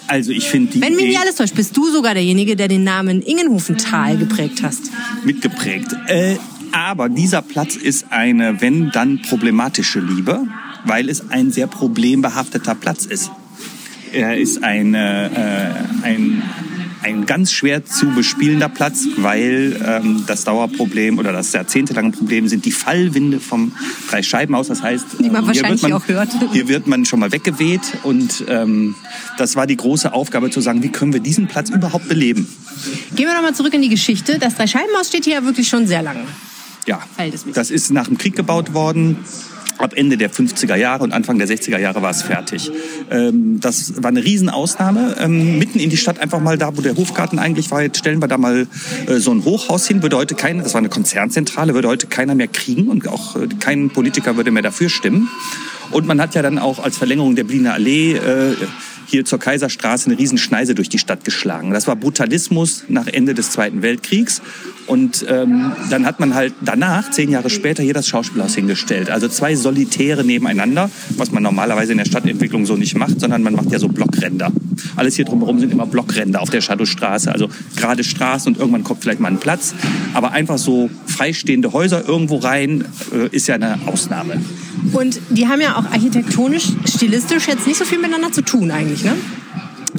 Also 0.07 0.33
ich 0.33 0.49
finde 0.49 0.72
die 0.72 0.81
Wenn 0.81 0.97
mich 0.97 1.07
nicht 1.07 1.20
alles 1.20 1.37
täuscht, 1.37 1.55
bist 1.55 1.77
du 1.77 1.91
sogar 1.91 2.14
derjenige, 2.14 2.57
der 2.57 2.68
den 2.68 2.85
Namen 2.85 3.22
Ingenhofental 3.22 4.16
geprägt 4.18 4.62
hast. 4.62 4.91
mitgeprägt. 5.25 5.95
Äh, 6.09 6.37
aber 6.72 7.09
dieser 7.09 7.41
Platz 7.41 7.77
ist 7.77 8.07
eine, 8.11 8.61
wenn 8.61 8.91
dann 8.91 9.22
problematische 9.22 10.01
Liebe, 10.01 10.47
weil 10.85 11.09
es 11.09 11.31
ein 11.31 11.53
sehr 11.53 11.66
problembehafteter 11.68 12.75
Platz 12.75 13.07
ist. 13.07 13.31
Er 14.12 14.37
ist 14.37 14.62
eine, 14.62 15.31
äh, 16.03 16.07
ein, 16.07 16.43
ein 17.05 17.26
ganz 17.26 17.52
schwer 17.52 17.84
zu 17.84 18.07
bespielender 18.14 18.68
Platz, 18.68 19.05
weil 19.18 19.80
ähm, 19.86 20.24
das 20.26 20.44
Dauerproblem 20.44 21.18
oder 21.18 21.32
das 21.32 21.52
jahrzehntelange 21.52 22.12
Problem 22.12 22.48
sind 22.48 22.64
die 22.64 22.72
Fallwinde 22.72 23.40
vom 23.40 23.72
Dreischeibenhaus. 24.09 24.68
Das 24.68 24.82
heißt, 24.82 25.07
Die 25.20 25.30
man 25.30 25.44
ähm, 25.44 25.52
hier 25.52 25.62
wahrscheinlich 25.62 25.82
wird 25.82 25.90
man, 25.90 26.00
auch 26.00 26.09
hört. 26.09 26.52
Hier 26.52 26.68
wird 26.68 26.86
man 26.86 27.05
schon 27.05 27.20
mal 27.20 27.30
weggeweht 27.30 27.82
und 28.02 28.44
ähm, 28.48 28.94
das 29.36 29.55
war 29.55 29.66
die 29.66 29.76
große 29.76 30.12
Aufgabe 30.12 30.50
zu 30.50 30.62
sagen, 30.62 30.82
wie 30.82 30.88
können 30.88 31.12
wir 31.12 31.20
diesen 31.20 31.46
Platz 31.46 31.68
überhaupt 31.68 32.09
beleben? 32.09 32.48
Gehen 33.14 33.26
wir 33.26 33.34
nochmal 33.34 33.55
zurück 33.55 33.74
in 33.74 33.82
die 33.82 33.90
Geschichte. 33.90 34.38
Das 34.38 34.55
Dreischeibenhaus 34.55 35.09
steht 35.09 35.24
hier 35.24 35.34
ja 35.34 35.44
wirklich 35.44 35.68
schon 35.68 35.86
sehr 35.86 36.02
lange. 36.02 36.24
Ja, 36.86 37.00
das 37.55 37.70
ist 37.70 37.90
nach 37.92 38.09
dem 38.09 38.18
Krieg 38.18 38.34
gebaut 38.34 38.74
worden. 38.74 39.18
Ab 39.79 39.93
Ende 39.97 40.16
der 40.16 40.31
50er 40.31 40.77
Jahre 40.77 41.03
und 41.03 41.12
Anfang 41.12 41.39
der 41.39 41.49
60er 41.49 41.79
Jahre 41.79 42.03
war 42.03 42.11
es 42.11 42.22
fertig. 42.22 42.70
Ähm, 43.11 43.59
das 43.61 44.03
war 44.03 44.09
eine 44.09 44.25
Riesenausnahme. 44.25 45.16
Ähm, 45.20 45.59
mitten 45.59 45.79
in 45.79 45.91
die 45.91 45.97
Stadt, 45.97 46.20
einfach 46.20 46.41
mal 46.41 46.59
da, 46.59 46.77
wo 46.77 46.81
der 46.81 46.97
Hofgarten 46.97 47.39
eigentlich 47.39 47.70
war, 47.70 47.83
jetzt 47.83 47.99
stellen 47.99 48.20
wir 48.22 48.29
da 48.29 48.39
mal 48.39 48.66
äh, 49.07 49.16
so 49.16 49.33
ein 49.33 49.45
Hochhaus 49.45 49.87
hin. 49.87 50.03
Würde 50.03 50.16
heute 50.16 50.35
keiner, 50.35 50.62
das 50.62 50.75
war 50.75 50.79
eine 50.79 50.89
Konzernzentrale, 50.89 51.75
würde 51.75 51.89
heute 51.89 52.07
keiner 52.07 52.35
mehr 52.35 52.49
kriegen 52.49 52.89
und 52.89 53.07
auch 53.09 53.37
äh, 53.37 53.49
kein 53.61 53.91
Politiker 53.91 54.37
würde 54.37 54.51
mehr 54.51 54.62
dafür 54.62 54.89
stimmen. 54.89 55.29
Und 55.91 56.07
man 56.07 56.20
hat 56.20 56.35
ja 56.35 56.43
dann 56.43 56.59
auch 56.59 56.83
als 56.83 56.97
Verlängerung 56.97 57.37
der 57.37 57.45
Berliner 57.45 57.75
Allee 57.75 58.14
äh, 58.14 58.55
hier 59.07 59.24
zur 59.24 59.38
Kaiserstraße 59.38 60.11
eine 60.11 60.18
Riesenschneise 60.18 60.74
durch 60.74 60.88
die 60.88 60.98
Stadt 60.98 61.24
geschlagen. 61.24 61.70
Das 61.70 61.86
war 61.86 61.96
Brutalismus 61.96 62.84
nach 62.88 63.07
Ende 63.07 63.34
des 63.34 63.50
Zweiten 63.50 63.82
Weltkriegs. 63.82 64.42
Und 64.86 65.24
ähm, 65.28 65.72
dann 65.90 66.05
hat 66.05 66.20
man 66.20 66.34
halt 66.34 66.55
danach, 66.61 67.11
zehn 67.11 67.30
Jahre 67.30 67.48
später, 67.48 67.82
hier 67.82 67.94
das 67.94 68.07
Schauspielhaus 68.07 68.55
hingestellt. 68.55 69.11
Also 69.11 69.28
zwei 69.28 69.55
Solitäre 69.55 70.24
nebeneinander, 70.24 70.90
was 71.16 71.32
man 71.32 71.42
normalerweise 71.42 71.92
in 71.92 71.98
der 71.98 72.05
Stadtentwicklung 72.05 72.66
so 72.66 72.76
nicht 72.76 72.96
macht, 72.96 73.18
sondern 73.18 73.42
man 73.42 73.55
macht 73.55 73.70
ja 73.70 73.78
so 73.78 73.88
Blockränder. 73.88 74.52
Alles 74.96 75.16
hier 75.16 75.24
drumherum 75.24 75.59
sind 75.59 75.72
immer 75.72 75.86
Blockränder 75.86 76.42
auf 76.42 76.50
der 76.50 76.61
Shadowstraße. 76.61 77.32
Also 77.32 77.48
gerade 77.76 78.05
Straßen 78.05 78.52
und 78.52 78.59
irgendwann 78.59 78.84
kommt 78.84 79.02
vielleicht 79.02 79.20
mal 79.20 79.28
ein 79.28 79.38
Platz. 79.38 79.74
Aber 80.12 80.32
einfach 80.32 80.59
so 80.59 80.90
freistehende 81.07 81.72
Häuser 81.72 82.07
irgendwo 82.07 82.36
rein 82.36 82.84
äh, 83.12 83.34
ist 83.34 83.46
ja 83.46 83.55
eine 83.55 83.78
Ausnahme. 83.86 84.40
Und 84.92 85.18
die 85.30 85.48
haben 85.48 85.61
ja 85.61 85.76
auch 85.76 85.86
architektonisch, 85.86 86.68
stilistisch 86.86 87.48
jetzt 87.48 87.66
nicht 87.66 87.78
so 87.78 87.84
viel 87.84 87.98
miteinander 87.98 88.32
zu 88.32 88.42
tun 88.42 88.70
eigentlich, 88.70 88.93
ne? 89.03 89.16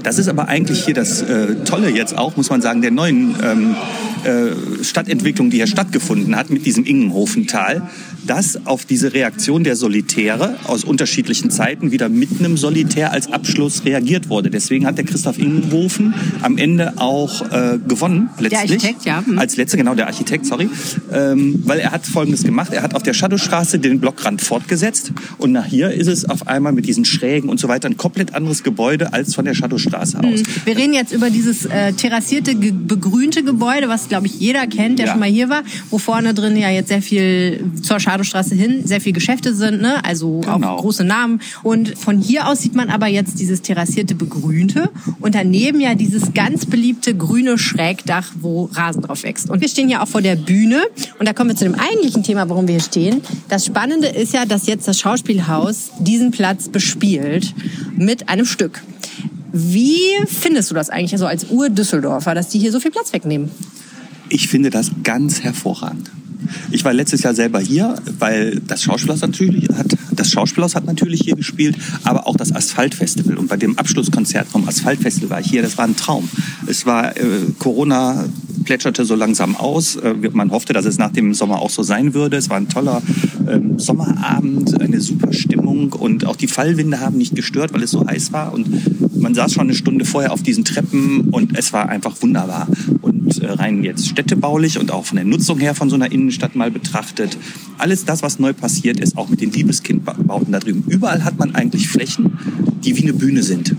Das 0.04 0.20
ist 0.20 0.28
aber 0.28 0.48
eigentlich 0.48 0.86
hier 0.86 0.94
das 0.94 1.22
äh, 1.22 1.56
Tolle 1.64 1.90
jetzt 1.90 2.18
auch, 2.18 2.36
muss 2.36 2.50
man 2.50 2.62
sagen, 2.62 2.82
der 2.82 2.92
neuen 2.92 3.36
ähm, 3.42 3.76
äh, 4.24 4.84
Stadtentwicklung, 4.84 5.50
die 5.50 5.58
hier 5.58 5.68
stattgefunden 5.68 6.36
hat 6.36 6.50
mit 6.50 6.66
diesem 6.66 6.86
Ingenhofental, 6.86 7.90
dass 8.28 8.66
auf 8.66 8.86
diese 8.86 9.14
Reaktion 9.14 9.64
der 9.64 9.76
Solitäre 9.76 10.56
aus 10.66 10.84
unterschiedlichen 10.84 11.50
Zeiten 11.52 11.92
wieder 11.92 12.10
mit 12.10 12.30
einem 12.40 12.58
Solitär 12.58 13.12
als 13.12 13.32
Abschluss 13.32 13.86
reagiert 13.86 14.30
wurde. 14.30 14.50
Deswegen 14.50 14.86
hat 14.86 14.98
der 14.98 15.06
Christoph 15.06 15.38
Ingenhofen 15.40 16.14
am 16.42 16.58
Ende 16.58 16.94
auch 16.98 17.42
äh, 17.52 17.78
gewonnen, 17.88 18.30
letztlich. 18.40 18.72
Architekt, 18.72 19.06
ja. 19.06 19.24
Hm. 19.26 19.38
Als 19.40 19.58
letzter, 19.58 19.78
genau, 19.78 19.96
der 19.96 20.08
Architekt, 20.08 20.46
sorry. 20.46 20.70
Ähm, 21.12 21.62
weil 21.66 21.80
er 21.80 21.92
hat 21.92 22.06
Folgendes 22.06 22.44
gemacht. 22.44 22.74
Er 22.74 22.84
hat 22.84 22.96
auf 22.96 23.04
der 23.04 23.14
Shadowstraße 23.14 23.80
den 23.80 24.00
Blockrand 24.00 24.42
fortgesetzt 24.42 25.12
und 25.38 25.52
nach 25.52 25.66
hier 25.66 25.92
ist 25.92 26.08
es 26.08 26.26
auf 26.30 26.48
einmal 26.48 26.74
mit 26.74 26.86
diesen 26.88 27.06
Schrägen 27.06 27.50
und 27.50 27.60
so 27.60 27.68
weiter 27.68 27.88
ein 27.88 27.98
komplett 27.98 28.34
anderes 28.34 28.64
Gebäude 28.64 29.14
als 29.14 29.36
von 29.36 29.46
der 29.46 29.54
Shadowstraße 29.54 30.20
aus. 30.20 30.40
Hm. 30.40 30.46
Wir 30.66 30.78
reden 30.78 30.94
jetzt 30.94 31.14
über 31.14 31.30
dieses 31.30 31.66
äh, 31.66 31.94
terrassierte, 31.94 32.56
ge 32.56 32.72
begrünte 32.76 33.44
Gebäude, 33.44 33.88
was, 33.90 34.10
glaube 34.10 34.28
ich, 34.28 34.40
jeder 34.40 34.68
kennt, 34.68 35.00
der 35.00 35.06
Ja. 35.08 35.12
schon 35.12 35.20
mal 35.20 35.30
hier 35.30 35.50
war, 35.50 35.64
wo 35.90 35.98
vorne 35.98 36.34
drin 36.34 36.56
ja 36.58 36.70
jetzt 36.70 36.90
sehr 36.90 37.02
viel 37.02 37.64
zur 37.82 38.00
Schadowstraße 38.16 38.56
hin, 38.56 38.82
sehr 38.86 39.02
viel 39.02 39.14
Geschäfte 39.14 39.54
sind, 39.54 39.82
ne? 39.82 40.04
also 40.06 40.42
Genau. 40.42 40.76
auch 40.76 40.82
große 40.82 41.04
Namen. 41.04 41.42
Und 41.64 41.98
von 41.98 42.20
hier 42.20 42.48
aus 42.48 42.62
sieht 42.62 42.76
man 42.76 42.90
aber 42.90 43.08
jetzt 43.08 43.40
dieses 43.40 43.62
terrassierte, 43.62 44.16
begrünte 44.16 44.90
und 45.20 45.36
daneben 45.36 45.82
ja 45.82 45.96
dieses 45.96 46.34
ganz 46.34 46.66
beliebte 46.66 47.16
grüne 47.16 47.58
Schrägdach, 47.58 48.32
wo 48.40 48.70
Rasen 48.74 49.02
drauf 49.02 49.24
wächst. 49.24 49.50
Und 49.50 49.62
wir 49.62 49.68
stehen 49.68 49.90
hier 49.90 50.02
auch 50.02 50.08
vor 50.08 50.22
der 50.22 50.36
Bühne 50.36 50.82
und 51.20 51.28
da 51.28 51.34
kommen 51.34 51.50
wir 51.50 51.56
zu 51.56 51.66
dem 51.66 51.76
eigentlichen 51.76 52.24
Thema, 52.24 52.48
warum 52.50 52.68
wir 52.68 52.76
hier 52.76 52.84
stehen. 52.84 53.22
Das 53.50 53.66
Spannende 53.66 54.08
ist 54.08 54.34
ja, 54.34 54.46
dass 54.46 54.68
jetzt 54.68 54.88
das 54.88 55.00
Schauspielhaus 55.00 55.92
diesen 56.00 56.32
Platz 56.32 56.70
bespielt 56.70 57.54
mit 57.98 58.30
einem 58.30 58.46
Stück. 58.46 58.82
Wie 59.52 60.00
findest 60.28 60.72
du 60.72 60.76
das 60.76 60.90
eigentlich 60.90 61.20
so 61.20 61.26
als 61.26 61.50
Ur-Düsseldorfer, 61.50 62.36
dass 62.36 62.50
die 62.50 62.60
hier 62.60 62.72
so 62.72 62.80
viel 62.80 62.92
Platz 62.92 63.14
wegnehmen? 63.14 63.50
Ich 64.30 64.48
finde 64.48 64.70
das 64.70 64.92
ganz 65.04 65.42
hervorragend. 65.42 66.10
Ich 66.72 66.84
war 66.86 66.94
letztes 66.94 67.24
Jahr 67.24 67.34
selber 67.34 67.60
hier, 67.60 67.96
weil 68.20 68.62
das 68.68 68.84
Schauspielhaus 68.84 69.22
natürlich 69.22 69.70
hat, 69.70 69.96
das 70.12 70.32
Schauspielhaus 70.32 70.76
hat 70.76 70.86
natürlich 70.86 71.22
hier 71.22 71.36
gespielt, 71.36 71.78
aber 72.04 72.28
auch 72.28 72.36
das 72.36 72.54
Asphaltfestival. 72.54 73.38
Und 73.38 73.48
bei 73.48 73.58
dem 73.58 73.78
Abschlusskonzert 73.78 74.48
vom 74.48 74.68
Asphaltfestival 74.68 75.30
war 75.30 75.40
ich 75.42 75.48
hier. 75.48 75.62
Das 75.62 75.78
war 75.78 75.86
ein 75.86 75.96
Traum. 75.96 76.30
Es 76.68 76.86
war 76.86 77.18
äh, 77.18 77.22
Corona 77.60 78.26
plätscherte 78.66 79.06
so 79.06 79.16
langsam 79.16 79.56
aus. 79.56 79.96
Äh, 79.96 80.16
man 80.34 80.52
hoffte, 80.52 80.74
dass 80.74 80.86
es 80.86 80.98
nach 80.98 81.12
dem 81.12 81.34
Sommer 81.34 81.62
auch 81.62 81.70
so 81.70 81.84
sein 81.84 82.14
würde. 82.14 82.38
Es 82.38 82.50
war 82.50 82.58
ein 82.58 82.68
toller 82.68 83.02
ähm, 83.48 83.80
Sommerabend, 83.80 84.82
eine 84.82 85.00
super 85.00 85.32
Stimmung 85.32 85.94
und 85.94 86.26
auch 86.26 86.36
die 86.36 86.48
Fallwinde 86.48 87.00
haben 87.00 87.18
nicht 87.18 87.36
gestört, 87.36 87.74
weil 87.74 87.84
es 87.84 87.92
so 87.92 88.06
heiß 88.06 88.34
war. 88.34 88.54
Und 88.54 88.68
man 89.20 89.34
saß 89.34 89.54
schon 89.54 89.64
eine 89.64 89.76
Stunde 89.76 90.06
vorher 90.06 90.34
auf 90.34 90.44
diesen 90.44 90.66
Treppen 90.66 91.30
und 91.30 91.58
es 91.58 91.72
war 91.72 91.90
einfach 91.90 92.22
wunderbar. 92.22 92.68
Und 93.02 93.42
äh, 93.42 93.48
rein 93.48 93.84
jetzt 93.84 94.08
städtebaulich 94.08 94.80
und 94.80 94.92
auch 94.92 95.06
von 95.06 95.16
der 95.16 95.26
Nutzung 95.26 95.60
her 95.60 95.76
von 95.76 95.90
so 95.90 95.96
einer 95.96 96.12
Innenstadt 96.12 96.56
mal 96.56 96.72
betrachtet, 96.72 97.38
alles 97.78 98.06
das, 98.06 98.24
was 98.24 98.40
neu 98.40 98.54
passiert 98.54 99.00
ist, 99.00 99.18
auch 99.18 99.30
mit 99.30 99.42
den 99.42 99.52
Liebeskindbauten 99.52 100.52
da 100.52 100.60
drüben. 100.60 100.84
Überall 100.88 101.24
hat 101.24 101.38
man 101.38 101.56
eigentlich 101.56 101.88
Flächen, 101.88 102.38
die 102.84 102.98
wie 102.98 103.04
eine 103.04 103.14
Bühne 103.14 103.44
sind. 103.44 103.76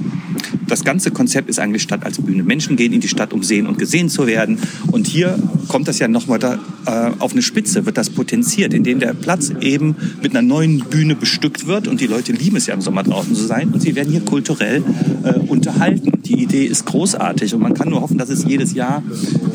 Das 0.68 0.84
ganze 0.84 1.10
Konzept 1.10 1.48
ist 1.48 1.58
eigentlich 1.58 1.82
Stadt 1.82 2.04
als 2.04 2.20
Bühne. 2.20 2.42
Menschen 2.42 2.76
gehen 2.76 2.92
in 2.92 3.00
die 3.00 3.08
Stadt, 3.08 3.32
um 3.32 3.42
sehen 3.42 3.66
und 3.66 3.78
gesehen 3.78 4.08
zu 4.08 4.26
werden. 4.26 4.58
Und 4.90 5.06
hier 5.06 5.38
kommt 5.68 5.88
das 5.88 5.98
ja 5.98 6.08
nochmal 6.08 6.38
da, 6.38 6.58
äh, 6.86 7.10
auf 7.18 7.32
eine 7.32 7.42
Spitze, 7.42 7.86
wird 7.86 7.96
das 7.96 8.10
potenziert, 8.10 8.74
indem 8.74 9.00
der 9.00 9.14
Platz 9.14 9.52
eben 9.60 9.96
mit 10.22 10.32
einer 10.32 10.42
neuen 10.42 10.80
Bühne 10.80 11.14
bestückt 11.14 11.66
wird. 11.66 11.88
Und 11.88 12.00
die 12.00 12.06
Leute 12.06 12.32
lieben 12.32 12.56
es 12.56 12.66
ja 12.66 12.74
im 12.74 12.80
Sommer 12.80 13.02
draußen 13.02 13.34
zu 13.34 13.44
sein. 13.44 13.70
Und 13.72 13.80
sie 13.80 13.94
werden 13.94 14.10
hier 14.10 14.20
kulturell 14.20 14.82
äh, 15.22 15.38
unterhalten. 15.38 16.12
Die 16.24 16.42
Idee 16.42 16.64
ist 16.64 16.84
großartig 16.86 17.54
und 17.54 17.62
man 17.62 17.74
kann 17.74 17.88
nur 17.88 18.00
hoffen, 18.00 18.18
dass 18.18 18.30
es 18.30 18.44
jedes 18.44 18.74
Jahr 18.74 19.02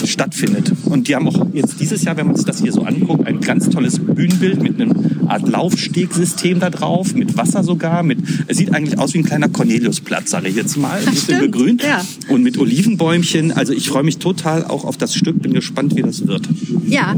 stattfindet. 0.06 0.74
Und 0.86 1.08
die 1.08 1.16
haben 1.16 1.28
auch 1.28 1.48
jetzt 1.54 1.80
dieses 1.80 2.04
Jahr, 2.04 2.18
wenn 2.18 2.28
man 2.28 2.36
sich 2.36 2.46
das 2.46 2.62
hier 2.62 2.72
so 2.72 2.84
anguckt, 2.84 3.28
ein 3.28 3.42
ganz 3.42 3.70
tolles 3.70 4.00
Bühnenbild 4.00 4.62
mit 4.62 4.80
einem 4.80 5.28
Art 5.28 5.48
Laufstegsystem 5.48 6.60
da 6.60 6.70
drauf, 6.70 7.14
mit 7.14 7.38
Wasser 7.38 7.64
sogar. 7.64 8.04
Mit, 8.04 8.20
es 8.48 8.58
sieht 8.58 8.74
eigentlich 8.74 9.00
aus 9.00 9.14
wie 9.14 9.20
ein 9.20 9.26
kleiner 9.26 9.50
Corneliusplatz, 9.50 10.32
sage 10.32 10.50
ich 10.50 10.56
jetzt 10.56 10.78
mal. 10.82 11.00
Ein 11.00 11.06
bisschen 11.06 11.18
Stimmt, 11.38 11.42
begrünt. 11.52 11.84
ja. 11.84 12.04
Und 12.30 12.44
mit 12.44 12.58
Olivenbäumchen. 12.58 13.52
Also 13.52 13.74
ich 13.74 13.90
freue 13.90 14.04
mich 14.04 14.18
total 14.18 14.66
auch 14.66 14.84
auf 14.86 14.98
das 14.98 15.16
Stück, 15.16 15.42
bin 15.42 15.54
gespannt, 15.54 15.96
wie 15.96 16.02
das 16.02 16.28
wird. 16.28 16.48
Ja, 16.88 17.16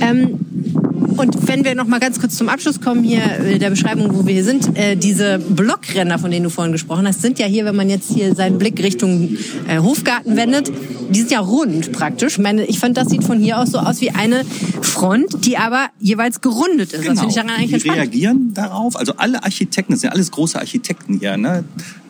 ähm, 0.00 0.38
Und 1.16 1.46
wenn 1.46 1.64
wir 1.64 1.74
noch 1.76 1.86
mal 1.86 2.00
ganz 2.00 2.18
kurz 2.20 2.36
zum 2.36 2.48
Abschluss 2.48 2.80
kommen 2.80 3.04
hier 3.04 3.20
der 3.60 3.70
Beschreibung, 3.70 4.14
wo 4.14 4.26
wir 4.26 4.34
hier 4.34 4.44
sind, 4.44 4.76
äh, 4.76 4.96
diese 4.96 5.38
Blockränder, 5.38 6.18
von 6.18 6.30
denen 6.30 6.42
du 6.44 6.50
vorhin 6.50 6.72
gesprochen 6.72 7.06
hast, 7.06 7.22
sind 7.22 7.38
ja 7.38 7.46
hier, 7.46 7.64
wenn 7.64 7.76
man 7.76 7.88
jetzt 7.88 8.10
hier 8.12 8.34
seinen 8.34 8.58
Blick 8.58 8.82
Richtung 8.82 9.36
äh, 9.68 9.78
Hofgarten 9.78 10.36
wendet, 10.36 10.72
die 11.10 11.20
sind 11.20 11.30
ja 11.30 11.38
rund 11.40 11.92
praktisch. 11.92 12.32
Ich 12.34 12.38
meine, 12.42 12.64
ich 12.64 12.78
fand, 12.80 12.96
das 12.96 13.10
sieht 13.10 13.22
von 13.22 13.38
hier 13.38 13.58
aus 13.60 13.70
so 13.70 13.78
aus 13.78 14.00
wie 14.00 14.10
eine 14.10 14.42
Front, 14.80 15.44
die 15.46 15.56
aber 15.56 15.86
jeweils 16.00 16.40
gerundet 16.40 16.92
ist. 16.92 17.06
Das 17.06 17.18
finde 17.20 17.26
ich 17.28 17.34
daran 17.34 17.50
eigentlich 17.50 17.82
Genau. 17.84 17.94
die 17.94 17.98
entspannt. 17.98 17.98
reagieren 17.98 18.50
darauf. 18.54 18.96
Also 18.96 19.12
alle 19.16 19.42
Architekten, 19.44 19.92
das 19.92 20.00
sind 20.00 20.08
ja 20.10 20.14
alles 20.14 20.30
große 20.32 20.58
Architekten 20.58 21.18
hier, 21.20 21.36
ne? 21.36 21.64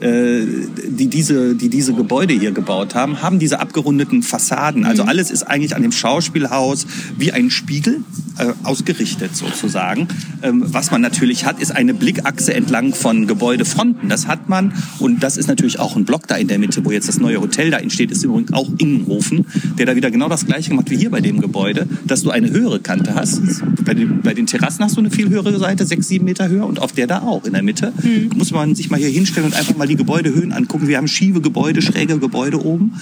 Äh, 0.04 0.44
die, 0.86 1.08
diese, 1.08 1.54
die 1.54 1.70
diese 1.70 1.94
Gebäude 1.94 2.34
hier 2.34 2.52
gebaut 2.52 2.94
haben, 2.94 3.22
haben 3.22 3.38
diese 3.38 3.58
abgerundeten 3.58 4.22
Fassaden. 4.22 4.84
Also 4.84 5.04
alles 5.04 5.30
ist 5.30 5.44
eigentlich 5.44 5.74
an 5.74 5.80
dem 5.80 5.92
Schauspielhaus 5.92 6.86
wie 7.16 7.32
ein 7.32 7.50
Spiegel 7.50 8.00
äh, 8.38 8.52
ausgerichtet 8.64 9.34
sozusagen. 9.34 10.08
Ähm, 10.42 10.62
was 10.66 10.90
man 10.90 11.00
natürlich 11.00 11.46
hat, 11.46 11.58
ist 11.58 11.70
eine 11.74 11.94
Blickachse 11.94 12.52
entlang 12.52 12.92
von 12.92 13.26
Gebäudefronten. 13.26 14.10
Das 14.10 14.26
hat 14.26 14.50
man 14.50 14.74
und 14.98 15.22
das 15.22 15.38
ist 15.38 15.46
natürlich 15.46 15.80
auch 15.80 15.96
ein 15.96 16.04
Block 16.04 16.26
da 16.28 16.34
in 16.34 16.48
der 16.48 16.58
Mitte, 16.58 16.84
wo 16.84 16.92
jetzt 16.92 17.08
das 17.08 17.18
neue 17.18 17.40
Hotel 17.40 17.70
da 17.70 17.78
entsteht, 17.78 18.10
ist 18.10 18.22
übrigens 18.24 18.52
auch 18.52 18.68
Ingenhofen, 18.76 19.46
der 19.78 19.86
da 19.86 19.96
wieder 19.96 20.10
genau 20.10 20.28
das 20.28 20.44
gleiche 20.44 20.68
gemacht 20.68 20.90
wie 20.90 20.98
hier 20.98 21.10
bei 21.10 21.22
dem 21.22 21.40
Gebäude, 21.40 21.88
dass 22.04 22.22
du 22.22 22.30
eine 22.30 22.50
höhere 22.50 22.80
Kante 22.80 23.14
hast. 23.14 23.40
Bei 23.86 23.94
den, 23.94 24.20
bei 24.20 24.34
den 24.34 24.46
Terrassen 24.46 24.84
hast 24.84 24.96
du 24.96 25.00
eine 25.00 25.10
viel 25.10 25.30
höhere 25.30 25.58
Seite, 25.58 25.86
sechs, 25.86 26.08
sieben 26.08 26.26
Meter 26.26 26.48
höher 26.48 26.66
und 26.66 26.78
auf 26.78 26.92
der 26.92 27.06
da 27.06 27.20
auch 27.20 27.44
in 27.44 27.54
der 27.54 27.62
Mitte. 27.62 27.94
Muss 28.36 28.50
man 28.50 28.74
sich 28.74 28.90
mal 28.90 29.00
hier 29.00 29.08
hinstellen 29.08 29.46
und 29.46 29.54
einfach 29.54 29.76
mal 29.76 29.86
die 29.86 29.93
Gebäudehöhen 29.96 30.52
angucken. 30.52 30.88
Wir 30.88 30.96
haben 30.96 31.08
schiefe 31.08 31.40
Gebäude, 31.40 31.82
schräge 31.82 32.18
Gebäude 32.18 32.64
oben. 32.64 32.94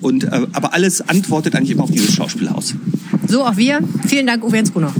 Und, 0.00 0.24
äh, 0.24 0.46
aber 0.52 0.74
alles 0.74 1.08
antwortet 1.08 1.54
eigentlich 1.54 1.70
immer 1.70 1.84
auf 1.84 1.90
dieses 1.90 2.12
Schauspielhaus. 2.12 2.74
So, 3.26 3.44
auch 3.44 3.56
wir. 3.56 3.80
Vielen 4.06 4.26
Dank, 4.26 4.44
Uwe 4.44 4.56
Jens 4.56 4.72
Gruner. 4.72 4.92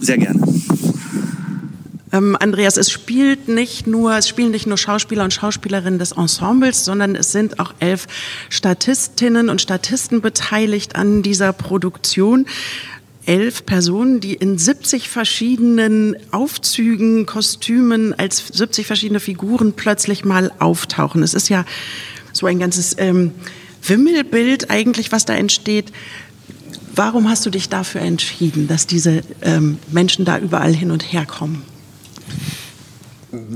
Sehr 0.00 0.18
gerne. 0.18 0.40
Ähm, 2.12 2.36
Andreas, 2.38 2.76
es 2.76 2.90
spielt 2.90 3.48
nicht 3.48 3.86
nur, 3.86 4.16
es 4.16 4.28
spielen 4.28 4.50
nicht 4.50 4.66
nur 4.66 4.76
Schauspieler 4.76 5.24
und 5.24 5.32
Schauspielerinnen 5.32 5.98
des 5.98 6.12
Ensembles, 6.12 6.84
sondern 6.84 7.14
es 7.14 7.32
sind 7.32 7.58
auch 7.58 7.72
elf 7.80 8.06
Statistinnen 8.50 9.48
und 9.48 9.62
Statisten 9.62 10.20
beteiligt 10.20 10.94
an 10.94 11.22
dieser 11.22 11.54
Produktion. 11.54 12.44
Elf 13.24 13.64
Personen, 13.66 14.20
die 14.20 14.34
in 14.34 14.58
70 14.58 15.08
verschiedenen 15.08 16.16
Aufzügen, 16.32 17.26
Kostümen, 17.26 18.18
als 18.18 18.44
70 18.52 18.86
verschiedene 18.86 19.20
Figuren 19.20 19.74
plötzlich 19.74 20.24
mal 20.24 20.52
auftauchen. 20.58 21.22
Es 21.22 21.34
ist 21.34 21.48
ja 21.48 21.64
so 22.32 22.46
ein 22.46 22.58
ganzes 22.58 22.96
ähm, 22.98 23.32
Wimmelbild 23.86 24.70
eigentlich, 24.70 25.12
was 25.12 25.24
da 25.24 25.34
entsteht. 25.34 25.92
Warum 26.94 27.28
hast 27.28 27.46
du 27.46 27.50
dich 27.50 27.68
dafür 27.68 28.02
entschieden, 28.02 28.68
dass 28.68 28.86
diese 28.86 29.22
ähm, 29.40 29.78
Menschen 29.90 30.24
da 30.24 30.38
überall 30.38 30.74
hin 30.74 30.90
und 30.90 31.12
her 31.12 31.24
kommen? 31.24 31.62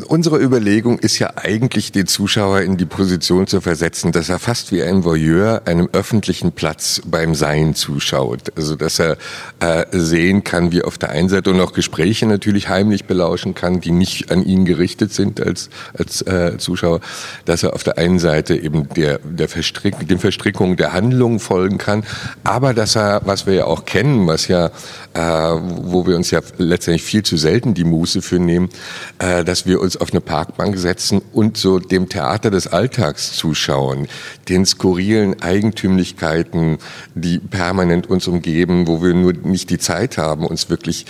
Unsere 0.06 0.38
Überlegung 0.38 0.98
ist 1.00 1.18
ja 1.18 1.32
eigentlich, 1.36 1.92
den 1.92 2.06
Zuschauer 2.06 2.62
in 2.62 2.78
die 2.78 2.86
Position 2.86 3.46
zu 3.46 3.60
versetzen, 3.60 4.10
dass 4.10 4.30
er 4.30 4.38
fast 4.38 4.72
wie 4.72 4.82
ein 4.82 5.04
Voyeur 5.04 5.62
einem 5.66 5.90
öffentlichen 5.92 6.52
Platz 6.52 7.02
beim 7.04 7.34
Sein 7.34 7.74
zuschaut. 7.74 8.56
Also, 8.56 8.74
dass 8.74 8.98
er 8.98 9.18
äh, 9.60 9.84
sehen 9.92 10.44
kann, 10.44 10.72
wie 10.72 10.80
auf 10.80 10.96
der 10.96 11.10
einen 11.10 11.28
Seite 11.28 11.50
und 11.50 11.60
auch 11.60 11.74
Gespräche 11.74 12.24
natürlich 12.24 12.70
heimlich 12.70 13.04
belauschen 13.04 13.54
kann, 13.54 13.82
die 13.82 13.90
nicht 13.90 14.30
an 14.30 14.46
ihn 14.46 14.64
gerichtet 14.64 15.12
sind 15.12 15.42
als, 15.42 15.68
als 15.92 16.22
äh, 16.22 16.56
Zuschauer, 16.56 17.00
dass 17.44 17.62
er 17.62 17.74
auf 17.74 17.84
der 17.84 17.98
einen 17.98 18.18
Seite 18.18 18.56
eben 18.56 18.88
der, 18.94 19.18
der 19.18 19.50
Verstrick, 19.50 20.08
den 20.08 20.18
Verstrickungen 20.18 20.78
der 20.78 20.94
Handlungen 20.94 21.38
folgen 21.38 21.76
kann, 21.76 22.04
aber 22.44 22.72
dass 22.72 22.96
er, 22.96 23.20
was 23.26 23.46
wir 23.46 23.52
ja 23.52 23.64
auch 23.66 23.84
kennen, 23.84 24.26
was 24.26 24.48
ja, 24.48 24.70
äh, 25.12 25.20
wo 25.20 26.06
wir 26.06 26.16
uns 26.16 26.30
ja 26.30 26.40
letztendlich 26.56 27.02
viel 27.02 27.24
zu 27.24 27.36
selten 27.36 27.74
die 27.74 27.84
Muße 27.84 28.22
für 28.22 28.38
nehmen, 28.38 28.70
äh, 29.18 29.44
wir 29.66 29.80
uns 29.80 29.96
auf 29.96 30.10
eine 30.10 30.20
Parkbank 30.20 30.78
setzen 30.78 31.20
und 31.32 31.56
so 31.56 31.78
dem 31.78 32.08
Theater 32.08 32.50
des 32.50 32.66
Alltags 32.66 33.32
zuschauen, 33.36 34.08
den 34.48 34.64
skurrilen 34.64 35.42
Eigentümlichkeiten, 35.42 36.78
die 37.14 37.38
permanent 37.38 38.08
uns 38.08 38.26
umgeben, 38.28 38.86
wo 38.86 39.02
wir 39.02 39.14
nur 39.14 39.32
nicht 39.32 39.70
die 39.70 39.78
Zeit 39.78 40.18
haben, 40.18 40.46
uns 40.46 40.70
wirklich 40.70 41.06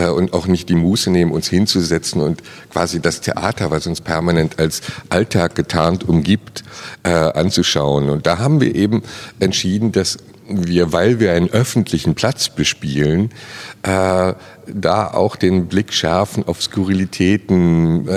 äh, 0.00 0.08
und 0.08 0.32
auch 0.32 0.46
nicht 0.46 0.68
die 0.68 0.74
Muße 0.74 1.10
nehmen, 1.10 1.32
uns 1.32 1.48
hinzusetzen 1.48 2.20
und 2.20 2.42
quasi 2.70 3.00
das 3.00 3.20
Theater, 3.20 3.70
was 3.70 3.86
uns 3.86 4.00
permanent 4.00 4.58
als 4.58 4.80
Alltag 5.08 5.54
getarnt 5.54 6.08
umgibt, 6.08 6.64
äh, 7.02 7.10
anzuschauen. 7.10 8.08
Und 8.08 8.26
da 8.26 8.38
haben 8.38 8.60
wir 8.60 8.74
eben 8.74 9.02
entschieden, 9.38 9.92
dass 9.92 10.18
wir, 10.48 10.92
weil 10.92 11.20
wir 11.20 11.32
einen 11.32 11.50
öffentlichen 11.50 12.14
Platz 12.14 12.48
bespielen, 12.48 13.30
äh, 13.82 14.34
da 14.66 15.06
auch 15.12 15.36
den 15.36 15.66
Blick 15.66 15.92
schärfen 15.92 16.46
auf 16.46 16.62
Skurrilitäten. 16.62 18.08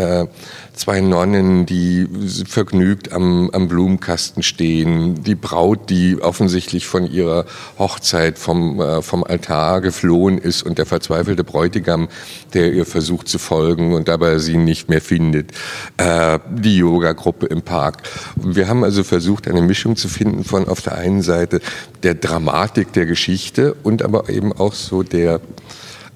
Zwei 0.73 1.01
Nonnen, 1.01 1.65
die 1.65 2.07
vergnügt 2.47 3.11
am, 3.11 3.49
am 3.51 3.67
Blumenkasten 3.67 4.43
stehen, 4.43 5.23
die 5.23 5.35
Braut, 5.35 5.89
die 5.89 6.21
offensichtlich 6.21 6.87
von 6.87 7.09
ihrer 7.09 7.45
Hochzeit 7.77 8.39
vom, 8.39 8.79
äh, 8.81 9.01
vom 9.01 9.23
Altar 9.23 9.81
geflohen 9.81 10.37
ist 10.37 10.63
und 10.63 10.77
der 10.77 10.85
verzweifelte 10.85 11.43
Bräutigam, 11.43 12.09
der 12.53 12.73
ihr 12.73 12.85
versucht 12.85 13.27
zu 13.27 13.39
folgen 13.39 13.93
und 13.93 14.07
dabei 14.07 14.39
sie 14.39 14.57
nicht 14.57 14.89
mehr 14.89 15.01
findet, 15.01 15.51
äh, 15.97 16.39
die 16.49 16.77
Yoga-Gruppe 16.77 17.45
im 17.45 17.61
Park. 17.61 18.03
Wir 18.35 18.67
haben 18.67 18.83
also 18.83 19.03
versucht, 19.03 19.47
eine 19.47 19.61
Mischung 19.61 19.95
zu 19.95 20.07
finden 20.07 20.43
von 20.43 20.67
auf 20.67 20.81
der 20.81 20.95
einen 20.95 21.21
Seite 21.21 21.61
der 22.01 22.15
Dramatik 22.15 22.93
der 22.93 23.05
Geschichte 23.05 23.75
und 23.83 24.01
aber 24.01 24.29
eben 24.29 24.51
auch 24.53 24.73
so 24.73 25.03
der 25.03 25.39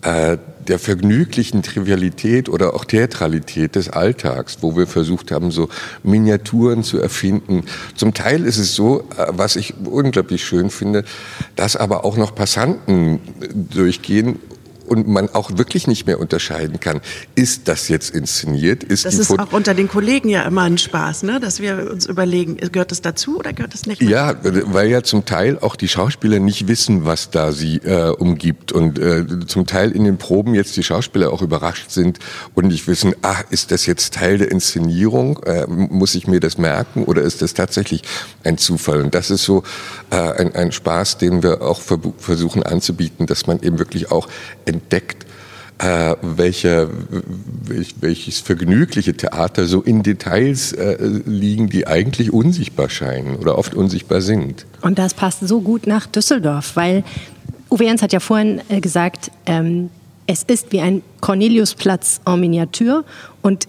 äh, 0.02 0.38
der 0.68 0.80
vergnüglichen 0.80 1.64
Trivialität 1.64 2.50
oder 2.50 2.74
auch 2.74 2.86
Theatralität 2.86 3.76
des 3.76 3.90
Alltags, 3.90 4.58
wo 4.62 4.76
wir 4.76 4.86
versucht 4.86 5.32
haben, 5.32 5.50
so 5.50 5.70
Miniaturen 6.04 6.84
zu 6.84 7.00
erfinden. 7.00 7.64
Zum 7.96 8.14
Teil 8.14 8.46
ist 8.46 8.58
es 8.58 8.76
so, 8.76 9.02
äh, 9.18 9.28
was 9.30 9.56
ich 9.56 9.76
unglaublich 9.86 10.46
schön 10.46 10.70
finde, 10.70 11.04
dass 11.56 11.76
aber 11.76 12.04
auch 12.06 12.18
noch 12.18 12.36
Passanten 12.36 13.20
durchgehen 13.54 14.40
und 14.88 15.08
man 15.08 15.30
auch 15.34 15.58
wirklich 15.58 15.88
nicht 15.88 16.06
mehr 16.08 16.20
unterscheiden 16.20 16.80
kann, 16.80 17.02
ist 17.36 17.68
das 17.68 17.88
jetzt 17.90 18.14
inszeniert? 18.16 18.84
Ist 18.84 19.06
Das 19.06 19.16
ist 19.16 19.28
Fot- 19.28 19.40
auch 19.40 19.52
unter 19.54 19.74
den 19.74 19.88
Kollegen 19.88 20.30
ja 20.30 20.44
immer 20.44 20.64
ein 20.64 20.78
Spaß, 20.78 21.24
ne? 21.24 21.40
dass 21.40 21.60
wir 21.60 21.92
uns 21.92 22.06
überlegen, 22.06 22.58
gehört 22.58 22.92
das 22.92 23.02
dazu 23.02 23.38
oder 23.40 23.54
gehört 23.54 23.74
das 23.74 23.86
nicht? 23.86 24.02
Ja, 24.02 24.36
weil 24.44 24.90
ja 24.90 25.04
zum 25.04 25.26
Teil 25.26 25.60
auch 25.60 25.76
die 25.76 25.88
Schauspieler 25.88 26.40
nicht 26.40 26.68
wissen, 26.68 27.06
was 27.06 27.30
da 27.30 27.52
sie 27.52 27.78
äh, 27.78 28.10
umgibt 28.10 28.72
und 28.72 29.00
äh, 29.00 29.26
zum 29.48 29.66
Teil 29.66 29.92
in 29.92 30.04
den 30.04 30.18
Proben 30.18 30.54
jetzt 30.56 30.76
die 30.78 30.84
Schauspieler 30.84 31.32
auch 31.32 31.42
überrascht 31.42 31.92
sind 31.92 32.20
und 32.56 32.68
nicht 32.68 32.88
wissen, 32.88 33.14
ah, 33.22 33.42
ist 33.50 33.72
das 33.72 33.86
jetzt 33.86 34.14
Teil 34.14 34.38
der 34.38 34.52
Inszenierung? 34.52 35.40
Äh, 35.44 35.66
muss 35.68 36.16
ich 36.16 36.28
mir 36.28 36.40
das 36.40 36.58
merken 36.58 37.04
oder 37.04 37.22
ist 37.22 37.42
das 37.42 37.54
tatsächlich 37.54 38.04
ein 38.44 38.58
Zufall? 38.58 39.02
Und 39.02 39.14
das 39.16 39.30
ist 39.32 39.44
so 39.44 39.64
äh, 40.12 40.16
ein, 40.16 40.56
ein 40.56 40.72
Spaß, 40.72 41.18
den 41.18 41.44
wir 41.44 41.62
auch 41.62 41.82
versuchen 42.18 42.64
anzubieten, 42.64 43.26
dass 43.26 43.48
man 43.48 43.62
eben 43.62 43.80
wirklich 43.80 44.12
auch 44.12 44.28
entdeckt, 44.78 45.26
äh, 45.80 46.16
welche, 46.22 46.90
welch, 47.66 47.96
welches 48.02 48.40
vergnügliche 48.40 49.14
Theater 49.14 49.66
so 49.66 49.82
in 49.82 50.02
Details 50.04 50.72
äh, 50.74 50.98
liegen, 51.26 51.70
die 51.70 51.86
eigentlich 51.86 52.34
unsichtbar 52.34 52.90
scheinen 52.90 53.36
oder 53.36 53.58
oft 53.58 53.76
unsichtbar 53.76 54.22
sind. 54.22 54.66
Und 54.82 54.98
das 54.98 55.14
passt 55.14 55.48
so 55.48 55.62
gut 55.62 55.86
nach 55.86 56.08
Düsseldorf, 56.08 56.76
weil 56.76 57.04
Uwe 57.70 57.86
Jens 57.86 58.02
hat 58.02 58.14
ja 58.14 58.20
vorhin 58.20 58.62
äh, 58.70 58.80
gesagt, 58.80 59.32
ähm, 59.46 59.90
es 60.26 60.44
ist 60.44 60.72
wie 60.72 60.82
ein 60.82 61.04
Corneliusplatz 61.22 62.22
en 62.26 62.40
Miniatur 62.40 63.06
und 63.42 63.68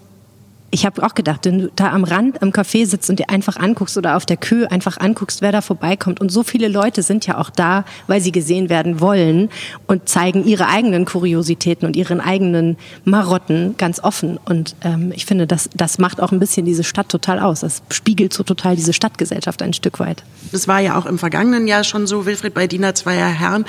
ich 0.71 0.85
habe 0.85 1.03
auch 1.03 1.15
gedacht, 1.15 1.45
wenn 1.45 1.59
du 1.59 1.71
da 1.75 1.91
am 1.91 2.03
Rand 2.03 2.41
am 2.41 2.49
Café 2.49 2.85
sitzt 2.85 3.09
und 3.09 3.19
dir 3.19 3.29
einfach 3.29 3.57
anguckst 3.57 3.97
oder 3.97 4.15
auf 4.15 4.25
der 4.25 4.37
Kö 4.37 4.65
einfach 4.67 4.97
anguckst, 4.97 5.41
wer 5.41 5.51
da 5.51 5.61
vorbeikommt. 5.61 6.21
Und 6.21 6.31
so 6.31 6.43
viele 6.43 6.67
Leute 6.67 7.01
sind 7.01 7.25
ja 7.25 7.37
auch 7.37 7.49
da, 7.49 7.85
weil 8.07 8.21
sie 8.21 8.31
gesehen 8.31 8.69
werden 8.69 8.99
wollen 8.99 9.49
und 9.87 10.07
zeigen 10.07 10.45
ihre 10.45 10.67
eigenen 10.67 11.05
Kuriositäten 11.05 11.87
und 11.87 11.95
ihren 11.95 12.21
eigenen 12.21 12.77
Marotten 13.03 13.75
ganz 13.77 13.99
offen. 13.99 14.37
Und 14.45 14.75
ähm, 14.81 15.11
ich 15.15 15.25
finde, 15.25 15.47
das, 15.47 15.69
das 15.75 15.97
macht 15.97 16.21
auch 16.21 16.31
ein 16.31 16.39
bisschen 16.39 16.65
diese 16.65 16.83
Stadt 16.83 17.09
total 17.09 17.39
aus. 17.39 17.61
Das 17.61 17.81
spiegelt 17.89 18.33
so 18.33 18.43
total 18.43 18.75
diese 18.75 18.93
Stadtgesellschaft 18.93 19.61
ein 19.61 19.73
Stück 19.73 19.99
weit. 19.99 20.23
Das 20.51 20.67
war 20.67 20.79
ja 20.79 20.97
auch 20.97 21.05
im 21.05 21.17
vergangenen 21.17 21.67
Jahr 21.67 21.83
schon 21.83 22.05
so. 22.05 22.25
Wilfried 22.25 22.53
bei 22.53 22.67
Diener 22.67 22.93
Zweier 22.93 23.27
Herren 23.27 23.65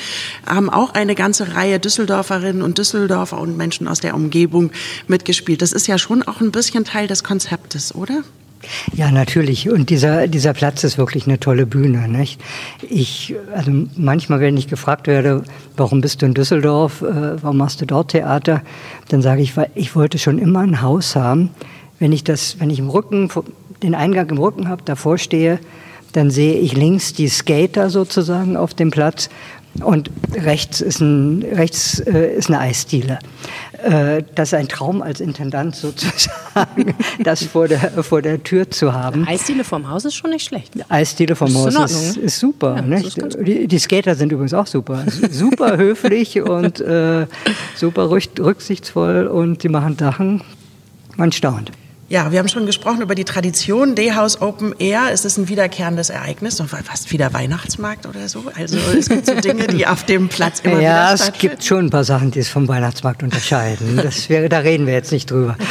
haben 0.46 0.68
auch 0.68 0.94
eine 0.94 1.14
ganze 1.14 1.54
Reihe 1.54 1.78
Düsseldorferinnen 1.78 2.62
und 2.62 2.76
Düsseldorfer 2.76 3.38
und 3.38 3.56
Menschen 3.56 3.88
aus 3.88 4.00
der 4.00 4.14
Umgebung 4.14 4.70
mitgespielt. 5.06 5.62
Das 5.62 5.72
ist 5.72 5.86
ja 5.86 5.96
schon 5.96 6.22
auch 6.22 6.40
ein 6.40 6.50
bisschen 6.50 6.84
Teil 6.90 7.06
des 7.06 7.22
Konzeptes, 7.22 7.94
oder? 7.94 8.22
Ja, 8.94 9.10
natürlich. 9.10 9.70
Und 9.70 9.88
dieser, 9.90 10.26
dieser 10.26 10.52
Platz 10.52 10.84
ist 10.84 10.98
wirklich 10.98 11.26
eine 11.26 11.40
tolle 11.40 11.66
Bühne. 11.66 12.08
Nicht? 12.08 12.40
Ich, 12.82 13.34
also 13.54 13.70
manchmal, 13.96 14.40
wenn 14.40 14.56
ich 14.56 14.68
gefragt 14.68 15.06
werde, 15.06 15.44
warum 15.76 16.00
bist 16.00 16.20
du 16.20 16.26
in 16.26 16.34
Düsseldorf, 16.34 17.00
äh, 17.02 17.42
warum 17.42 17.56
machst 17.56 17.80
du 17.80 17.86
dort 17.86 18.10
Theater, 18.10 18.62
dann 19.08 19.22
sage 19.22 19.40
ich, 19.40 19.56
weil 19.56 19.70
ich 19.74 19.94
wollte 19.96 20.18
schon 20.18 20.38
immer 20.38 20.60
ein 20.60 20.82
Haus 20.82 21.16
haben. 21.16 21.50
Wenn 21.98 22.12
ich 22.12 22.24
das, 22.24 22.60
wenn 22.60 22.70
ich 22.70 22.78
im 22.78 22.90
Rücken, 22.90 23.30
den 23.82 23.94
Eingang 23.94 24.28
im 24.28 24.38
Rücken 24.38 24.68
habe, 24.68 24.82
davor 24.84 25.16
stehe, 25.16 25.58
dann 26.12 26.30
sehe 26.30 26.54
ich 26.54 26.76
links 26.76 27.12
die 27.14 27.28
Skater 27.28 27.88
sozusagen 27.88 28.56
auf 28.56 28.74
dem 28.74 28.90
Platz 28.90 29.30
Und 29.82 30.10
rechts 30.34 30.80
ist, 30.80 31.00
ein, 31.00 31.42
rechts, 31.42 32.00
äh, 32.00 32.36
ist 32.36 32.48
eine 32.48 32.58
Eisdiele. 32.58 33.20
Äh, 33.82 34.22
das 34.34 34.48
ist 34.48 34.54
ein 34.54 34.68
Traum 34.68 35.02
als 35.02 35.20
Intendant 35.20 35.74
sozusagen, 35.76 36.94
das 37.22 37.44
vor 37.44 37.68
der, 37.68 37.78
vor 38.02 38.20
der 38.22 38.42
Tür 38.42 38.70
zu 38.70 38.92
haben. 38.92 39.26
Eisdiele 39.26 39.64
vom 39.64 39.88
Haus 39.88 40.04
ist 40.04 40.14
schon 40.14 40.30
nicht 40.30 40.44
schlecht. 40.44 40.72
Eisdiele 40.88 41.34
vom 41.36 41.52
Haus 41.54 41.74
ist, 41.90 42.16
ne? 42.16 42.22
ist 42.22 42.38
super. 42.38 42.76
Ja, 42.76 42.82
nicht? 42.82 43.16
die, 43.46 43.66
die 43.66 43.78
Skater 43.78 44.14
sind 44.14 44.32
übrigens 44.32 44.54
auch 44.54 44.66
super. 44.66 45.04
Super 45.30 45.76
höflich 45.76 46.40
und 46.42 46.80
äh, 46.80 47.26
super 47.76 48.04
rück- 48.04 48.38
rücksichtsvoll 48.42 49.26
und 49.26 49.62
die 49.62 49.68
machen 49.68 49.96
Sachen, 49.98 50.42
man 51.16 51.32
staunt. 51.32 51.72
Ja, 52.10 52.32
wir 52.32 52.40
haben 52.40 52.48
schon 52.48 52.66
gesprochen 52.66 53.02
über 53.02 53.14
die 53.14 53.24
Tradition. 53.24 53.94
D-House 53.94 54.40
Open 54.40 54.74
Air. 54.80 55.12
Es 55.12 55.24
ist 55.24 55.36
ein 55.36 55.48
wiederkehrendes 55.48 56.10
Ereignis. 56.10 56.58
Und 56.58 56.68
fast 56.68 57.12
wie 57.12 57.18
der 57.18 57.32
Weihnachtsmarkt 57.32 58.04
oder 58.04 58.28
so. 58.28 58.46
Also 58.56 58.78
es 58.98 59.08
gibt 59.08 59.26
so 59.26 59.34
Dinge, 59.36 59.68
die 59.68 59.86
auf 59.86 60.02
dem 60.02 60.28
Platz 60.28 60.58
immer 60.58 60.80
ja, 60.80 60.80
wieder 60.80 61.14
es 61.14 61.20
stattfinden. 61.22 61.38
gibt 61.38 61.64
schon 61.64 61.84
ein 61.86 61.90
paar 61.90 62.02
Sachen, 62.02 62.32
die 62.32 62.40
es 62.40 62.48
vom 62.48 62.66
Weihnachtsmarkt 62.66 63.22
unterscheiden. 63.22 63.94
Das 63.94 64.28
wäre, 64.28 64.48
da 64.48 64.58
reden 64.58 64.88
wir 64.88 64.94
jetzt 64.94 65.12
nicht 65.12 65.30
drüber. 65.30 65.56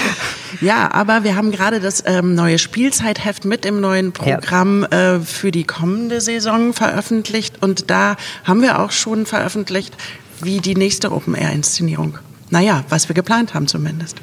Ja, 0.62 0.92
aber 0.92 1.24
wir 1.24 1.36
haben 1.36 1.52
gerade 1.52 1.80
das 1.80 2.04
ähm, 2.06 2.34
neue 2.36 2.58
Spielzeitheft 2.58 3.46
mit 3.46 3.66
im 3.66 3.80
neuen 3.80 4.12
Programm 4.12 4.84
äh, 4.86 5.20
für 5.20 5.52
die 5.52 5.64
kommende 5.64 6.20
Saison 6.20 6.74
veröffentlicht. 6.74 7.62
Und 7.62 7.90
da 7.92 8.18
haben 8.44 8.62
wir 8.62 8.80
auch 8.80 8.92
schon 8.92 9.26
veröffentlicht, 9.26 9.96
wie 10.42 10.60
die 10.60 10.76
nächste 10.76 11.14
Open 11.14 11.36
Air 11.36 11.52
Inszenierung. 11.52 12.18
Naja, 12.50 12.84
was 12.90 13.08
wir 13.08 13.14
geplant 13.14 13.54
haben 13.54 13.68
zumindest. 13.68 14.18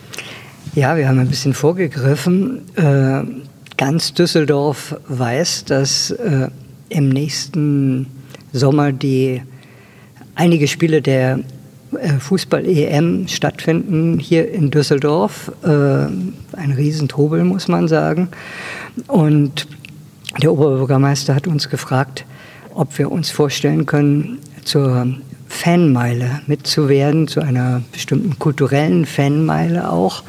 Ja, 0.77 0.95
wir 0.99 1.09
haben 1.09 1.19
ein 1.19 1.29
bisschen 1.29 1.55
vorgegriffen. 1.55 2.61
Äh, 2.77 3.23
ganz 3.79 4.13
Düsseldorf 4.13 4.95
weiß, 5.09 5.65
dass 5.65 6.11
äh, 6.11 6.49
im 6.91 7.09
nächsten 7.09 8.09
Sommer 8.53 8.93
die 8.93 9.41
einige 10.35 10.69
Spiele 10.69 11.01
der 11.01 11.41
äh, 11.99 12.19
Fußball-EM 12.19 13.27
stattfinden 13.27 14.19
hier 14.19 14.53
in 14.53 14.71
Düsseldorf. 14.71 15.51
Ein 15.63 16.35
Riesentrubel, 16.77 17.43
muss 17.45 17.69
man 17.69 17.89
sagen. 17.89 18.29
Und 19.07 19.67
der 20.43 20.53
Oberbürgermeister 20.53 21.35
hat 21.35 21.47
uns 21.47 21.71
gefragt, 21.71 22.27
ob 22.75 22.99
wir 22.99 23.11
uns 23.11 23.31
vorstellen 23.31 23.87
können, 23.87 24.41
zur 24.63 25.07
Fanmeile 25.49 26.43
mitzuwerden, 26.47 27.29
zu 27.29 27.41
einer 27.41 27.81
bestimmten 27.93 28.39
kulturellen 28.39 29.07
Fanmeile 29.07 29.91
auch. 29.91 30.23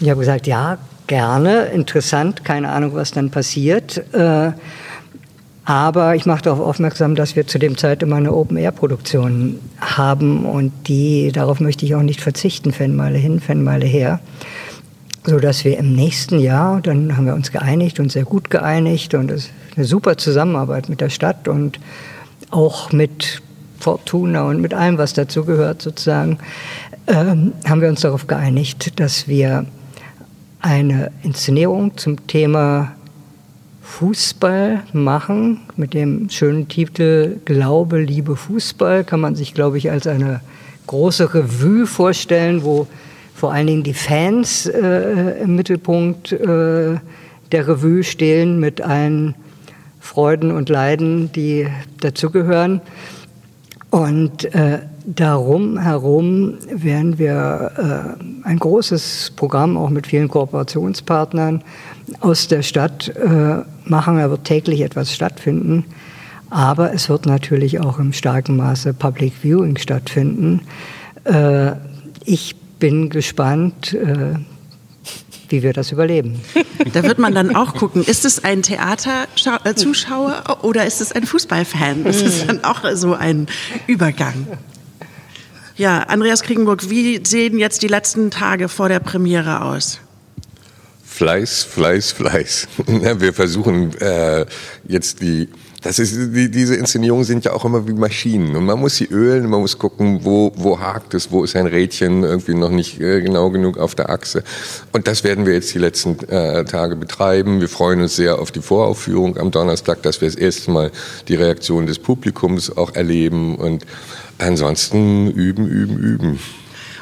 Ich 0.00 0.08
habe 0.08 0.20
gesagt, 0.20 0.46
ja, 0.46 0.78
gerne, 1.08 1.66
interessant, 1.66 2.44
keine 2.44 2.68
Ahnung, 2.68 2.94
was 2.94 3.10
dann 3.10 3.30
passiert. 3.30 4.02
Äh, 4.14 4.52
aber 5.64 6.14
ich 6.14 6.24
mache 6.24 6.42
darauf 6.42 6.60
aufmerksam, 6.60 7.14
dass 7.14 7.36
wir 7.36 7.46
zu 7.46 7.58
dem 7.58 7.76
Zeit 7.76 8.02
immer 8.02 8.16
eine 8.16 8.32
Open-Air-Produktion 8.32 9.58
haben 9.80 10.46
und 10.46 10.72
die, 10.86 11.30
darauf 11.32 11.60
möchte 11.60 11.84
ich 11.84 11.94
auch 11.94 12.02
nicht 12.02 12.20
verzichten, 12.20 12.72
Fanmeile 12.72 13.18
hin, 13.18 13.40
Fanmeile 13.40 13.84
her. 13.84 14.20
So 15.26 15.38
dass 15.38 15.64
wir 15.64 15.76
im 15.76 15.94
nächsten 15.94 16.38
Jahr, 16.38 16.80
dann 16.80 17.16
haben 17.16 17.26
wir 17.26 17.34
uns 17.34 17.52
geeinigt 17.52 18.00
und 18.00 18.10
sehr 18.10 18.24
gut 18.24 18.48
geeinigt 18.48 19.12
und 19.12 19.30
es 19.30 19.44
ist 19.44 19.50
eine 19.76 19.84
super 19.84 20.16
Zusammenarbeit 20.16 20.88
mit 20.88 21.02
der 21.02 21.10
Stadt 21.10 21.48
und 21.48 21.78
auch 22.50 22.92
mit 22.92 23.42
Fortuna 23.78 24.44
und 24.44 24.62
mit 24.62 24.72
allem, 24.72 24.96
was 24.96 25.12
dazu 25.12 25.44
gehört 25.44 25.82
sozusagen, 25.82 26.38
ähm, 27.08 27.52
haben 27.66 27.80
wir 27.82 27.88
uns 27.88 28.00
darauf 28.00 28.26
geeinigt, 28.26 28.98
dass 29.00 29.28
wir 29.28 29.66
eine 30.60 31.10
Inszenierung 31.22 31.96
zum 31.96 32.26
Thema 32.26 32.92
Fußball 33.82 34.84
machen 34.92 35.60
mit 35.76 35.94
dem 35.94 36.28
schönen 36.30 36.68
Titel 36.68 37.38
Glaube, 37.44 38.00
Liebe, 38.00 38.36
Fußball. 38.36 39.04
Kann 39.04 39.20
man 39.20 39.34
sich, 39.34 39.54
glaube 39.54 39.78
ich, 39.78 39.90
als 39.90 40.06
eine 40.06 40.40
große 40.86 41.34
Revue 41.34 41.86
vorstellen, 41.86 42.62
wo 42.64 42.86
vor 43.34 43.52
allen 43.52 43.66
Dingen 43.66 43.82
die 43.82 43.94
Fans 43.94 44.66
äh, 44.66 45.42
im 45.42 45.56
Mittelpunkt 45.56 46.32
äh, 46.32 46.96
der 47.52 47.68
Revue 47.68 48.02
stehen 48.02 48.60
mit 48.60 48.80
allen 48.80 49.34
Freuden 50.00 50.50
und 50.50 50.68
Leiden, 50.68 51.32
die 51.32 51.66
dazugehören. 52.00 52.80
Und 53.90 54.44
äh, 54.54 54.80
darum 55.14 55.78
herum 55.78 56.54
werden 56.70 57.18
wir 57.18 58.16
äh, 58.44 58.46
ein 58.46 58.58
großes 58.58 59.32
Programm 59.36 59.76
auch 59.76 59.88
mit 59.88 60.06
vielen 60.06 60.28
Kooperationspartnern 60.28 61.64
aus 62.20 62.48
der 62.48 62.62
Stadt 62.62 63.08
äh, 63.16 63.62
machen. 63.84 64.18
Da 64.18 64.30
wird 64.30 64.44
täglich 64.44 64.82
etwas 64.82 65.14
stattfinden. 65.14 65.84
Aber 66.50 66.92
es 66.92 67.08
wird 67.08 67.26
natürlich 67.26 67.80
auch 67.80 67.98
im 67.98 68.12
starken 68.12 68.56
Maße 68.56 68.94
Public 68.94 69.32
Viewing 69.42 69.78
stattfinden. 69.78 70.62
Äh, 71.24 71.72
ich 72.24 72.56
bin 72.78 73.08
gespannt, 73.08 73.94
äh, 73.94 74.34
wie 75.48 75.62
wir 75.62 75.72
das 75.72 75.92
überleben. 75.92 76.40
Da 76.92 77.02
wird 77.02 77.18
man 77.18 77.34
dann 77.34 77.56
auch 77.56 77.74
gucken, 77.74 78.04
ist 78.04 78.24
es 78.24 78.44
ein 78.44 78.62
Theaterzuschauer 78.62 80.60
oder 80.62 80.86
ist 80.86 81.00
es 81.00 81.10
ein 81.10 81.26
Fußballfan? 81.26 82.04
Das 82.04 82.22
ist 82.22 82.48
dann 82.48 82.62
auch 82.62 82.82
so 82.94 83.14
ein 83.14 83.48
Übergang. 83.88 84.46
Ja, 85.78 86.00
Andreas 86.00 86.42
Kriegenburg, 86.42 86.90
wie 86.90 87.20
sehen 87.24 87.56
jetzt 87.56 87.82
die 87.82 87.86
letzten 87.86 88.32
Tage 88.32 88.68
vor 88.68 88.88
der 88.88 88.98
Premiere 88.98 89.62
aus? 89.62 90.00
Fleiß, 91.04 91.62
Fleiß, 91.62 92.10
Fleiß. 92.10 92.66
Wir 92.86 93.32
versuchen 93.32 93.96
äh, 94.00 94.44
jetzt 94.88 95.22
die, 95.22 95.48
das 95.80 96.00
ist, 96.00 96.34
die, 96.34 96.50
diese 96.50 96.74
Inszenierungen 96.74 97.24
sind 97.24 97.44
ja 97.44 97.52
auch 97.52 97.64
immer 97.64 97.86
wie 97.86 97.92
Maschinen 97.92 98.56
und 98.56 98.64
man 98.64 98.80
muss 98.80 98.96
sie 98.96 99.04
ölen, 99.04 99.48
man 99.48 99.60
muss 99.60 99.78
gucken, 99.78 100.24
wo, 100.24 100.52
wo 100.56 100.80
hakt 100.80 101.14
es, 101.14 101.30
wo 101.30 101.44
ist 101.44 101.54
ein 101.54 101.66
Rädchen 101.66 102.24
irgendwie 102.24 102.54
noch 102.54 102.70
nicht 102.70 103.00
äh, 103.00 103.20
genau 103.20 103.50
genug 103.50 103.78
auf 103.78 103.94
der 103.94 104.10
Achse. 104.10 104.42
Und 104.90 105.06
das 105.06 105.22
werden 105.22 105.46
wir 105.46 105.54
jetzt 105.54 105.72
die 105.74 105.78
letzten 105.78 106.18
äh, 106.28 106.64
Tage 106.64 106.96
betreiben. 106.96 107.60
Wir 107.60 107.68
freuen 107.68 108.00
uns 108.02 108.16
sehr 108.16 108.40
auf 108.40 108.50
die 108.50 108.62
Voraufführung 108.62 109.36
am 109.36 109.52
Donnerstag, 109.52 110.02
dass 110.02 110.20
wir 110.20 110.26
das 110.26 110.36
erste 110.36 110.72
Mal 110.72 110.90
die 111.28 111.36
Reaktion 111.36 111.86
des 111.86 112.00
Publikums 112.00 112.76
auch 112.76 112.96
erleben 112.96 113.54
und 113.54 113.86
ansonsten 114.38 115.30
üben, 115.30 115.68
üben, 115.68 115.98
üben. 115.98 116.38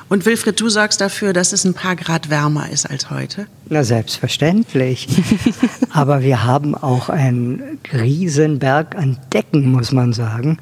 Und 0.08 0.24
Wilfried, 0.24 0.60
du 0.60 0.68
sorgst 0.68 1.00
dafür, 1.00 1.32
dass 1.32 1.52
es 1.52 1.64
ein 1.64 1.74
paar 1.74 1.96
Grad 1.96 2.30
wärmer 2.30 2.70
ist 2.70 2.88
als 2.88 3.10
heute. 3.10 3.48
Na, 3.68 3.82
selbstverständlich. 3.82 5.08
Aber 5.90 6.22
wir 6.22 6.44
haben 6.44 6.76
auch 6.76 7.08
einen 7.08 7.80
Riesenberg 7.92 8.94
an 8.94 9.18
Decken, 9.32 9.68
muss 9.72 9.90
man 9.90 10.12
sagen. 10.12 10.58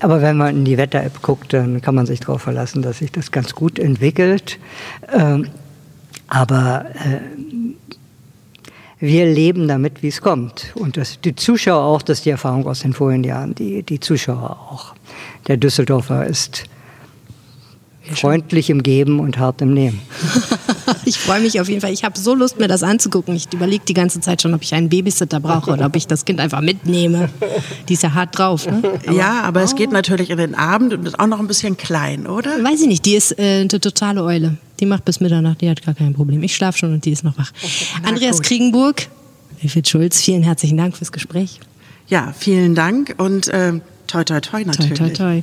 Aber 0.00 0.20
wenn 0.20 0.36
man 0.36 0.56
in 0.58 0.64
die 0.66 0.76
Wetter-App 0.76 1.22
guckt, 1.22 1.54
dann 1.54 1.80
kann 1.80 1.94
man 1.94 2.04
sich 2.04 2.20
darauf 2.20 2.42
verlassen, 2.42 2.82
dass 2.82 2.98
sich 2.98 3.10
das 3.10 3.30
ganz 3.30 3.54
gut 3.54 3.78
entwickelt. 3.78 4.58
Ähm, 5.10 5.48
aber 6.28 6.86
äh, 6.94 7.51
wir 9.02 9.26
leben 9.26 9.66
damit, 9.66 10.04
wie 10.04 10.08
es 10.08 10.20
kommt. 10.20 10.72
Und 10.76 10.96
das, 10.96 11.20
die 11.20 11.34
Zuschauer 11.34 11.82
auch, 11.82 12.02
das 12.02 12.18
ist 12.18 12.24
die 12.24 12.30
Erfahrung 12.30 12.68
aus 12.68 12.80
den 12.80 12.92
vorigen 12.92 13.24
Jahren, 13.24 13.52
die, 13.52 13.82
die 13.82 13.98
Zuschauer 13.98 14.50
auch. 14.70 14.94
Der 15.48 15.56
Düsseldorfer 15.56 16.24
ist 16.24 16.64
freundlich 18.12 18.70
im 18.70 18.84
Geben 18.84 19.18
und 19.18 19.38
hart 19.38 19.60
im 19.60 19.74
Nehmen. 19.74 20.00
Ich 21.04 21.18
freue 21.18 21.40
mich 21.40 21.60
auf 21.60 21.68
jeden 21.68 21.80
Fall. 21.80 21.92
Ich 21.92 22.04
habe 22.04 22.18
so 22.18 22.34
Lust, 22.34 22.58
mir 22.58 22.68
das 22.68 22.82
anzugucken. 22.82 23.34
Ich 23.34 23.52
überlege 23.52 23.84
die 23.84 23.94
ganze 23.94 24.20
Zeit 24.20 24.42
schon, 24.42 24.54
ob 24.54 24.62
ich 24.62 24.74
einen 24.74 24.88
Babysitter 24.88 25.40
brauche 25.40 25.72
oder 25.72 25.86
ob 25.86 25.96
ich 25.96 26.06
das 26.06 26.24
Kind 26.24 26.40
einfach 26.40 26.60
mitnehme. 26.60 27.28
Die 27.88 27.94
ist 27.94 28.02
ja 28.02 28.14
hart 28.14 28.38
drauf. 28.38 28.66
Ne? 28.66 28.82
ja, 29.12 29.42
aber 29.42 29.62
es 29.62 29.74
geht 29.74 29.92
natürlich 29.92 30.30
in 30.30 30.38
den 30.38 30.54
Abend 30.54 30.92
und 30.94 31.06
ist 31.06 31.18
auch 31.18 31.26
noch 31.26 31.40
ein 31.40 31.46
bisschen 31.46 31.76
klein, 31.76 32.26
oder? 32.26 32.62
Weiß 32.62 32.80
ich 32.80 32.88
nicht, 32.88 33.04
die 33.04 33.14
ist 33.14 33.38
äh, 33.38 33.60
eine 33.60 33.68
totale 33.68 34.22
Eule. 34.22 34.56
Die 34.80 34.86
macht 34.86 35.04
bis 35.04 35.20
Mitternacht, 35.20 35.60
die 35.60 35.70
hat 35.70 35.84
gar 35.84 35.94
kein 35.94 36.14
Problem. 36.14 36.42
Ich 36.42 36.54
schlafe 36.54 36.78
schon 36.78 36.92
und 36.92 37.04
die 37.04 37.12
ist 37.12 37.24
noch 37.24 37.38
wach. 37.38 37.52
Andreas 38.02 38.42
Kriegenburg, 38.42 39.08
Wilfried 39.60 39.88
Schulz, 39.88 40.20
vielen 40.20 40.42
herzlichen 40.42 40.76
Dank 40.76 40.96
fürs 40.96 41.12
Gespräch. 41.12 41.60
Ja, 42.08 42.34
vielen 42.36 42.74
Dank 42.74 43.14
und 43.18 43.48
äh, 43.48 43.80
toi 44.06 44.24
toi 44.24 44.40
toi 44.40 44.64
natürlich. 44.64 44.98
Toi, 44.98 45.08
toi, 45.10 45.40
toi. 45.40 45.42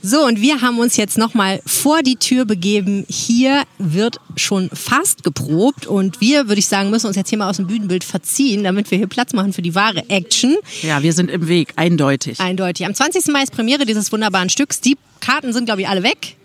So, 0.00 0.24
und 0.24 0.40
wir 0.40 0.60
haben 0.60 0.78
uns 0.78 0.96
jetzt 0.96 1.18
nochmal 1.18 1.60
vor 1.66 2.02
die 2.02 2.16
Tür 2.16 2.44
begeben. 2.44 3.04
Hier 3.08 3.64
wird 3.78 4.18
schon 4.36 4.70
fast 4.72 5.24
geprobt 5.24 5.86
und 5.86 6.20
wir, 6.20 6.48
würde 6.48 6.60
ich 6.60 6.68
sagen, 6.68 6.90
müssen 6.90 7.08
uns 7.08 7.16
jetzt 7.16 7.30
hier 7.30 7.38
mal 7.38 7.50
aus 7.50 7.56
dem 7.56 7.66
Bühnenbild 7.66 8.04
verziehen, 8.04 8.62
damit 8.62 8.90
wir 8.90 8.98
hier 8.98 9.08
Platz 9.08 9.32
machen 9.32 9.52
für 9.52 9.62
die 9.62 9.74
wahre 9.74 10.08
Action. 10.08 10.56
Ja, 10.82 11.02
wir 11.02 11.12
sind 11.12 11.30
im 11.30 11.48
Weg, 11.48 11.72
eindeutig. 11.76 12.38
Eindeutig. 12.38 12.86
Am 12.86 12.94
20. 12.94 13.26
Mai 13.28 13.42
ist 13.42 13.52
Premiere 13.52 13.86
dieses 13.86 14.12
wunderbaren 14.12 14.50
Stücks. 14.50 14.80
Die 14.80 14.96
Karten 15.20 15.52
sind, 15.52 15.64
glaube 15.64 15.80
ich, 15.80 15.88
alle 15.88 16.04
weg. 16.04 16.37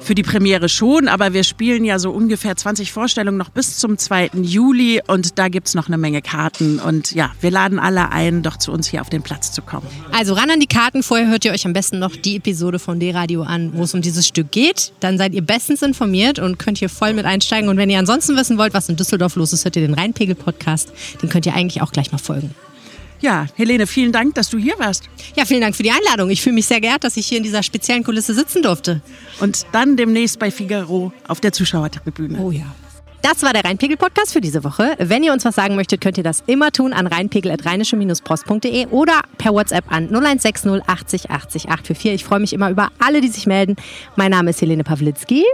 Für 0.00 0.14
die 0.14 0.22
Premiere 0.22 0.68
schon, 0.68 1.08
aber 1.08 1.32
wir 1.32 1.44
spielen 1.44 1.84
ja 1.84 1.98
so 1.98 2.10
ungefähr 2.10 2.56
20 2.56 2.92
Vorstellungen 2.92 3.36
noch 3.36 3.50
bis 3.50 3.78
zum 3.78 3.98
2. 3.98 4.30
Juli 4.42 5.00
und 5.06 5.38
da 5.38 5.48
gibt's 5.48 5.74
noch 5.74 5.88
eine 5.88 5.98
Menge 5.98 6.22
Karten. 6.22 6.78
Und 6.78 7.12
ja, 7.12 7.32
wir 7.40 7.50
laden 7.50 7.78
alle 7.78 8.10
ein, 8.10 8.42
doch 8.42 8.56
zu 8.56 8.72
uns 8.72 8.88
hier 8.88 9.00
auf 9.00 9.10
den 9.10 9.22
Platz 9.22 9.52
zu 9.52 9.62
kommen. 9.62 9.86
Also 10.12 10.34
ran 10.34 10.50
an 10.50 10.60
die 10.60 10.66
Karten. 10.66 11.02
Vorher 11.02 11.28
hört 11.28 11.44
ihr 11.44 11.52
euch 11.52 11.66
am 11.66 11.72
besten 11.72 11.98
noch 11.98 12.14
die 12.14 12.36
Episode 12.36 12.78
von 12.78 13.00
D-Radio 13.00 13.42
an, 13.42 13.72
wo 13.74 13.82
es 13.82 13.94
um 13.94 14.02
dieses 14.02 14.26
Stück 14.26 14.50
geht. 14.50 14.92
Dann 15.00 15.18
seid 15.18 15.32
ihr 15.32 15.42
bestens 15.42 15.82
informiert 15.82 16.38
und 16.38 16.58
könnt 16.58 16.78
hier 16.78 16.88
voll 16.88 17.12
mit 17.12 17.24
einsteigen. 17.24 17.68
Und 17.68 17.76
wenn 17.76 17.90
ihr 17.90 17.98
ansonsten 17.98 18.36
wissen 18.36 18.58
wollt, 18.58 18.74
was 18.74 18.88
in 18.88 18.96
Düsseldorf 18.96 19.36
los 19.36 19.52
ist, 19.52 19.64
hört 19.64 19.76
ihr 19.76 19.82
den 19.82 19.94
Rheinpegel-Podcast. 19.94 20.92
Den 21.22 21.28
könnt 21.28 21.46
ihr 21.46 21.54
eigentlich 21.54 21.82
auch 21.82 21.92
gleich 21.92 22.12
mal 22.12 22.18
folgen. 22.18 22.54
Ja, 23.20 23.46
Helene, 23.56 23.86
vielen 23.86 24.12
Dank, 24.12 24.34
dass 24.34 24.48
du 24.48 24.58
hier 24.58 24.78
warst. 24.78 25.08
Ja, 25.34 25.44
vielen 25.44 25.60
Dank 25.60 25.74
für 25.74 25.82
die 25.82 25.90
Einladung. 25.90 26.30
Ich 26.30 26.40
fühle 26.40 26.54
mich 26.54 26.66
sehr 26.66 26.80
geehrt, 26.80 27.02
dass 27.04 27.16
ich 27.16 27.26
hier 27.26 27.38
in 27.38 27.44
dieser 27.44 27.62
speziellen 27.62 28.04
Kulisse 28.04 28.34
sitzen 28.34 28.62
durfte. 28.62 29.00
Und 29.40 29.66
dann 29.72 29.96
demnächst 29.96 30.38
bei 30.38 30.50
Figaro 30.50 31.12
auf 31.26 31.40
der 31.40 31.52
Zuschauertribüne. 31.52 32.38
Oh 32.38 32.50
ja. 32.50 32.66
Das 33.20 33.42
war 33.42 33.52
der 33.52 33.64
Rheinpegel-Podcast 33.64 34.32
für 34.32 34.40
diese 34.40 34.62
Woche. 34.62 34.94
Wenn 34.98 35.24
ihr 35.24 35.32
uns 35.32 35.44
was 35.44 35.56
sagen 35.56 35.74
möchtet, 35.74 36.00
könnt 36.00 36.16
ihr 36.18 36.22
das 36.22 36.44
immer 36.46 36.70
tun 36.70 36.92
an 36.92 37.08
rheinpegel.rheinische-post.de 37.08 38.86
oder 38.86 39.22
per 39.38 39.52
WhatsApp 39.52 39.90
an 39.90 40.04
0160 40.04 40.88
80 40.88 41.30
80 41.30 41.64
844. 41.68 42.12
Ich 42.12 42.24
freue 42.24 42.38
mich 42.38 42.52
immer 42.52 42.70
über 42.70 42.90
alle, 43.00 43.20
die 43.20 43.28
sich 43.28 43.46
melden. 43.46 43.74
Mein 44.14 44.30
Name 44.30 44.50
ist 44.50 44.60
Helene 44.60 44.84
Pawlitzki. 44.84 45.44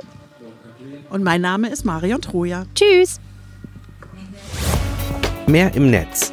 Und 1.08 1.22
mein 1.22 1.40
Name 1.40 1.68
ist 1.68 1.84
Marion 1.84 2.20
Troja. 2.20 2.66
Tschüss. 2.74 3.18
Mehr 5.46 5.72
im 5.74 5.90
Netz. 5.90 6.32